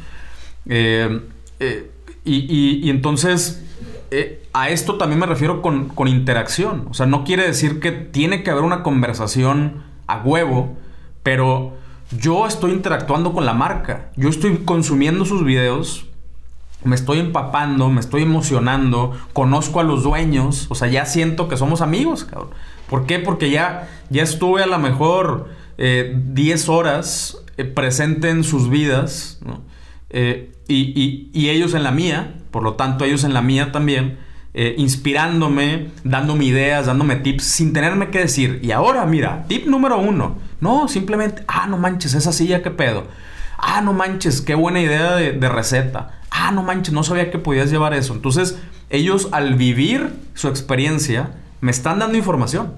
Eh, 0.66 1.20
eh, 1.60 1.90
y, 2.24 2.88
entonces, 2.88 3.64
eh, 4.10 4.42
a 4.52 4.70
esto 4.70 4.96
también 4.96 5.18
me 5.18 5.26
refiero 5.26 5.60
con, 5.62 5.88
con, 5.88 6.08
interacción. 6.08 6.86
O 6.90 6.94
sea, 6.94 7.06
no 7.06 7.24
quiere 7.24 7.46
decir 7.46 7.80
que 7.80 7.90
tiene 7.90 8.42
que 8.42 8.50
haber 8.50 8.62
una 8.62 8.82
conversación 8.82 9.82
a 10.08 10.18
huevo, 10.18 10.76
pero 11.22 11.74
yo 12.18 12.46
estoy 12.46 12.72
interactuando 12.72 13.32
con 13.32 13.46
la 13.46 13.54
marca. 13.54 14.10
Yo 14.16 14.28
estoy 14.28 14.58
consumiendo 14.64 15.24
sus 15.24 15.44
videos 15.44 16.08
me 16.84 16.94
estoy 16.94 17.18
empapando, 17.18 17.88
me 17.90 18.00
estoy 18.00 18.22
emocionando, 18.22 19.12
conozco 19.32 19.80
a 19.80 19.82
los 19.82 20.04
dueños, 20.04 20.66
o 20.68 20.74
sea, 20.74 20.88
ya 20.88 21.06
siento 21.06 21.48
que 21.48 21.56
somos 21.56 21.80
amigos, 21.80 22.24
cabrón. 22.24 22.50
¿Por 22.88 23.04
qué? 23.06 23.18
Porque 23.18 23.50
ya, 23.50 23.88
ya 24.10 24.22
estuve 24.22 24.62
a 24.62 24.66
lo 24.66 24.78
mejor 24.78 25.48
10 25.76 25.78
eh, 25.78 26.70
horas 26.70 27.38
eh, 27.56 27.64
presente 27.64 28.30
en 28.30 28.44
sus 28.44 28.70
vidas. 28.70 29.40
Eh, 30.10 30.52
y, 30.68 31.48
ellos 31.48 31.74
en 31.74 31.82
la 31.82 31.90
mía, 31.90 32.36
por 32.50 32.62
lo 32.62 32.74
tanto 32.74 33.04
ellos 33.04 33.24
en 33.24 33.34
la 33.34 33.42
mía 33.42 33.72
también, 33.72 34.18
inspirándome, 34.54 35.88
dándome 36.02 36.44
ideas, 36.44 36.86
dándome 36.86 37.16
tips, 37.16 37.44
sin 37.44 37.72
tenerme 37.72 38.10
que 38.10 38.20
decir, 38.20 38.58
y 38.62 38.72
ahora 38.72 39.06
mira, 39.06 39.44
tip 39.46 39.66
número 39.66 39.98
uno, 39.98 40.38
no, 40.60 40.88
simplemente, 40.88 41.44
ah, 41.46 41.66
no 41.68 41.78
manches, 41.78 42.14
esa 42.14 42.32
silla, 42.32 42.62
qué 42.62 42.70
pedo. 42.70 43.04
Ah, 43.56 43.80
no 43.80 43.92
manches, 43.92 44.40
qué 44.40 44.54
buena 44.54 44.80
idea 44.80 45.14
de, 45.14 45.32
de 45.32 45.48
receta 45.48 46.18
ah, 46.38 46.52
no 46.52 46.62
manches, 46.62 46.94
no 46.94 47.02
sabía 47.02 47.30
que 47.30 47.38
podías 47.38 47.70
llevar 47.70 47.94
eso. 47.94 48.14
Entonces, 48.14 48.58
ellos 48.90 49.28
al 49.32 49.54
vivir 49.54 50.12
su 50.34 50.48
experiencia, 50.48 51.32
me 51.60 51.70
están 51.70 51.98
dando 51.98 52.16
información. 52.16 52.74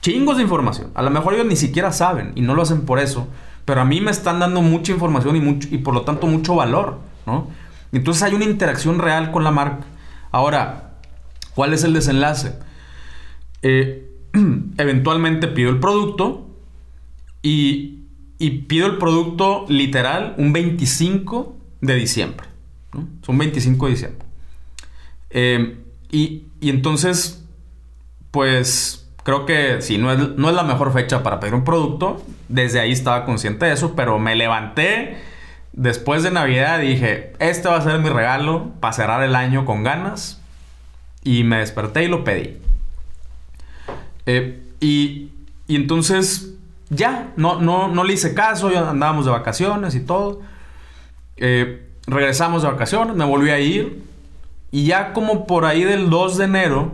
Chingos 0.00 0.36
de 0.36 0.42
información. 0.42 0.90
A 0.94 1.02
lo 1.02 1.10
mejor 1.10 1.34
ellos 1.34 1.46
ni 1.46 1.56
siquiera 1.56 1.92
saben 1.92 2.32
y 2.34 2.42
no 2.42 2.54
lo 2.54 2.62
hacen 2.62 2.82
por 2.82 2.98
eso. 2.98 3.28
Pero 3.64 3.80
a 3.80 3.84
mí 3.84 4.00
me 4.00 4.10
están 4.10 4.38
dando 4.40 4.60
mucha 4.60 4.92
información 4.92 5.36
y, 5.36 5.40
mucho, 5.40 5.68
y 5.70 5.78
por 5.78 5.94
lo 5.94 6.02
tanto 6.02 6.26
mucho 6.26 6.54
valor, 6.54 6.98
¿no? 7.26 7.48
Entonces 7.92 8.22
hay 8.22 8.34
una 8.34 8.44
interacción 8.44 8.98
real 8.98 9.30
con 9.30 9.44
la 9.44 9.50
marca. 9.50 9.86
Ahora, 10.30 10.93
¿cuál 11.54 11.72
es 11.72 11.84
el 11.84 11.92
desenlace? 11.92 12.58
Eh, 13.62 14.10
eventualmente 14.78 15.48
pido 15.48 15.70
el 15.70 15.80
producto 15.80 16.46
y, 17.42 18.00
y 18.38 18.50
pido 18.62 18.86
el 18.86 18.98
producto 18.98 19.64
literal 19.68 20.34
un 20.38 20.52
25 20.52 21.56
de 21.80 21.94
diciembre. 21.94 22.46
Son 23.22 23.38
25 23.38 23.86
de 23.86 23.92
diciembre. 23.92 24.26
Eh, 25.30 25.76
y, 26.10 26.44
entonces, 26.62 27.44
pues 28.30 29.10
creo 29.24 29.46
que 29.46 29.82
sí, 29.82 29.98
no 29.98 30.12
es, 30.12 30.36
no 30.36 30.48
es 30.48 30.54
la 30.54 30.62
mejor 30.62 30.92
fecha 30.92 31.22
para 31.22 31.40
pedir 31.40 31.54
un 31.54 31.64
producto. 31.64 32.22
Desde 32.48 32.80
ahí 32.80 32.92
estaba 32.92 33.24
consciente 33.24 33.66
de 33.66 33.72
eso, 33.72 33.94
pero 33.96 34.18
me 34.18 34.36
levanté 34.36 35.16
después 35.72 36.22
de 36.22 36.30
Navidad 36.30 36.80
y 36.82 36.88
dije, 36.88 37.32
este 37.40 37.68
va 37.68 37.76
a 37.76 37.82
ser 37.82 37.98
mi 37.98 38.08
regalo 38.08 38.70
para 38.80 38.92
cerrar 38.92 39.22
el 39.22 39.34
año 39.34 39.64
con 39.64 39.82
ganas. 39.82 40.40
Y 41.24 41.44
me 41.44 41.58
desperté 41.58 42.04
y 42.04 42.08
lo 42.08 42.22
pedí. 42.22 42.58
Eh, 44.26 44.62
y, 44.80 45.30
y, 45.66 45.76
entonces, 45.76 46.54
ya, 46.90 47.32
no, 47.36 47.60
no, 47.60 47.88
no 47.88 48.04
le 48.04 48.12
hice 48.12 48.34
caso, 48.34 48.70
ya 48.70 48.90
andábamos 48.90 49.24
de 49.24 49.30
vacaciones 49.30 49.94
y 49.94 50.00
todo. 50.00 50.42
Eh, 51.36 51.88
regresamos 52.06 52.62
de 52.62 52.68
vacaciones, 52.68 53.16
me 53.16 53.24
volví 53.24 53.50
a 53.50 53.58
ir. 53.58 54.02
Y 54.70 54.86
ya 54.86 55.12
como 55.12 55.46
por 55.46 55.64
ahí 55.64 55.84
del 55.84 56.10
2 56.10 56.38
de 56.38 56.44
enero, 56.44 56.92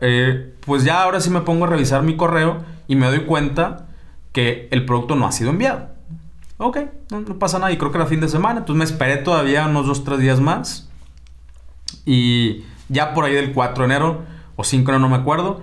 eh, 0.00 0.54
pues 0.60 0.84
ya 0.84 1.02
ahora 1.02 1.20
sí 1.20 1.30
me 1.30 1.40
pongo 1.40 1.64
a 1.64 1.68
revisar 1.68 2.02
mi 2.02 2.16
correo 2.16 2.62
y 2.86 2.96
me 2.96 3.06
doy 3.06 3.20
cuenta 3.20 3.86
que 4.32 4.68
el 4.70 4.84
producto 4.84 5.16
no 5.16 5.26
ha 5.26 5.32
sido 5.32 5.50
enviado. 5.50 5.88
Ok, 6.58 6.78
no, 7.10 7.24
pasa 7.38 7.58
nada. 7.58 7.72
Y 7.72 7.78
creo 7.78 7.90
que 7.92 7.98
era 7.98 8.06
fin 8.06 8.20
de 8.20 8.28
semana. 8.28 8.60
Entonces 8.60 8.78
me 8.78 8.84
esperé 8.84 9.16
todavía 9.18 9.66
unos 9.66 9.86
2-3 9.86 10.16
días 10.18 10.40
más. 10.40 10.90
Y 12.04 12.64
ya 12.88 13.14
por 13.14 13.24
ahí 13.24 13.34
del 13.34 13.52
4 13.52 13.86
de 13.86 13.94
enero 13.94 14.22
o 14.56 14.64
5 14.64 14.90
de 14.90 14.96
enero, 14.96 15.08
no 15.08 15.16
me 15.16 15.20
acuerdo, 15.20 15.62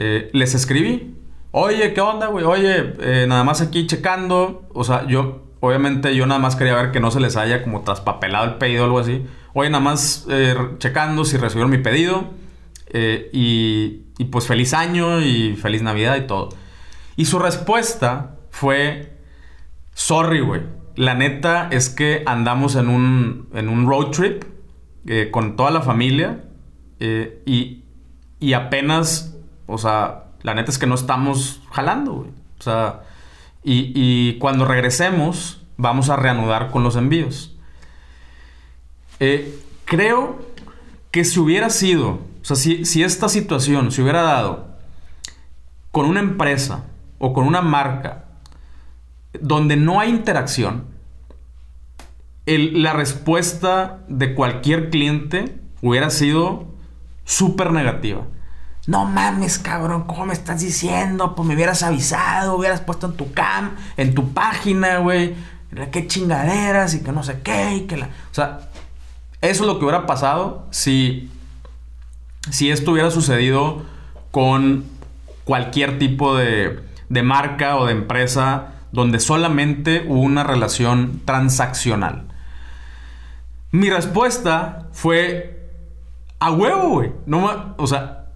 eh, 0.00 0.30
les 0.32 0.54
escribí. 0.54 1.14
Oye, 1.50 1.92
¿qué 1.92 2.00
onda, 2.00 2.28
güey? 2.28 2.44
Oye, 2.44 2.94
eh, 3.00 3.26
nada 3.28 3.42
más 3.42 3.60
aquí 3.60 3.86
checando. 3.86 4.68
O 4.72 4.84
sea, 4.84 5.06
yo 5.06 5.44
Obviamente 5.60 6.14
yo 6.14 6.24
nada 6.24 6.38
más 6.38 6.54
quería 6.54 6.76
ver 6.76 6.92
que 6.92 7.00
no 7.00 7.10
se 7.10 7.18
les 7.18 7.36
haya 7.36 7.64
como 7.64 7.82
traspapelado 7.82 8.44
el 8.44 8.54
pedido 8.58 8.82
o 8.82 8.84
algo 8.84 9.00
así. 9.00 9.26
Oye, 9.54 9.70
nada 9.70 9.82
más 9.82 10.24
eh, 10.30 10.54
checando 10.78 11.24
si 11.24 11.36
recibieron 11.36 11.68
mi 11.68 11.78
pedido. 11.78 12.30
Y, 13.32 14.04
pues 14.30 14.46
feliz 14.46 14.72
año 14.72 15.20
y 15.20 15.56
feliz 15.56 15.82
Navidad 15.82 16.14
y 16.16 16.28
todo. 16.28 16.50
Y 17.16 17.24
su 17.24 17.40
respuesta 17.40 18.36
fue, 18.50 19.18
sorry, 19.94 20.42
güey. 20.42 20.62
La 20.94 21.14
neta 21.14 21.66
es 21.72 21.90
que 21.90 22.22
andamos 22.24 22.76
en 22.76 22.88
un, 22.88 23.48
en 23.52 23.68
un 23.68 23.88
road 23.88 24.10
trip 24.12 24.44
con 25.32 25.56
toda 25.56 25.72
la 25.72 25.82
familia 25.82 26.47
eh, 27.00 27.42
y, 27.46 27.84
y 28.40 28.52
apenas, 28.52 29.36
o 29.66 29.78
sea, 29.78 30.24
la 30.42 30.54
neta 30.54 30.70
es 30.70 30.78
que 30.78 30.86
no 30.86 30.94
estamos 30.94 31.62
jalando. 31.70 32.26
O 32.58 32.62
sea, 32.62 33.02
y, 33.62 33.92
y, 33.94 34.38
cuando 34.38 34.64
regresemos, 34.64 35.62
vamos 35.76 36.10
a 36.10 36.16
reanudar 36.16 36.70
con 36.70 36.82
los 36.82 36.96
envíos. 36.96 37.56
Eh, 39.20 39.58
creo 39.84 40.38
que 41.10 41.24
si 41.24 41.40
hubiera 41.40 41.70
sido, 41.70 42.10
o 42.10 42.44
sea, 42.44 42.56
si, 42.56 42.84
si 42.84 43.02
esta 43.02 43.28
situación 43.28 43.90
se 43.90 44.02
hubiera 44.02 44.22
dado 44.22 44.68
con 45.90 46.06
una 46.06 46.20
empresa 46.20 46.84
o 47.18 47.32
con 47.32 47.46
una 47.46 47.62
marca 47.62 48.26
donde 49.40 49.76
no 49.76 50.00
hay 50.00 50.10
interacción, 50.10 50.84
la 52.46 52.94
respuesta 52.94 54.00
de 54.08 54.34
cualquier 54.34 54.88
cliente 54.88 55.58
hubiera 55.82 56.08
sido 56.08 56.66
súper 57.28 57.72
negativa. 57.72 58.22
No 58.86 59.04
mames, 59.04 59.58
cabrón, 59.58 60.04
¿cómo 60.04 60.24
me 60.24 60.32
estás 60.32 60.62
diciendo? 60.62 61.34
Pues 61.34 61.46
me 61.46 61.54
hubieras 61.54 61.82
avisado, 61.82 62.56
hubieras 62.56 62.80
puesto 62.80 63.06
en 63.06 63.12
tu 63.12 63.32
cam, 63.34 63.76
en 63.98 64.14
tu 64.14 64.32
página, 64.32 64.98
güey. 64.98 65.36
Qué 65.92 66.06
chingaderas 66.06 66.94
y 66.94 67.02
que 67.02 67.12
no 67.12 67.22
sé 67.22 67.40
qué 67.42 67.74
y 67.76 67.80
que 67.82 67.98
la... 67.98 68.06
O 68.06 68.34
sea, 68.34 68.60
eso 69.42 69.62
es 69.62 69.66
lo 69.66 69.78
que 69.78 69.84
hubiera 69.84 70.06
pasado 70.06 70.66
si, 70.70 71.30
si 72.50 72.70
esto 72.70 72.92
hubiera 72.92 73.10
sucedido 73.10 73.82
con 74.30 74.86
cualquier 75.44 75.98
tipo 75.98 76.34
de, 76.34 76.82
de 77.10 77.22
marca 77.22 77.76
o 77.76 77.84
de 77.84 77.92
empresa 77.92 78.68
donde 78.90 79.20
solamente 79.20 80.06
hubo 80.08 80.20
una 80.20 80.44
relación 80.44 81.20
transaccional. 81.26 82.24
Mi 83.70 83.90
respuesta 83.90 84.88
fue 84.92 85.57
a 86.40 86.50
huevo, 86.52 86.88
güey. 86.90 87.12
No, 87.26 87.74
o 87.76 87.86
sea, 87.86 88.26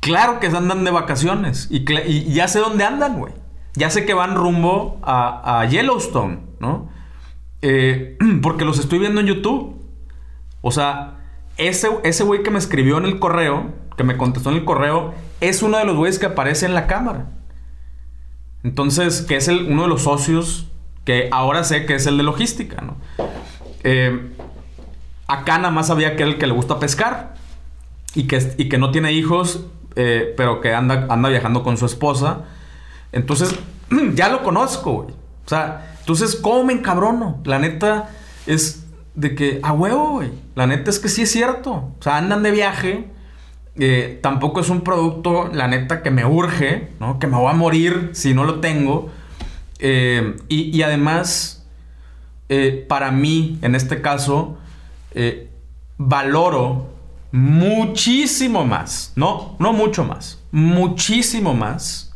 claro 0.00 0.40
que 0.40 0.48
andan 0.48 0.84
de 0.84 0.90
vacaciones 0.90 1.68
y, 1.70 1.84
ya 2.32 2.48
sé 2.48 2.58
dónde 2.58 2.84
andan, 2.84 3.18
güey. 3.18 3.32
Ya 3.74 3.90
sé 3.90 4.06
que 4.06 4.14
van 4.14 4.36
rumbo 4.36 5.00
a, 5.02 5.66
Yellowstone, 5.68 6.40
¿no? 6.60 6.88
Eh, 7.62 8.18
porque 8.42 8.64
los 8.64 8.78
estoy 8.78 8.98
viendo 8.98 9.20
en 9.20 9.26
YouTube. 9.26 9.80
O 10.60 10.70
sea, 10.70 11.18
ese, 11.56 11.88
ese 12.04 12.24
güey 12.24 12.42
que 12.42 12.50
me 12.50 12.58
escribió 12.58 12.98
en 12.98 13.04
el 13.04 13.18
correo, 13.18 13.72
que 13.96 14.04
me 14.04 14.16
contestó 14.16 14.50
en 14.50 14.56
el 14.56 14.64
correo, 14.64 15.14
es 15.40 15.62
uno 15.62 15.78
de 15.78 15.84
los 15.84 15.96
güeyes 15.96 16.18
que 16.18 16.26
aparece 16.26 16.66
en 16.66 16.74
la 16.74 16.86
cámara. 16.86 17.30
Entonces, 18.62 19.22
que 19.22 19.36
es 19.36 19.48
el, 19.48 19.70
uno 19.70 19.82
de 19.82 19.88
los 19.88 20.02
socios 20.02 20.70
que 21.04 21.28
ahora 21.32 21.64
sé 21.64 21.84
que 21.84 21.96
es 21.96 22.06
el 22.06 22.16
de 22.16 22.22
logística, 22.22 22.80
¿no? 22.80 22.96
Eh, 23.82 24.32
acá 25.26 25.58
nada 25.58 25.70
más 25.70 25.90
había 25.90 26.08
aquel 26.08 26.38
que 26.38 26.46
le 26.46 26.54
gusta 26.54 26.78
pescar 26.78 27.34
y 28.14 28.26
que, 28.26 28.54
y 28.56 28.68
que 28.68 28.78
no 28.78 28.90
tiene 28.90 29.12
hijos, 29.12 29.66
eh, 29.96 30.34
pero 30.36 30.60
que 30.60 30.74
anda, 30.74 31.06
anda 31.08 31.28
viajando 31.28 31.62
con 31.62 31.76
su 31.76 31.86
esposa. 31.86 32.44
Entonces, 33.12 33.54
ya 34.14 34.28
lo 34.28 34.42
conozco, 34.42 34.92
güey. 34.92 35.10
O 35.10 35.48
sea, 35.48 35.96
entonces, 36.00 36.36
¿cómo 36.36 36.64
me 36.64 36.72
encabrono? 36.72 37.40
La 37.44 37.58
neta 37.58 38.10
es 38.46 38.86
de 39.14 39.34
que, 39.34 39.60
a 39.62 39.72
huevo, 39.72 40.10
güey. 40.10 40.30
La 40.54 40.66
neta 40.66 40.90
es 40.90 40.98
que 40.98 41.08
sí 41.08 41.22
es 41.22 41.32
cierto. 41.32 41.72
O 41.72 41.96
sea, 42.00 42.16
andan 42.16 42.42
de 42.42 42.50
viaje 42.50 43.10
eh, 43.76 44.20
tampoco 44.22 44.60
es 44.60 44.68
un 44.70 44.82
producto, 44.82 45.50
la 45.52 45.66
neta, 45.66 46.00
que 46.02 46.12
me 46.12 46.24
urge, 46.24 46.90
¿no? 47.00 47.18
Que 47.18 47.26
me 47.26 47.36
voy 47.36 47.50
a 47.50 47.54
morir 47.54 48.10
si 48.12 48.32
no 48.32 48.44
lo 48.44 48.60
tengo. 48.60 49.10
Eh, 49.80 50.36
y, 50.48 50.80
además, 50.82 51.66
para 52.88 53.10
mí, 53.10 53.58
en 53.62 53.74
este 53.74 54.00
caso, 54.00 54.58
valoro 55.98 56.93
muchísimo 57.34 58.64
más, 58.64 59.12
no, 59.16 59.56
no 59.58 59.72
mucho 59.72 60.04
más, 60.04 60.40
muchísimo 60.52 61.52
más 61.52 62.14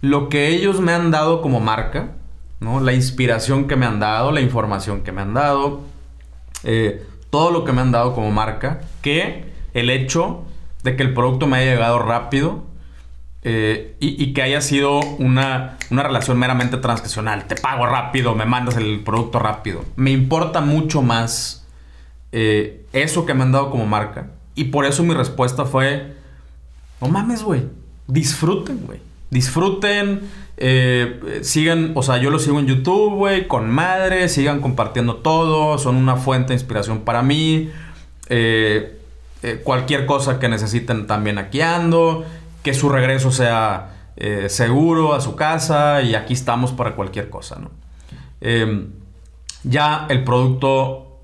lo 0.00 0.28
que 0.28 0.50
ellos 0.50 0.80
me 0.80 0.92
han 0.92 1.10
dado 1.10 1.42
como 1.42 1.58
marca, 1.58 2.12
¿no? 2.60 2.78
La 2.78 2.92
inspiración 2.92 3.66
que 3.66 3.74
me 3.74 3.86
han 3.86 3.98
dado, 3.98 4.30
la 4.30 4.40
información 4.40 5.02
que 5.02 5.10
me 5.10 5.22
han 5.22 5.34
dado, 5.34 5.80
todo 7.30 7.50
lo 7.50 7.64
que 7.64 7.72
me 7.72 7.80
han 7.80 7.90
dado 7.90 8.14
como 8.14 8.30
marca, 8.30 8.82
que 9.02 9.52
el 9.74 9.90
hecho 9.90 10.44
de 10.84 10.94
que 10.94 11.02
el 11.02 11.12
producto 11.12 11.48
me 11.48 11.56
haya 11.56 11.72
llegado 11.72 11.98
rápido 11.98 12.66
eh, 13.42 13.96
y, 13.98 14.32
que 14.32 14.42
haya 14.42 14.60
sido 14.60 15.00
una, 15.00 15.76
relación 15.90 16.38
meramente 16.38 16.76
transaccional. 16.76 17.48
Te 17.48 17.56
pago 17.56 17.84
rápido, 17.84 18.36
me 18.36 18.46
mandas 18.46 18.76
el 18.76 19.00
producto 19.00 19.40
rápido. 19.40 19.84
Me 19.96 20.12
importa 20.12 20.60
mucho 20.60 21.02
más 21.02 21.66
eh, 22.30 22.86
eso 22.92 23.26
que 23.26 23.34
me 23.34 23.42
han 23.42 23.50
dado 23.50 23.70
como 23.70 23.86
marca. 23.86 24.35
Y 24.56 24.64
por 24.64 24.84
eso 24.86 25.04
mi 25.04 25.14
respuesta 25.14 25.64
fue, 25.64 26.16
no 27.00 27.08
mames, 27.08 27.44
güey, 27.44 27.62
disfruten, 28.08 28.80
güey. 28.86 28.98
Disfruten, 29.30 30.22
eh, 30.56 31.40
sigan, 31.42 31.92
o 31.94 32.02
sea, 32.02 32.16
yo 32.16 32.30
lo 32.30 32.38
sigo 32.38 32.58
en 32.58 32.66
YouTube, 32.66 33.14
güey, 33.14 33.46
con 33.46 33.70
madre, 33.70 34.28
sigan 34.28 34.60
compartiendo 34.60 35.16
todo, 35.16 35.78
son 35.78 35.96
una 35.96 36.16
fuente 36.16 36.48
de 36.48 36.54
inspiración 36.54 37.02
para 37.02 37.22
mí. 37.22 37.70
Eh, 38.28 38.98
eh, 39.42 39.60
cualquier 39.62 40.06
cosa 40.06 40.40
que 40.40 40.48
necesiten 40.48 41.06
también 41.06 41.38
aquí 41.38 41.60
ando, 41.60 42.24
que 42.62 42.74
su 42.74 42.88
regreso 42.88 43.30
sea 43.30 44.10
eh, 44.16 44.46
seguro 44.48 45.14
a 45.14 45.20
su 45.20 45.36
casa 45.36 46.00
y 46.02 46.14
aquí 46.14 46.32
estamos 46.32 46.72
para 46.72 46.94
cualquier 46.94 47.28
cosa, 47.28 47.58
¿no? 47.60 47.70
Em, 48.40 48.88
ya 49.62 50.06
el 50.08 50.24
producto 50.24 51.20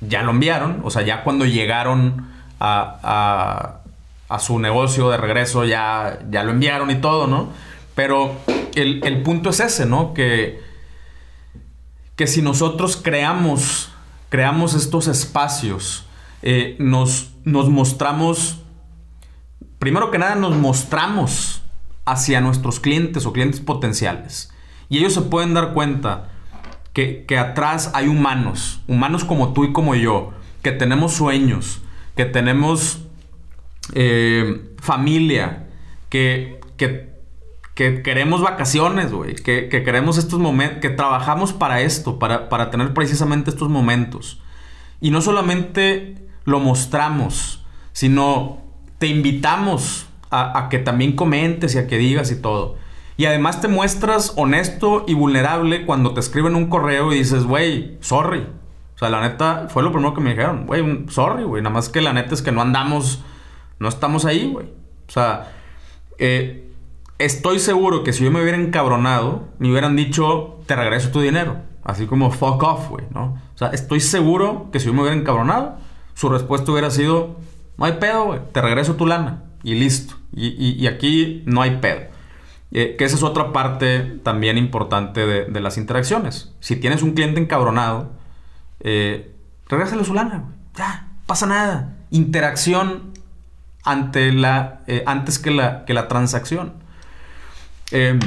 ya 0.00 0.22
lo 0.22 0.30
enviaron, 0.30 0.80
o 0.84 0.90
sea, 0.90 1.02
ya 1.02 1.24
cuando 1.24 1.44
llegaron 1.44 2.31
a, 2.62 4.38
su 4.38 4.58
negocio 4.58 5.10
de 5.10 5.18
regreso 5.18 5.64
ya, 5.64 6.18
ya 6.30 6.42
lo 6.42 6.52
enviaron 6.52 6.90
y 6.90 6.96
todo, 6.96 7.26
¿no? 7.26 7.50
Pero 7.94 8.34
el, 8.74 9.04
el 9.04 9.22
punto 9.22 9.50
es 9.50 9.60
ese, 9.60 9.84
¿no? 9.84 10.14
Que, 10.14 10.60
que 12.16 12.26
si 12.26 12.40
nosotros 12.40 12.96
creamos, 12.96 13.90
creamos 14.30 14.74
estos 14.74 15.06
espacios, 15.06 16.06
eh, 16.42 16.76
nos, 16.78 17.32
nos 17.44 17.68
mostramos, 17.68 18.60
primero 19.78 20.10
que 20.10 20.18
nada 20.18 20.34
nos 20.34 20.56
mostramos 20.56 21.62
hacia 22.04 22.40
nuestros 22.40 22.80
clientes 22.80 23.26
o 23.26 23.32
clientes 23.32 23.60
potenciales. 23.60 24.52
Y 24.88 24.98
ellos 24.98 25.14
se 25.14 25.22
pueden 25.22 25.54
dar 25.54 25.72
cuenta 25.72 26.30
que, 26.92 27.24
atrás 27.38 27.90
hay 27.94 28.08
humanos, 28.08 28.80
humanos 28.86 29.24
como 29.24 29.52
tú 29.52 29.64
y 29.64 29.72
como 29.72 29.94
yo, 29.94 30.32
que 30.62 30.72
tenemos 30.72 31.14
sueños, 31.14 31.80
que 32.16 32.24
tenemos 32.24 33.00
eh, 33.94 34.74
familia, 34.78 35.68
que, 36.08 36.60
que, 36.76 37.10
queremos 37.74 38.42
vacaciones, 38.42 39.12
güey, 39.12 39.34
que, 39.34 39.68
queremos 39.68 40.18
estos 40.18 40.38
momentos, 40.38 40.78
que 40.80 40.90
trabajamos 40.90 41.52
para 41.52 41.80
esto, 41.80 42.18
para, 42.18 42.48
para 42.48 42.70
tener 42.70 42.94
precisamente 42.94 43.50
estos 43.50 43.68
momentos. 43.68 44.40
Y 45.00 45.10
no 45.10 45.20
solamente 45.20 46.16
lo 46.44 46.60
mostramos, 46.60 47.64
sino 47.92 48.62
te 48.98 49.08
invitamos 49.08 50.06
a, 50.30 50.68
que 50.70 50.78
también 50.78 51.14
comentes 51.14 51.74
y 51.74 51.78
a 51.78 51.86
que 51.86 51.98
digas 51.98 52.30
y 52.30 52.40
todo. 52.40 52.76
Y 53.16 53.26
además 53.26 53.60
te 53.60 53.68
muestras 53.68 54.32
honesto 54.36 55.04
y 55.06 55.14
vulnerable 55.14 55.84
cuando 55.84 56.14
te 56.14 56.20
escriben 56.20 56.56
un 56.56 56.68
correo 56.68 57.12
y 57.12 57.18
dices, 57.18 57.44
güey, 57.44 57.98
sorry. 58.00 58.46
Sea, 59.02 59.10
la 59.10 59.20
neta, 59.20 59.66
fue 59.68 59.82
lo 59.82 59.90
primero 59.90 60.14
que 60.14 60.20
me 60.20 60.30
dijeron, 60.30 60.64
güey, 60.64 61.06
sorry, 61.08 61.42
güey. 61.42 61.60
Nada 61.60 61.74
más 61.74 61.88
que 61.88 62.00
la 62.00 62.12
neta 62.12 62.34
es 62.34 62.40
que 62.40 62.52
no 62.52 62.62
andamos, 62.62 63.24
no 63.80 63.88
estamos 63.88 64.24
ahí, 64.24 64.48
güey. 64.48 64.66
O 65.08 65.10
sea, 65.10 65.50
eh, 66.18 66.70
estoy 67.18 67.58
seguro 67.58 68.04
que 68.04 68.12
si 68.12 68.22
yo 68.22 68.30
me 68.30 68.40
hubiera 68.40 68.56
encabronado, 68.56 69.48
me 69.58 69.72
hubieran 69.72 69.96
dicho, 69.96 70.60
te 70.66 70.76
regreso 70.76 71.10
tu 71.10 71.20
dinero. 71.20 71.56
Así 71.82 72.06
como 72.06 72.30
fuck 72.30 72.62
off, 72.62 72.90
güey, 72.90 73.04
¿no? 73.12 73.40
O 73.52 73.58
sea, 73.58 73.70
estoy 73.70 73.98
seguro 73.98 74.68
que 74.70 74.78
si 74.78 74.86
yo 74.86 74.92
me 74.92 75.00
hubiera 75.00 75.16
encabronado, 75.16 75.78
su 76.14 76.28
respuesta 76.28 76.70
hubiera 76.70 76.90
sido, 76.90 77.40
no 77.76 77.86
hay 77.86 77.94
pedo, 77.94 78.26
güey, 78.26 78.40
te 78.52 78.62
regreso 78.62 78.94
tu 78.94 79.04
lana 79.04 79.42
y 79.64 79.74
listo. 79.74 80.14
Y, 80.32 80.86
aquí 80.86 81.42
no 81.46 81.60
hay 81.60 81.78
pedo. 81.78 82.02
Eh, 82.70 82.94
que 82.96 83.04
esa 83.04 83.16
es 83.16 83.24
otra 83.24 83.52
parte 83.52 84.20
también 84.22 84.58
importante 84.58 85.26
de, 85.26 85.60
las 85.60 85.76
interacciones. 85.76 86.54
Si 86.60 86.76
tienes 86.76 87.02
un 87.02 87.14
cliente 87.14 87.40
encabronado, 87.40 88.12
eh, 88.82 89.34
regrésale 89.68 90.04
su 90.04 90.14
lana. 90.14 90.44
Ya, 90.76 91.08
pasa 91.26 91.46
nada. 91.46 91.96
Interacción 92.10 93.12
ante 93.84 94.32
la, 94.32 94.80
eh, 94.86 95.02
antes 95.06 95.38
que 95.38 95.50
la, 95.50 95.84
que 95.84 95.94
la 95.94 96.08
transacción. 96.08 96.74
Em, 97.90 98.20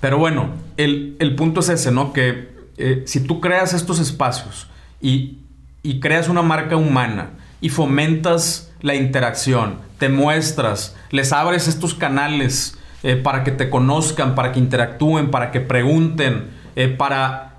pero 0.00 0.18
bueno, 0.18 0.50
el, 0.76 1.16
el, 1.18 1.34
punto 1.34 1.60
es 1.60 1.68
ese, 1.68 1.90
¿no? 1.90 2.12
Que 2.12 2.50
eh, 2.78 3.04
si 3.06 3.20
tú 3.20 3.40
creas 3.40 3.74
estos 3.74 3.98
espacios 3.98 4.68
y 5.00 5.40
y 5.82 6.00
creas 6.00 6.28
una 6.28 6.42
marca 6.42 6.76
humana 6.76 7.30
y 7.60 7.68
fomentas 7.68 8.72
la 8.80 8.94
interacción, 8.94 9.78
te 9.98 10.08
muestras, 10.08 10.96
les 11.10 11.32
abres 11.32 11.68
estos 11.68 11.94
canales 11.94 12.78
eh, 13.02 13.16
para 13.16 13.44
que 13.44 13.50
te 13.50 13.70
conozcan, 13.70 14.34
para 14.34 14.52
que 14.52 14.58
interactúen, 14.58 15.30
para 15.30 15.50
que 15.50 15.60
pregunten, 15.60 16.58
para 16.96 17.49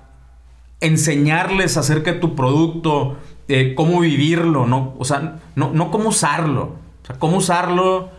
enseñarles 0.82 1.76
acerca 1.76 2.12
de 2.12 2.18
tu 2.18 2.34
producto, 2.34 3.16
eh, 3.48 3.74
cómo 3.74 4.00
vivirlo, 4.00 4.66
¿no? 4.66 4.94
O 4.98 5.04
sea, 5.04 5.38
no, 5.54 5.70
no 5.72 5.90
cómo 5.90 6.10
usarlo. 6.10 6.74
O 7.02 7.06
sea, 7.06 7.16
cómo 7.18 7.38
usarlo, 7.38 8.10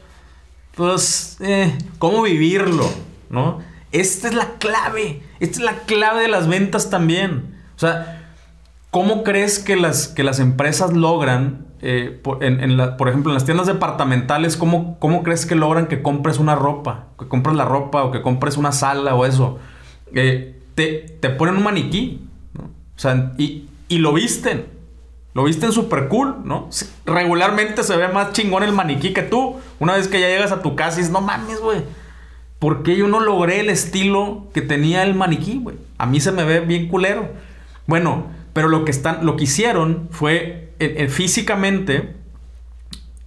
pues, 0.76 1.38
eh, 1.42 1.78
cómo 2.00 2.24
vivirlo, 2.24 2.90
¿no? 3.30 3.60
Esta 3.92 4.28
es 4.28 4.34
la 4.34 4.54
clave. 4.60 5.22
Esta 5.40 5.60
es 5.60 5.66
la 5.66 5.74
clave 5.82 6.22
de 6.22 6.28
las 6.30 6.48
ventas 6.48 6.90
también. 6.90 7.58
O 7.76 7.80
sea, 7.80 8.32
¿cómo 8.92 9.24
crees 9.24 9.60
que 9.60 9.76
las, 9.76 10.08
que 10.08 10.24
las 10.24 10.40
empresas 10.40 10.94
logran, 10.94 11.68
eh, 11.82 12.20
por, 12.24 12.44
ejemplo, 12.44 13.32
en 13.32 13.34
las 13.34 13.46
tiendas 13.46 13.68
departamentales, 13.68 14.56
¿cómo, 14.56 14.98
¿cómo, 15.00 15.22
crees 15.24 15.46
que 15.46 15.56
logran 15.56 15.88
que 15.88 16.02
compres 16.02 16.40
una 16.40 16.56
ropa? 16.56 17.08
Que 17.20 17.28
compres 17.28 17.56
la 17.56 17.66
ropa 17.66 18.04
o 18.04 18.12
que 18.12 18.22
compres 18.22 18.56
una 18.56 18.72
sala 18.72 19.16
o 19.16 19.26
eso. 19.26 19.60
te, 20.14 20.62
te, 20.76 21.30
ponen 21.30 21.58
un 21.58 21.64
maniquí. 21.64 22.28
O 22.96 23.00
sea, 23.00 23.34
y, 23.38 23.68
y 23.88 23.98
lo 24.00 24.14
visten. 24.14 24.66
Lo 25.34 25.46
viste 25.46 25.66
en 25.66 25.72
super 25.72 26.10
cool, 26.10 26.38
¿no? 26.46 26.70
Regularmente 27.06 27.84
se 27.84 27.98
ve 27.98 28.08
más 28.08 28.34
chingón 28.34 28.64
el 28.64 28.72
maniquí 28.72 29.14
que 29.14 29.24
tú. 29.24 29.56
Una 29.80 29.94
vez 29.94 30.08
que 30.08 30.20
ya 30.20 30.28
llegas 30.28 30.52
a 30.52 30.62
tu 30.62 30.76
casa 30.76 30.98
y 30.98 31.00
dices, 31.00 31.12
no 31.12 31.22
mames, 31.22 31.60
güey. 31.60 31.82
¿Por 32.60 32.84
qué 32.84 32.96
yo 32.96 33.08
no 33.08 33.20
logré 33.20 33.60
el 33.60 33.70
estilo 33.70 34.48
que 34.54 34.62
tenía 34.62 35.04
el 35.04 35.16
maniquí, 35.16 35.60
güey? 35.62 35.76
A 35.98 36.06
mí 36.06 36.20
se 36.20 36.32
me 36.32 36.44
ve 36.44 36.60
bien 36.60 36.88
culero. 36.88 37.32
Bueno, 37.88 38.28
pero 38.54 38.70
lo 38.70 38.86
que, 38.86 38.92
están, 38.92 39.26
lo 39.26 39.36
que 39.36 39.46
hicieron 39.46 40.08
fue 40.12 40.72
físicamente, 41.10 42.14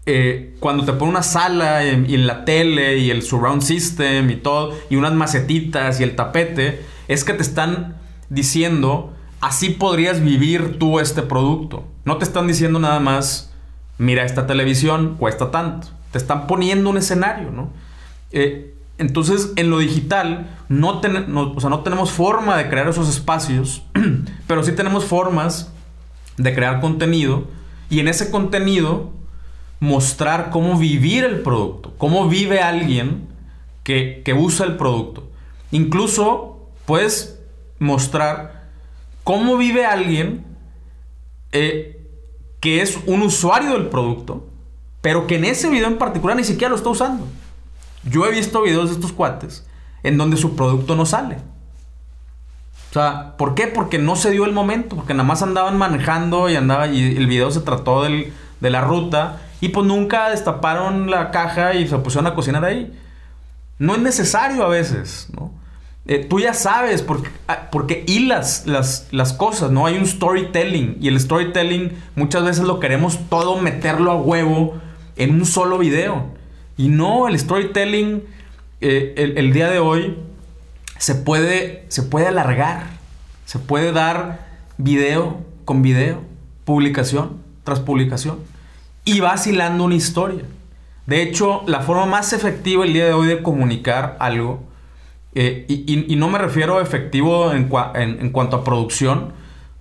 eh, 0.06 0.54
cuando 0.60 0.84
te 0.84 0.92
ponen 0.92 1.10
una 1.10 1.22
sala 1.24 1.84
y, 1.84 2.04
y 2.06 2.16
la 2.18 2.44
tele 2.44 2.98
y 2.98 3.10
el 3.10 3.22
surround 3.22 3.62
system 3.62 4.30
y 4.30 4.36
todo, 4.36 4.72
y 4.88 4.96
unas 4.96 5.12
macetitas 5.12 5.98
y 5.98 6.04
el 6.04 6.14
tapete, 6.14 6.82
es 7.08 7.24
que 7.24 7.32
te 7.32 7.42
están 7.42 7.96
diciendo 8.30 9.15
así 9.41 9.70
podrías 9.70 10.20
vivir 10.22 10.78
tú 10.78 11.01
este 11.01 11.22
producto. 11.22 11.84
No 12.05 12.18
te 12.18 12.24
están 12.24 12.47
diciendo 12.47 12.78
nada 12.78 13.01
más, 13.01 13.53
mira, 13.99 14.24
esta 14.24 14.47
televisión 14.47 15.16
cuesta 15.18 15.51
tanto. 15.51 15.89
Te 16.12 16.18
están 16.18 16.47
poniendo 16.47 16.91
un 16.91 16.99
escenario, 16.99 17.51
¿no? 17.51 17.70
Eh, 18.32 18.74
entonces, 18.99 19.53
en 19.57 19.70
lo 19.70 19.78
digital, 19.78 20.57
no, 20.68 21.01
o 21.01 21.68
no 21.68 21.80
tenemos 21.80 22.12
forma 22.12 22.57
de 22.57 22.68
crear 22.68 22.89
esos 22.89 23.09
espacios, 23.09 23.82
pero 24.47 24.62
sí 24.62 24.72
tenemos 24.72 25.05
formas 25.05 25.70
de 26.39 26.55
crear 26.55 26.80
contenido 26.80 27.45
y 27.91 28.01
en 28.01 28.09
ese 28.09 28.30
contenido 28.30 29.11
mostrar 29.80 30.51
cómo 30.51 30.78
vivir 30.78 31.24
el 31.24 31.41
producto, 31.41 31.95
cómo 31.99 32.28
vive 32.28 32.61
alguien 32.61 33.28
que, 33.82 34.22
que 34.24 34.32
usa 34.32 34.64
el 34.64 34.76
producto. 34.76 35.28
Incluso 35.70 36.68
puedes 36.87 37.39
mostrar 37.78 38.55
cómo 39.26 39.56
vive 39.56 39.84
alguien 39.84 40.44
eh, 41.50 42.00
que 42.60 42.80
es 42.80 42.96
un 43.06 43.22
usuario 43.22 43.72
del 43.72 43.88
producto, 43.88 44.46
pero 45.00 45.26
que 45.26 45.34
en 45.34 45.44
ese 45.44 45.68
video 45.68 45.88
en 45.88 45.98
particular 45.98 46.36
ni 46.36 46.44
siquiera 46.44 46.70
lo 46.70 46.76
está 46.76 46.90
usando. 46.90 47.26
Yo 48.04 48.24
he 48.24 48.30
visto 48.30 48.62
videos 48.62 48.88
de 48.88 48.94
estos 48.94 49.10
cuates 49.10 49.66
en 50.04 50.16
donde 50.16 50.36
su 50.36 50.54
producto 50.54 50.94
no 50.94 51.06
sale. 51.06 51.38
O 52.90 52.92
sea, 52.92 53.36
¿por 53.36 53.56
qué? 53.56 53.66
Porque 53.66 53.98
no 53.98 54.14
se 54.14 54.30
dio 54.30 54.44
el 54.44 54.52
momento, 54.52 54.94
porque 54.94 55.12
nada 55.12 55.26
más 55.26 55.42
andaban 55.42 55.76
manejando 55.76 56.48
y 56.48 56.54
andaba 56.54 56.86
y 56.86 57.16
el 57.16 57.26
video 57.26 57.50
se 57.50 57.62
trató 57.62 58.04
de 58.04 58.30
la 58.60 58.80
ruta 58.80 59.40
y 59.60 59.70
pues 59.70 59.84
nunca 59.84 60.30
destaparon 60.30 61.10
la 61.10 61.32
caja 61.32 61.74
y 61.74 61.88
se 61.88 61.98
pusieron 61.98 62.28
a 62.28 62.34
cocinar 62.36 62.64
ahí. 62.64 62.96
No 63.80 63.96
es 63.96 64.00
necesario 64.00 64.62
a 64.62 64.68
veces, 64.68 65.26
¿no? 65.34 65.50
Eh, 66.09 66.24
tú 66.28 66.38
ya 66.38 66.54
sabes 66.54 67.02
porque, 67.02 67.30
ah, 67.48 67.68
hilas 68.07 68.64
las, 68.66 69.09
las 69.11 69.32
cosas, 69.32 69.72
¿no? 69.72 69.86
Hay 69.86 69.96
un 69.96 70.07
storytelling 70.07 70.98
y 71.00 71.09
el 71.09 71.18
storytelling 71.18 71.92
muchas 72.14 72.44
veces 72.44 72.64
lo 72.64 72.78
queremos 72.78 73.18
todo 73.28 73.59
meterlo 73.59 74.12
a 74.12 74.16
huevo 74.16 74.80
en 75.16 75.34
un 75.34 75.46
solo 75.46 75.78
video. 75.78 76.26
Y 76.76 76.88
no, 76.88 77.26
el 77.26 77.38
storytelling 77.38 78.22
eh, 78.80 79.34
el, 79.36 79.52
día 79.52 79.70
de 79.70 79.78
hoy 79.78 80.16
se 80.98 81.14
puede, 81.14 81.86
se 81.88 82.02
puede 82.02 82.26
alargar, 82.26 82.84
se 83.46 83.59
puede 83.59 83.90
dar 83.90 84.46
video 84.76 85.40
con 85.64 85.82
video, 85.82 86.22
publicación 86.64 87.38
tras 87.64 87.80
publicación 87.80 88.38
y 89.04 89.20
vacilando 89.20 89.84
una 89.84 89.94
historia. 89.94 90.44
De 91.07 91.22
hecho, 91.22 91.62
la 91.66 91.80
forma 91.80 92.07
más 92.07 92.32
efectiva 92.32 92.84
el 92.84 92.92
día 92.92 93.07
de 93.07 93.12
hoy 93.12 93.28
de 93.28 93.42
comunicar 93.42 94.16
algo 94.20 94.62
eh, 95.39 95.66
y, 95.68 96.16
no 96.16 96.28
me 96.30 96.39
refiero 96.39 96.78
a 96.78 96.82
efectivo 96.82 97.53
en, 97.53 97.68
cuanto 97.68 98.57
a 98.57 98.64
producción, 98.64 99.34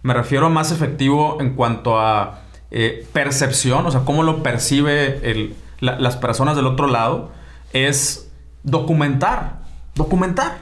me 0.04 0.14
refiero 0.14 0.48
a 0.48 0.50
más 0.50 0.74
efectivo 0.74 1.38
en 1.40 1.54
cuanto 1.54 1.98
a 1.98 2.42
eh, 2.72 3.08
percepción, 3.14 3.86
o 3.86 3.90
sea, 3.90 4.02
cómo 4.02 4.24
lo 4.24 4.44
percibe 4.44 5.56
las 5.80 6.18
personas 6.18 6.58
del 6.58 6.68
otro 6.68 6.88
lado, 6.88 7.32
es 7.72 8.30
documentar, 8.64 9.62
documentar. 9.96 10.58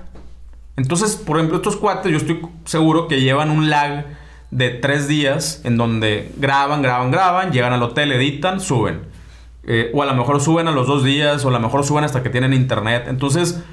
Entonces, 0.77 1.15
por 1.15 1.37
ejemplo, 1.37 1.57
estos 1.57 1.75
cuates, 1.75 2.11
yo 2.11 2.17
estoy 2.19 2.41
seguro 2.65 3.07
que 3.07 3.19
llevan 3.19 3.49
un 3.49 3.71
lag 3.71 4.05
de 4.51 4.69
tres 4.69 5.07
días 5.07 5.61
en 5.63 5.75
donde 5.75 6.31
graban, 6.37 6.83
graban, 6.83 7.09
graban, 7.09 7.51
llegan 7.51 7.73
al 7.73 7.81
hotel, 7.81 8.11
editan, 8.11 8.59
suben. 8.59 9.01
Eh, 9.63 9.89
o 9.95 10.03
a 10.03 10.05
lo 10.05 10.13
mejor 10.13 10.39
suben 10.39 10.67
a 10.67 10.71
los 10.71 10.85
dos 10.85 11.03
días, 11.03 11.43
o 11.45 11.47
a 11.47 11.51
lo 11.51 11.59
mejor 11.59 11.83
suben 11.83 12.03
hasta 12.03 12.21
que 12.21 12.29
tienen 12.29 12.53
internet. 12.53 13.05
Entonces, 13.07 13.63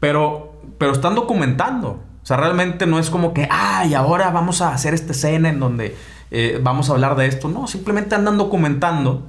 pero 0.00 0.50
pero 0.80 0.92
están 0.92 1.14
documentando. 1.14 2.00
O 2.22 2.26
sea, 2.26 2.38
realmente 2.38 2.86
no 2.86 2.98
es 2.98 3.10
como 3.10 3.34
que, 3.34 3.46
ay, 3.50 3.92
ahora 3.92 4.30
vamos 4.30 4.62
a 4.62 4.72
hacer 4.72 4.94
esta 4.94 5.12
escena 5.12 5.50
en 5.50 5.60
donde 5.60 5.94
eh, 6.30 6.58
vamos 6.62 6.88
a 6.88 6.94
hablar 6.94 7.16
de 7.16 7.26
esto. 7.26 7.48
No, 7.48 7.66
simplemente 7.66 8.14
andan 8.14 8.38
documentando 8.38 9.26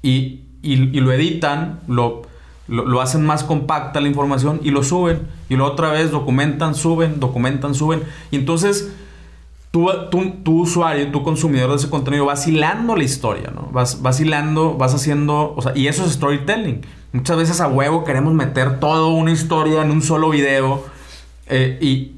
y, 0.00 0.44
lo 0.62 1.12
editan, 1.12 1.80
lo, 1.88 2.22
lo, 2.68 3.02
hacen 3.02 3.24
más 3.26 3.44
compacta 3.44 4.00
la 4.00 4.08
información 4.08 4.60
y 4.62 4.70
lo 4.70 4.82
suben. 4.82 5.28
Y 5.50 5.56
lo 5.56 5.66
otra 5.66 5.90
vez 5.90 6.10
documentan, 6.10 6.74
suben, 6.74 7.20
documentan, 7.20 7.74
suben. 7.74 8.02
Y 8.30 8.36
entonces 8.36 8.94
tú, 9.70 9.90
tu 10.42 10.62
usuario, 10.62 11.10
tu 11.12 11.22
consumidor 11.22 11.68
de 11.68 11.76
ese 11.76 11.90
contenido, 11.90 12.24
vas 12.24 12.48
hilando 12.48 12.96
la 12.96 13.04
historia, 13.04 13.52
¿no? 13.54 13.68
Vas, 13.72 14.00
vas 14.00 14.20
hilando, 14.20 14.74
vas 14.78 14.94
haciendo, 14.94 15.52
o 15.54 15.60
sea, 15.60 15.72
y 15.76 15.88
eso 15.88 16.02
es 16.06 16.12
storytelling. 16.12 16.80
Muchas 17.16 17.38
veces 17.38 17.60
a 17.62 17.68
huevo 17.68 18.04
queremos 18.04 18.34
meter 18.34 18.78
toda 18.78 19.06
una 19.06 19.30
historia 19.30 19.80
en 19.80 19.90
un 19.90 20.02
solo 20.02 20.28
video. 20.28 20.84
Eh, 21.46 21.78
y, 21.80 22.12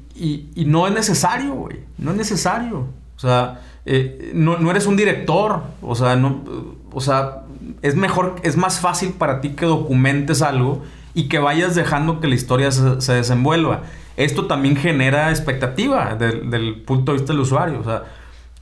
no 0.65 0.87
es 0.87 0.93
necesario, 0.93 1.53
güey. 1.53 1.79
No 1.97 2.11
es 2.11 2.17
necesario. 2.17 2.79
O 3.15 3.19
sea, 3.19 3.61
eh, 3.85 4.31
no, 4.33 4.69
eres 4.69 4.87
un 4.87 4.97
director. 4.97 5.63
O 5.81 5.95
sea, 5.95 6.17
no, 6.17 6.43
o 6.91 6.99
sea, 6.99 7.43
es 7.81 7.95
mejor, 7.95 8.35
es 8.43 8.57
más 8.57 8.81
fácil 8.81 9.13
para 9.13 9.39
ti 9.39 9.51
que 9.51 9.65
documentes 9.65 10.41
algo 10.41 10.83
y 11.13 11.29
que 11.29 11.39
vayas 11.39 11.75
dejando 11.75 12.19
que 12.19 12.27
la 12.27 12.35
historia 12.35 12.69
se, 12.69 13.13
desenvuelva. 13.13 13.83
Esto 14.17 14.47
también 14.47 14.75
genera 14.75 15.29
expectativa 15.29 16.15
del 16.15 16.81
punto 16.81 17.13
de 17.13 17.19
vista 17.19 17.31
del 17.31 17.41
usuario. 17.41 17.79
O 17.79 17.85
sea, 17.85 18.03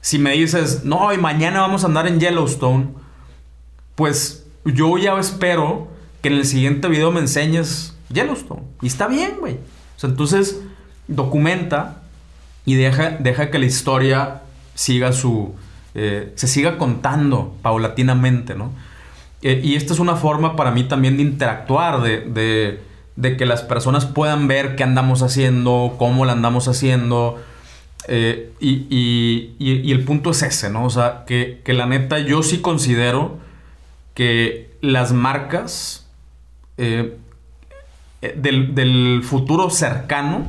si 0.01 0.19
me 0.19 0.33
dices, 0.33 0.85
no, 0.85 1.11
y 1.11 1.17
mañana 1.17 1.61
vamos 1.61 1.83
a 1.83 1.87
andar 1.87 2.05
en 2.05 2.19
Yellowstone, 2.19 2.89
pues 3.95 4.45
yo 4.65 4.99
ya 4.99 5.17
espero 5.17 5.96
que 6.21 6.29
en 6.29 6.35
el 6.35 6.45
siguiente 6.45 6.87
video 6.87 7.11
me 7.11 7.19
enseñes 7.19 7.95
Yellowstone. 8.09 8.63
Y 8.81 8.87
está 8.87 9.07
bien, 9.07 9.35
güey. 9.39 9.55
O 9.55 9.99
sea, 9.99 10.09
entonces 10.09 10.61
documenta 11.07 12.03
y 12.65 12.75
deja, 12.75 13.11
deja 13.11 13.49
que 13.49 13.59
la 13.59 13.65
historia 13.65 14.41
siga 14.75 15.11
su... 15.13 15.55
Eh, 15.95 16.31
se 16.35 16.47
siga 16.47 16.77
contando 16.77 17.55
paulatinamente, 17.61 18.55
¿no? 18.55 18.71
Eh, 19.41 19.61
y 19.63 19.75
esta 19.75 19.93
es 19.93 19.99
una 19.99 20.15
forma 20.15 20.55
para 20.55 20.71
mí 20.71 20.83
también 20.83 21.17
de 21.17 21.23
interactuar, 21.23 22.01
de, 22.01 22.79
de, 23.15 23.37
que 23.37 23.45
las 23.45 23.61
personas 23.61 24.05
puedan 24.05 24.47
ver 24.47 24.75
qué 24.75 24.83
andamos 24.83 25.21
haciendo, 25.21 25.95
cómo 25.97 26.25
la 26.25 26.33
andamos 26.33 26.67
haciendo. 26.67 27.41
Eh, 28.07 28.51
y, 28.59 28.85
y, 28.89 29.55
y, 29.59 29.91
el 29.91 30.03
punto 30.03 30.31
es 30.31 30.43
ese, 30.43 30.69
¿no? 30.69 30.85
O 30.85 30.89
sea, 30.89 31.23
que, 31.25 31.61
que 31.63 31.73
la 31.73 31.85
neta 31.85 32.19
yo 32.19 32.43
sí 32.43 32.59
considero 32.59 33.37
que 34.13 34.77
las 34.81 35.13
marcas 35.13 36.06
eh, 36.77 37.17
del, 38.21 39.21
futuro 39.23 39.69
cercano, 39.69 40.45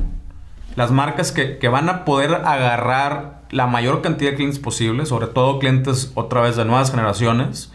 las 0.75 0.91
marcas 0.91 1.31
que, 1.31 1.67
van 1.67 1.89
a 1.89 2.05
poder 2.05 2.33
agarrar 2.33 3.41
la 3.51 3.67
mayor 3.67 4.01
cantidad 4.01 4.31
de 4.31 4.37
clientes 4.37 4.59
posible, 4.59 5.05
sobre 5.05 5.27
todo 5.27 5.59
clientes 5.59 6.11
otra 6.15 6.41
vez 6.41 6.55
de 6.55 6.65
nuevas 6.65 6.91
generaciones, 6.91 7.71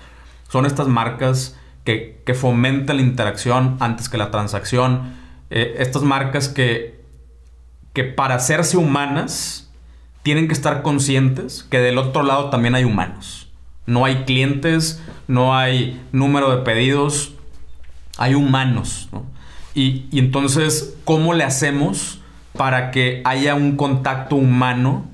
son 0.49 0.67
estas 0.67 0.89
marcas 0.89 1.59
que, 1.85 2.23
fomentan 2.35 2.97
la 2.97 3.03
interacción 3.03 3.77
antes 3.81 4.09
que 4.09 4.19
la 4.19 4.31
transacción. 4.31 5.15
Eh, 5.51 5.77
estas 5.79 6.03
marcas 6.03 6.49
que, 6.49 7.01
que 7.93 8.05
para 8.05 8.37
hacerse 8.37 8.77
humanas 8.77 9.71
tienen 10.23 10.49
que 10.49 10.55
estar 10.55 10.83
conscientes 10.83 11.65
que 11.65 11.79
del 11.79 11.99
otro 11.99 12.23
lado 12.23 12.51
también 12.51 12.75
hay 12.75 12.85
humanos. 12.85 13.53
No 13.87 14.07
hay 14.07 14.25
clientes, 14.25 15.03
no 15.29 15.55
hay 15.55 16.03
número 16.11 16.51
de 16.57 16.63
pedidos, 16.63 17.34
hay 18.17 18.35
humanos, 18.35 19.09
¿no? 19.13 19.25
Y, 19.75 20.07
entonces, 20.13 20.97
¿cómo 21.05 21.35
le 21.35 21.43
hacemos 21.43 22.21
para 22.57 22.93
que 22.93 23.23
haya 23.25 23.55
un 23.55 23.77
contacto 23.77 24.37
humano 24.37 25.05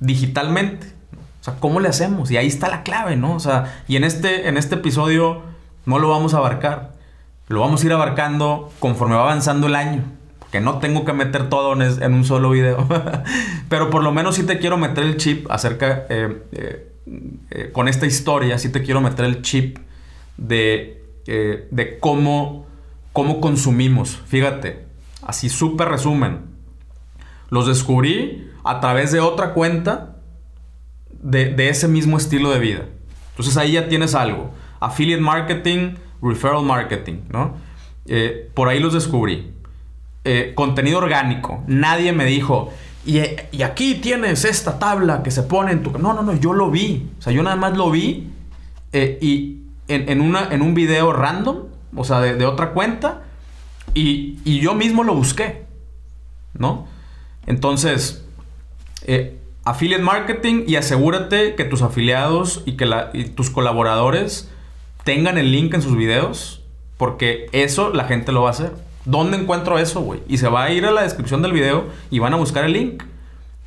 digitalmente? 0.00 0.88
O 1.40 1.44
sea, 1.44 1.54
¿cómo 1.60 1.78
le 1.78 1.88
hacemos? 1.88 2.30
Y 2.30 2.36
ahí 2.36 2.48
está 2.48 2.68
la 2.68 2.82
clave, 2.82 3.16
¿no? 3.16 3.34
O 3.34 3.40
sea, 3.40 3.82
y 3.86 3.96
en 3.96 4.04
este, 4.04 4.48
en 4.48 4.56
este 4.56 4.74
episodio 4.76 5.42
no 5.86 5.98
lo 5.98 6.08
vamos 6.08 6.34
a 6.34 6.38
abarcar. 6.38 6.94
Lo 7.46 7.60
vamos 7.60 7.82
a 7.82 7.86
ir 7.86 7.92
abarcando 7.92 8.72
conforme 8.80 9.14
va 9.14 9.22
avanzando 9.22 9.68
el 9.68 9.76
año. 9.76 10.02
Porque 10.40 10.60
no 10.60 10.78
tengo 10.78 11.04
que 11.04 11.12
meter 11.12 11.48
todo 11.48 11.80
en, 11.80 12.14
un 12.14 12.24
solo 12.24 12.50
video. 12.50 12.88
Pero 13.68 13.90
por 13.90 14.02
lo 14.02 14.10
menos 14.10 14.34
sí 14.34 14.42
te 14.42 14.58
quiero 14.58 14.76
meter 14.76 15.04
el 15.04 15.16
chip 15.16 15.50
acerca... 15.50 16.06
Eh, 16.08 16.42
eh, 16.52 16.90
eh, 17.50 17.70
con 17.70 17.86
esta 17.86 18.06
historia, 18.06 18.56
sí 18.56 18.70
te 18.70 18.82
quiero 18.82 19.02
meter 19.02 19.26
el 19.26 19.42
chip 19.42 19.76
de, 20.38 21.03
de 21.26 21.98
cómo, 22.00 22.66
cómo 23.12 23.40
consumimos. 23.40 24.20
Fíjate, 24.26 24.84
así 25.22 25.48
súper 25.48 25.88
resumen. 25.88 26.40
Los 27.50 27.66
descubrí 27.66 28.50
a 28.64 28.80
través 28.80 29.12
de 29.12 29.20
otra 29.20 29.52
cuenta 29.54 30.16
de, 31.24 31.68
ese 31.68 31.88
mismo 31.88 32.16
estilo 32.16 32.50
de 32.50 32.58
vida. 32.58 32.86
Entonces 33.30 33.56
ahí 33.56 33.72
ya 33.72 33.88
tienes 33.88 34.14
algo. 34.14 34.50
Affiliate 34.80 35.22
marketing, 35.22 35.94
referral 36.22 36.62
marketing, 36.62 37.22
¿no? 37.30 37.56
Eh, 38.06 38.50
por 38.54 38.68
ahí 38.68 38.80
los 38.80 38.92
descubrí. 38.92 39.52
Eh, 40.24 40.52
contenido 40.54 40.98
orgánico. 40.98 41.62
Nadie 41.66 42.12
me 42.12 42.24
dijo, 42.24 42.72
y, 43.06 43.18
aquí 43.62 43.96
tienes 43.96 44.44
esta 44.44 44.78
tabla 44.78 45.22
que 45.22 45.30
se 45.30 45.42
pone 45.42 45.72
en 45.72 45.82
tu... 45.82 45.90
No, 45.98 46.12
no, 46.12 46.22
no, 46.22 46.34
yo 46.34 46.52
lo 46.52 46.70
vi. 46.70 47.10
O 47.18 47.22
sea, 47.22 47.32
yo 47.32 47.42
nada 47.42 47.56
más 47.56 47.76
lo 47.76 47.90
vi 47.90 48.30
eh, 48.92 49.18
y 49.20 49.63
en, 49.88 50.20
una, 50.20 50.48
en 50.52 50.62
un 50.62 50.74
video 50.74 51.12
random, 51.12 51.64
o 51.94 52.04
sea, 52.04 52.20
de, 52.20 52.46
otra 52.46 52.70
cuenta, 52.70 53.22
y, 53.92 54.38
y, 54.44 54.60
yo 54.60 54.74
mismo 54.74 55.04
lo 55.04 55.14
busqué, 55.14 55.66
¿no? 56.54 56.86
Entonces, 57.46 58.24
eh, 59.06 59.38
affiliate 59.64 60.02
marketing 60.02 60.64
y 60.66 60.76
asegúrate 60.76 61.54
que 61.54 61.64
tus 61.64 61.82
afiliados 61.82 62.62
y 62.66 62.72
que 62.72 62.86
tus 63.34 63.50
colaboradores 63.50 64.50
tengan 65.04 65.38
el 65.38 65.52
link 65.52 65.74
en 65.74 65.82
sus 65.82 65.96
videos, 65.96 66.62
porque 66.96 67.46
eso 67.52 67.90
la 67.90 68.04
gente 68.04 68.32
lo 68.32 68.42
va 68.42 68.48
a 68.48 68.52
hacer. 68.52 68.72
¿Dónde 69.04 69.36
encuentro 69.36 69.78
eso, 69.78 70.00
güey? 70.00 70.22
Y 70.28 70.38
se 70.38 70.48
va 70.48 70.64
a 70.64 70.70
ir 70.70 70.86
a 70.86 70.90
la 70.90 71.02
descripción 71.02 71.42
del 71.42 71.52
video 71.52 71.84
y 72.10 72.18
van 72.18 72.32
a 72.32 72.36
buscar 72.36 72.64
el 72.64 72.72
link. 72.72 73.02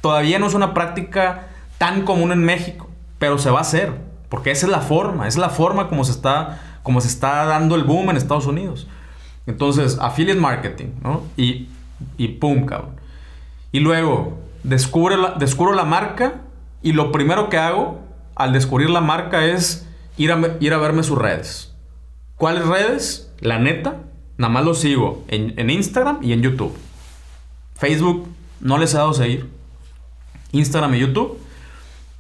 Todavía 0.02 0.40
no 0.40 0.48
es 0.48 0.56
una 0.56 0.74
práctica 0.74 1.50
tan 1.78 2.04
común 2.04 2.32
en 2.32 2.44
México, 2.44 2.90
pero 3.20 3.38
se 3.38 3.52
va 3.52 3.60
a 3.60 3.62
hacer, 3.62 3.94
porque 4.30 4.52
esa 4.52 4.66
es 4.66 4.72
la 4.72 4.82
forma, 4.82 5.28
es 5.28 5.38
la 5.38 5.50
forma 5.50 5.90
como 5.90 6.04
se 6.04 6.12
está, 6.12 6.80
como 6.84 7.02
se 7.02 7.08
está 7.08 7.46
dando 7.46 7.76
el 7.76 7.84
boom 7.84 8.10
en 8.10 8.18
Estados 8.18 8.46
Unidos. 8.46 8.88
Entonces, 9.46 9.98
affiliate 10.02 10.40
marketing, 10.40 10.88
¿no? 11.02 11.24
Y, 11.38 11.70
y 12.18 12.28
pum, 12.30 12.66
cabrón. 12.66 12.92
Y 13.72 13.80
luego 13.80 14.38
descubre 14.64 15.18
la, 15.18 15.32
descubro 15.32 15.74
la 15.74 15.86
marca 15.86 16.42
y 16.82 16.92
lo 16.92 17.12
primero 17.12 17.50
que 17.50 17.58
hago 17.58 18.02
al 18.36 18.54
descubrir 18.54 18.90
la 18.90 19.02
marca 19.02 19.46
es 19.46 19.88
ir 20.18 20.32
a, 20.32 20.58
ir 20.60 20.74
a 20.74 20.78
verme 20.78 21.04
sus 21.04 21.18
redes. 21.18 21.74
¿Cuáles 22.36 22.66
redes? 22.68 23.34
La 23.40 23.60
neta, 23.60 24.02
nada 24.38 24.52
más 24.52 24.66
lo 24.66 24.74
sigo 24.74 25.24
en, 25.28 25.70
Instagram 25.70 26.20
y 26.22 26.34
en 26.34 26.42
YouTube. 26.42 26.76
Facebook 27.76 28.28
no 28.60 28.78
les 28.78 28.94
he 28.94 28.98
dado 28.98 29.14
seguir. 29.14 29.50
Instagram 30.52 30.96
y 30.96 31.00
YouTube. 31.00 31.38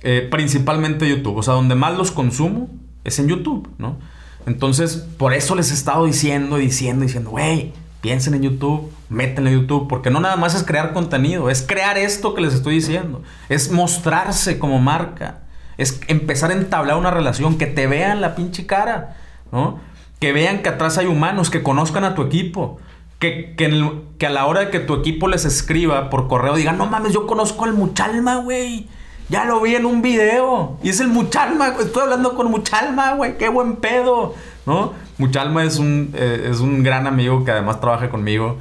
Eh, 0.01 0.27
principalmente 0.29 1.09
YouTube. 1.09 1.37
O 1.37 1.43
sea, 1.43 1.55
donde 1.55 1.75
más 1.75 1.97
los 1.97 2.11
consumo 2.11 2.69
es 3.03 3.19
en 3.19 3.27
YouTube, 3.27 3.69
¿no? 3.77 3.97
Entonces, 4.45 5.05
por 5.17 5.33
eso 5.33 5.55
les 5.55 5.71
he 5.71 5.73
estado 5.73 6.05
diciendo, 6.05 6.57
diciendo, 6.57 7.03
diciendo, 7.03 7.31
güey, 7.31 7.73
piensen 8.01 8.33
en 8.35 8.43
YouTube, 8.43 8.91
métenle 9.09 9.51
en 9.51 9.61
YouTube, 9.61 9.87
porque 9.89 10.09
no 10.09 10.19
nada 10.19 10.37
más 10.37 10.55
es 10.55 10.63
crear 10.63 10.93
contenido, 10.93 11.49
es 11.49 11.61
crear 11.61 11.97
esto 11.97 12.33
que 12.33 12.41
les 12.41 12.53
estoy 12.53 12.75
diciendo, 12.75 13.23
es 13.49 13.71
mostrarse 13.71 14.59
como 14.59 14.79
marca, 14.79 15.39
es 15.77 15.99
empezar 16.07 16.51
a 16.51 16.53
entablar 16.53 16.97
una 16.97 17.11
relación, 17.11 17.57
que 17.57 17.65
te 17.65 17.87
vean 17.87 18.21
la 18.21 18.35
pinche 18.35 18.65
cara, 18.65 19.17
¿no? 19.51 19.79
Que 20.19 20.31
vean 20.31 20.61
que 20.61 20.69
atrás 20.69 20.97
hay 20.97 21.07
humanos, 21.07 21.49
que 21.49 21.61
conozcan 21.63 22.05
a 22.05 22.15
tu 22.15 22.21
equipo, 22.21 22.79
que, 23.19 23.55
que, 23.57 24.25
a 24.25 24.29
la 24.29 24.45
hora 24.45 24.61
de 24.61 24.69
que 24.69 24.79
tu 24.79 24.93
equipo 24.93 25.27
les 25.27 25.43
escriba 25.43 26.09
por 26.09 26.27
correo 26.27 26.55
digan, 26.55 26.77
no 26.77 26.85
mames, 26.85 27.13
yo 27.13 27.27
conozco 27.27 27.65
al 27.65 27.73
Muchalma, 27.73 28.37
güey. 28.37 28.87
Ya 29.29 29.45
lo 29.45 29.61
vi 29.61 29.75
en 29.75 29.85
un 29.85 30.01
video. 30.01 30.77
Y 30.83 30.89
es 30.89 30.99
el 30.99 31.09
Muchalma, 31.09 31.75
estoy 31.79 32.03
hablando 32.03 32.35
con 32.35 32.49
Muchalma, 32.49 33.13
güey, 33.15 33.37
qué 33.37 33.49
buen 33.49 33.75
pedo, 33.75 34.35
¿no? 34.65 34.93
Muchalma 35.17 35.63
es 35.63 35.77
un, 35.79 36.13
eh, 36.15 36.49
es 36.51 36.59
un 36.59 36.83
gran 36.83 37.07
amigo 37.07 37.43
que 37.43 37.51
además 37.51 37.81
trabaja 37.81 38.09
conmigo 38.09 38.57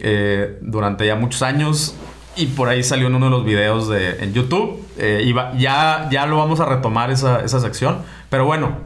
eh, 0.00 0.58
durante 0.62 1.06
ya 1.06 1.16
muchos 1.16 1.42
años. 1.42 1.94
Y 2.36 2.46
por 2.46 2.68
ahí 2.68 2.84
salió 2.84 3.08
en 3.08 3.16
uno 3.16 3.26
de 3.26 3.30
los 3.32 3.44
videos 3.44 3.88
de, 3.88 4.22
en 4.22 4.32
YouTube. 4.32 4.80
Eh, 4.96 5.24
y 5.24 5.60
ya, 5.60 6.08
ya 6.10 6.26
lo 6.26 6.38
vamos 6.38 6.60
a 6.60 6.66
retomar 6.66 7.10
esa, 7.10 7.44
esa 7.44 7.58
sección. 7.58 7.98
Pero 8.30 8.44
bueno, 8.44 8.76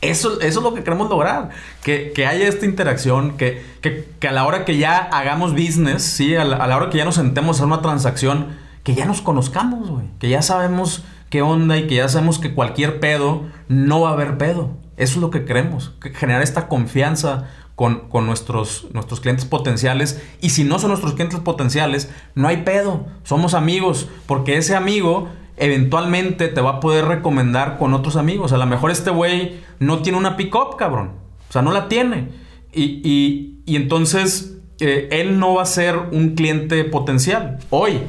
eso, 0.00 0.40
eso, 0.40 0.58
es 0.58 0.64
lo 0.64 0.74
que 0.74 0.82
queremos 0.82 1.08
lograr. 1.08 1.50
Que, 1.84 2.10
que 2.12 2.26
haya 2.26 2.48
esta 2.48 2.66
interacción, 2.66 3.36
que, 3.36 3.62
que, 3.80 4.08
que, 4.18 4.28
a 4.28 4.32
la 4.32 4.44
hora 4.44 4.64
que 4.64 4.76
ya 4.78 4.98
hagamos 4.98 5.52
business, 5.52 6.02
¿sí? 6.02 6.34
A 6.34 6.44
la, 6.44 6.56
a 6.56 6.66
la, 6.66 6.76
hora 6.76 6.90
que 6.90 6.98
ya 6.98 7.04
nos 7.04 7.14
sentemos 7.14 7.60
a 7.60 7.66
una 7.66 7.80
transacción, 7.82 8.58
que 8.82 8.94
ya 8.94 9.04
nos 9.04 9.22
conozcamos, 9.22 9.90
güey. 9.90 10.06
Que 10.18 10.28
ya 10.28 10.42
sabemos 10.42 11.04
qué 11.30 11.42
onda 11.42 11.76
y 11.76 11.86
que 11.86 11.96
ya 11.96 12.08
sabemos 12.08 12.38
que 12.38 12.54
cualquier 12.54 13.00
pedo 13.00 13.44
no 13.68 14.00
va 14.00 14.10
a 14.10 14.12
haber 14.12 14.38
pedo. 14.38 14.70
Eso 14.96 15.14
es 15.14 15.20
lo 15.20 15.30
que 15.30 15.44
queremos, 15.44 15.94
generar 16.14 16.42
esta 16.42 16.68
confianza 16.68 17.48
con, 17.74 18.26
nuestros, 18.26 18.86
nuestros 18.92 19.20
clientes 19.20 19.44
potenciales. 19.44 20.22
Y 20.40 20.50
si 20.50 20.64
no 20.64 20.78
son 20.78 20.90
nuestros 20.90 21.14
clientes 21.14 21.40
potenciales, 21.40 22.10
no 22.34 22.48
hay 22.48 22.58
pedo, 22.58 23.06
somos 23.24 23.54
amigos, 23.54 24.08
porque 24.26 24.56
ese 24.56 24.76
amigo 24.76 25.28
eventualmente 25.56 26.48
te 26.48 26.60
va 26.60 26.70
a 26.70 26.80
poder 26.80 27.06
recomendar 27.06 27.78
con 27.78 27.94
otros 27.94 28.16
amigos. 28.16 28.52
A 28.52 28.58
lo 28.58 28.66
mejor 28.66 28.90
este 28.90 29.10
güey 29.10 29.60
no 29.78 30.02
tiene 30.02 30.18
una 30.18 30.36
pick-up, 30.36 30.76
cabrón. 30.76 31.12
O 31.48 31.52
sea, 31.52 31.62
no 31.62 31.72
la 31.72 31.88
tiene. 31.88 32.28
Y, 32.72 33.62
entonces 33.66 34.58
eh, 34.80 35.08
él 35.10 35.38
no 35.38 35.54
va 35.54 35.62
a 35.62 35.66
ser 35.66 35.96
un 36.12 36.34
cliente 36.34 36.84
potencial 36.84 37.58
hoy. 37.70 38.00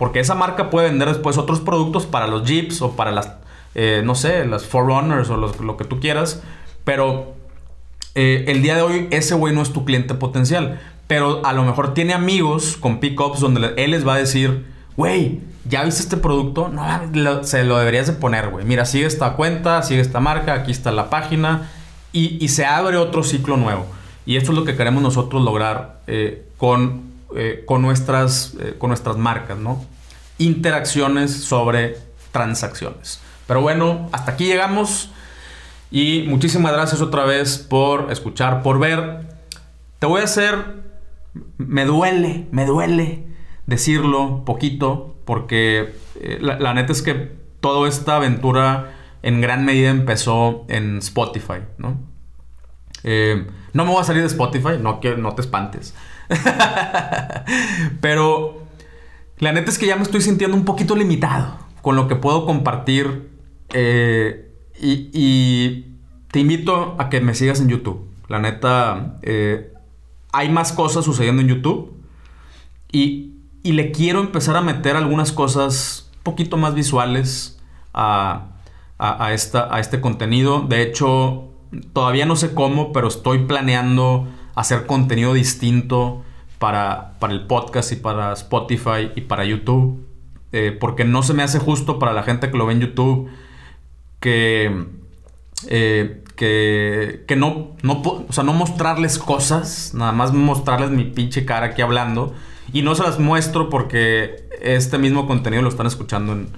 Porque 0.00 0.20
esa 0.20 0.34
marca 0.34 0.70
puede 0.70 0.88
vender 0.88 1.08
después 1.08 1.36
otros 1.36 1.60
productos 1.60 2.06
para 2.06 2.26
los 2.26 2.48
Jeeps 2.48 2.80
o 2.80 2.96
para 2.96 3.10
las 3.10 3.34
eh, 3.74 4.00
no 4.02 4.14
sé, 4.14 4.46
las 4.46 4.64
Forerunners 4.64 5.28
o 5.28 5.36
lo 5.36 5.76
que 5.76 5.84
tú 5.84 6.00
quieras, 6.00 6.42
pero 6.84 7.34
eh, 8.14 8.46
el 8.48 8.62
día 8.62 8.74
de 8.74 8.82
hoy 8.82 9.08
ese 9.10 9.34
güey 9.34 9.54
no 9.54 9.62
es 9.62 9.72
tu 9.72 9.84
cliente 9.84 10.14
potencial, 10.14 10.80
pero 11.06 11.44
a 11.44 11.52
lo 11.52 11.64
mejor 11.64 11.94
tiene 11.94 12.14
amigos 12.14 12.76
con 12.78 12.98
pickups 12.98 13.40
donde 13.40 13.74
él 13.76 13.92
les 13.92 14.06
va 14.06 14.14
a 14.14 14.18
decir, 14.18 14.66
güey, 14.96 15.40
¿ya 15.68 15.84
viste 15.84 16.02
este 16.02 16.16
producto? 16.16 16.68
No, 16.68 17.44
se 17.44 17.64
lo 17.64 17.78
deberías 17.78 18.06
de 18.06 18.14
poner, 18.14 18.48
güey. 18.48 18.64
Mira, 18.64 18.86
sigue 18.86 19.06
esta 19.06 19.34
cuenta, 19.34 19.82
sigue 19.82 20.00
esta 20.00 20.18
marca, 20.18 20.54
aquí 20.54 20.72
está 20.72 20.90
la 20.90 21.10
página 21.10 21.70
y, 22.12 22.48
se 22.48 22.64
abre 22.64 22.96
otro 22.96 23.22
ciclo 23.22 23.56
nuevo. 23.56 23.86
Y 24.26 24.36
esto 24.36 24.50
es 24.50 24.58
lo 24.58 24.64
que 24.64 24.76
queremos 24.76 25.02
nosotros 25.02 25.42
lograr 25.42 26.00
eh, 26.08 26.48
con, 26.56 27.09
con, 27.66 27.82
nuestras, 27.82 28.54
con 28.78 28.88
nuestras 28.88 29.16
marcas, 29.16 29.58
¿no? 29.58 29.84
Interacciones 30.38 31.32
sobre 31.32 31.96
transacciones. 32.32 33.20
Pero 33.46 33.60
bueno, 33.62 34.08
hasta 34.12 34.32
aquí 34.32 34.46
llegamos. 34.46 35.10
Y 35.90 36.24
muchísimas 36.28 36.72
gracias 36.72 37.00
otra 37.00 37.24
vez 37.24 37.58
por 37.58 38.12
escuchar, 38.12 38.62
por 38.62 38.78
ver. 38.78 39.26
Te 39.98 40.06
voy 40.06 40.20
a 40.20 40.24
hacer... 40.24 40.90
Me 41.58 41.84
duele, 41.84 42.48
me 42.50 42.66
duele 42.66 43.26
decirlo 43.66 44.44
poquito, 44.44 45.14
porque 45.24 45.94
eh, 46.16 46.38
la, 46.40 46.74
neta 46.74 46.92
es 46.92 47.02
que 47.02 47.32
toda 47.60 47.88
esta 47.88 48.16
aventura 48.16 48.96
en 49.22 49.40
gran 49.40 49.64
medida 49.64 49.90
empezó 49.90 50.64
en 50.68 50.98
Spotify, 50.98 51.60
¿no? 51.78 51.98
Eh, 53.04 53.46
no 53.72 53.84
me 53.84 53.92
voy 53.92 54.00
a 54.00 54.04
salir 54.04 54.22
de 54.22 54.28
Spotify, 54.28 54.78
no, 54.80 55.00
no 55.18 55.34
te 55.34 55.40
espantes. 55.40 55.94
Pero 58.00 58.66
la 59.38 59.52
neta 59.52 59.70
es 59.70 59.78
que 59.78 59.86
ya 59.86 59.96
me 59.96 60.02
estoy 60.02 60.20
sintiendo 60.20 60.56
un 60.56 60.64
poquito 60.64 60.94
limitado 60.94 61.58
con 61.82 61.96
lo 61.96 62.08
que 62.08 62.16
puedo 62.16 62.46
compartir 62.46 63.30
eh, 63.72 64.52
y, 64.80 65.86
te 66.30 66.38
invito 66.38 66.94
a 66.98 67.08
que 67.08 67.20
me 67.20 67.34
sigas 67.34 67.60
en 67.60 67.68
YouTube. 67.68 68.06
La 68.28 68.38
neta, 68.38 69.18
eh, 69.22 69.72
hay 70.32 70.48
más 70.48 70.72
cosas 70.72 71.04
sucediendo 71.04 71.42
en 71.42 71.48
YouTube. 71.48 71.92
Y, 72.92 73.26
le 73.64 73.90
quiero 73.90 74.20
empezar 74.20 74.56
a 74.56 74.60
meter 74.60 74.96
algunas 74.96 75.32
cosas 75.32 76.10
un 76.18 76.22
poquito 76.22 76.56
más 76.56 76.74
visuales 76.74 77.60
a, 77.92 78.52
esta, 79.32 79.74
a 79.74 79.80
este 79.80 80.00
contenido. 80.00 80.60
De 80.60 80.82
hecho, 80.82 81.50
todavía 81.92 82.26
no 82.26 82.36
sé 82.36 82.54
cómo, 82.54 82.92
pero 82.92 83.08
estoy 83.08 83.46
planeando 83.46 84.28
hacer 84.54 84.86
contenido 84.86 85.34
distinto 85.34 86.22
para, 86.58 87.18
para 87.18 87.32
el 87.32 87.46
podcast 87.46 87.92
y 87.92 87.96
para 87.96 88.32
Spotify 88.32 89.10
y 89.14 89.22
para 89.22 89.44
YouTube. 89.44 90.06
Eh, 90.52 90.76
porque 90.78 91.04
no 91.04 91.22
se 91.22 91.32
me 91.32 91.44
hace 91.44 91.60
justo 91.60 91.98
para 91.98 92.12
la 92.12 92.24
gente 92.24 92.50
que 92.50 92.58
lo 92.58 92.66
ve 92.66 92.72
en 92.72 92.80
YouTube 92.80 93.30
que, 94.20 94.86
eh, 95.68 96.22
que, 96.36 97.24
que 97.26 97.36
no, 97.36 97.76
no, 97.82 98.02
o 98.02 98.32
sea, 98.32 98.44
no 98.44 98.52
mostrarles 98.52 99.18
cosas, 99.18 99.92
nada 99.94 100.12
más 100.12 100.32
mostrarles 100.32 100.90
mi 100.90 101.04
pinche 101.04 101.44
cara 101.44 101.66
aquí 101.66 101.82
hablando. 101.82 102.34
Y 102.72 102.82
no 102.82 102.94
se 102.94 103.02
las 103.02 103.18
muestro 103.18 103.68
porque 103.68 104.48
este 104.60 104.98
mismo 104.98 105.26
contenido 105.26 105.62
lo 105.62 105.68
están 105.68 105.86
escuchando 105.86 106.32
en, 106.32 106.48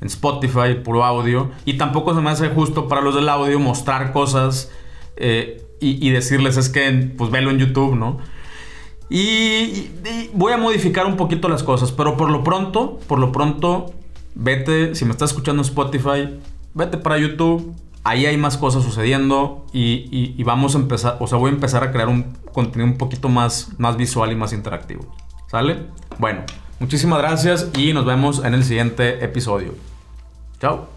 en 0.00 0.06
Spotify, 0.06 0.74
puro 0.84 1.04
audio. 1.04 1.50
Y 1.64 1.78
tampoco 1.78 2.14
se 2.14 2.20
me 2.20 2.30
hace 2.30 2.48
justo 2.48 2.88
para 2.88 3.00
los 3.00 3.14
del 3.14 3.28
audio 3.28 3.58
mostrar 3.58 4.12
cosas 4.12 4.70
eh, 5.16 5.64
y, 5.82 6.10
decirles 6.10 6.56
es 6.56 6.68
que 6.68 7.12
pues 7.16 7.30
velo 7.30 7.50
en 7.50 7.58
YouTube, 7.58 7.96
¿no? 7.96 8.18
Y, 9.10 9.90
voy 10.32 10.52
a 10.52 10.56
modificar 10.56 11.06
un 11.06 11.16
poquito 11.16 11.48
las 11.48 11.62
cosas, 11.62 11.92
pero 11.92 12.16
por 12.16 12.30
lo 12.30 12.42
pronto, 12.44 12.98
por 13.06 13.18
lo 13.18 13.32
pronto, 13.32 13.92
vete, 14.34 14.94
si 14.94 15.04
me 15.04 15.10
estás 15.10 15.30
escuchando 15.30 15.62
en 15.62 15.68
Spotify, 15.68 16.40
vete 16.74 16.96
para 16.96 17.18
YouTube. 17.18 17.74
Ahí 18.04 18.26
hay 18.26 18.36
más 18.36 18.56
cosas 18.56 18.82
sucediendo 18.82 19.64
y, 19.72 20.34
y, 20.36 20.42
vamos 20.42 20.74
a 20.74 20.78
empezar, 20.78 21.18
o 21.20 21.26
sea, 21.26 21.38
voy 21.38 21.50
a 21.50 21.54
empezar 21.54 21.84
a 21.84 21.92
crear 21.92 22.08
un 22.08 22.36
contenido 22.52 22.90
un 22.90 22.98
poquito 22.98 23.28
más, 23.28 23.70
más 23.78 23.96
visual 23.96 24.32
y 24.32 24.34
más 24.34 24.52
interactivo. 24.52 25.14
¿Sale? 25.48 25.86
Bueno, 26.18 26.42
muchísimas 26.80 27.18
gracias 27.18 27.68
y 27.76 27.92
nos 27.92 28.04
vemos 28.04 28.44
en 28.44 28.54
el 28.54 28.64
siguiente 28.64 29.24
episodio. 29.24 29.74
Chao. 30.58 30.88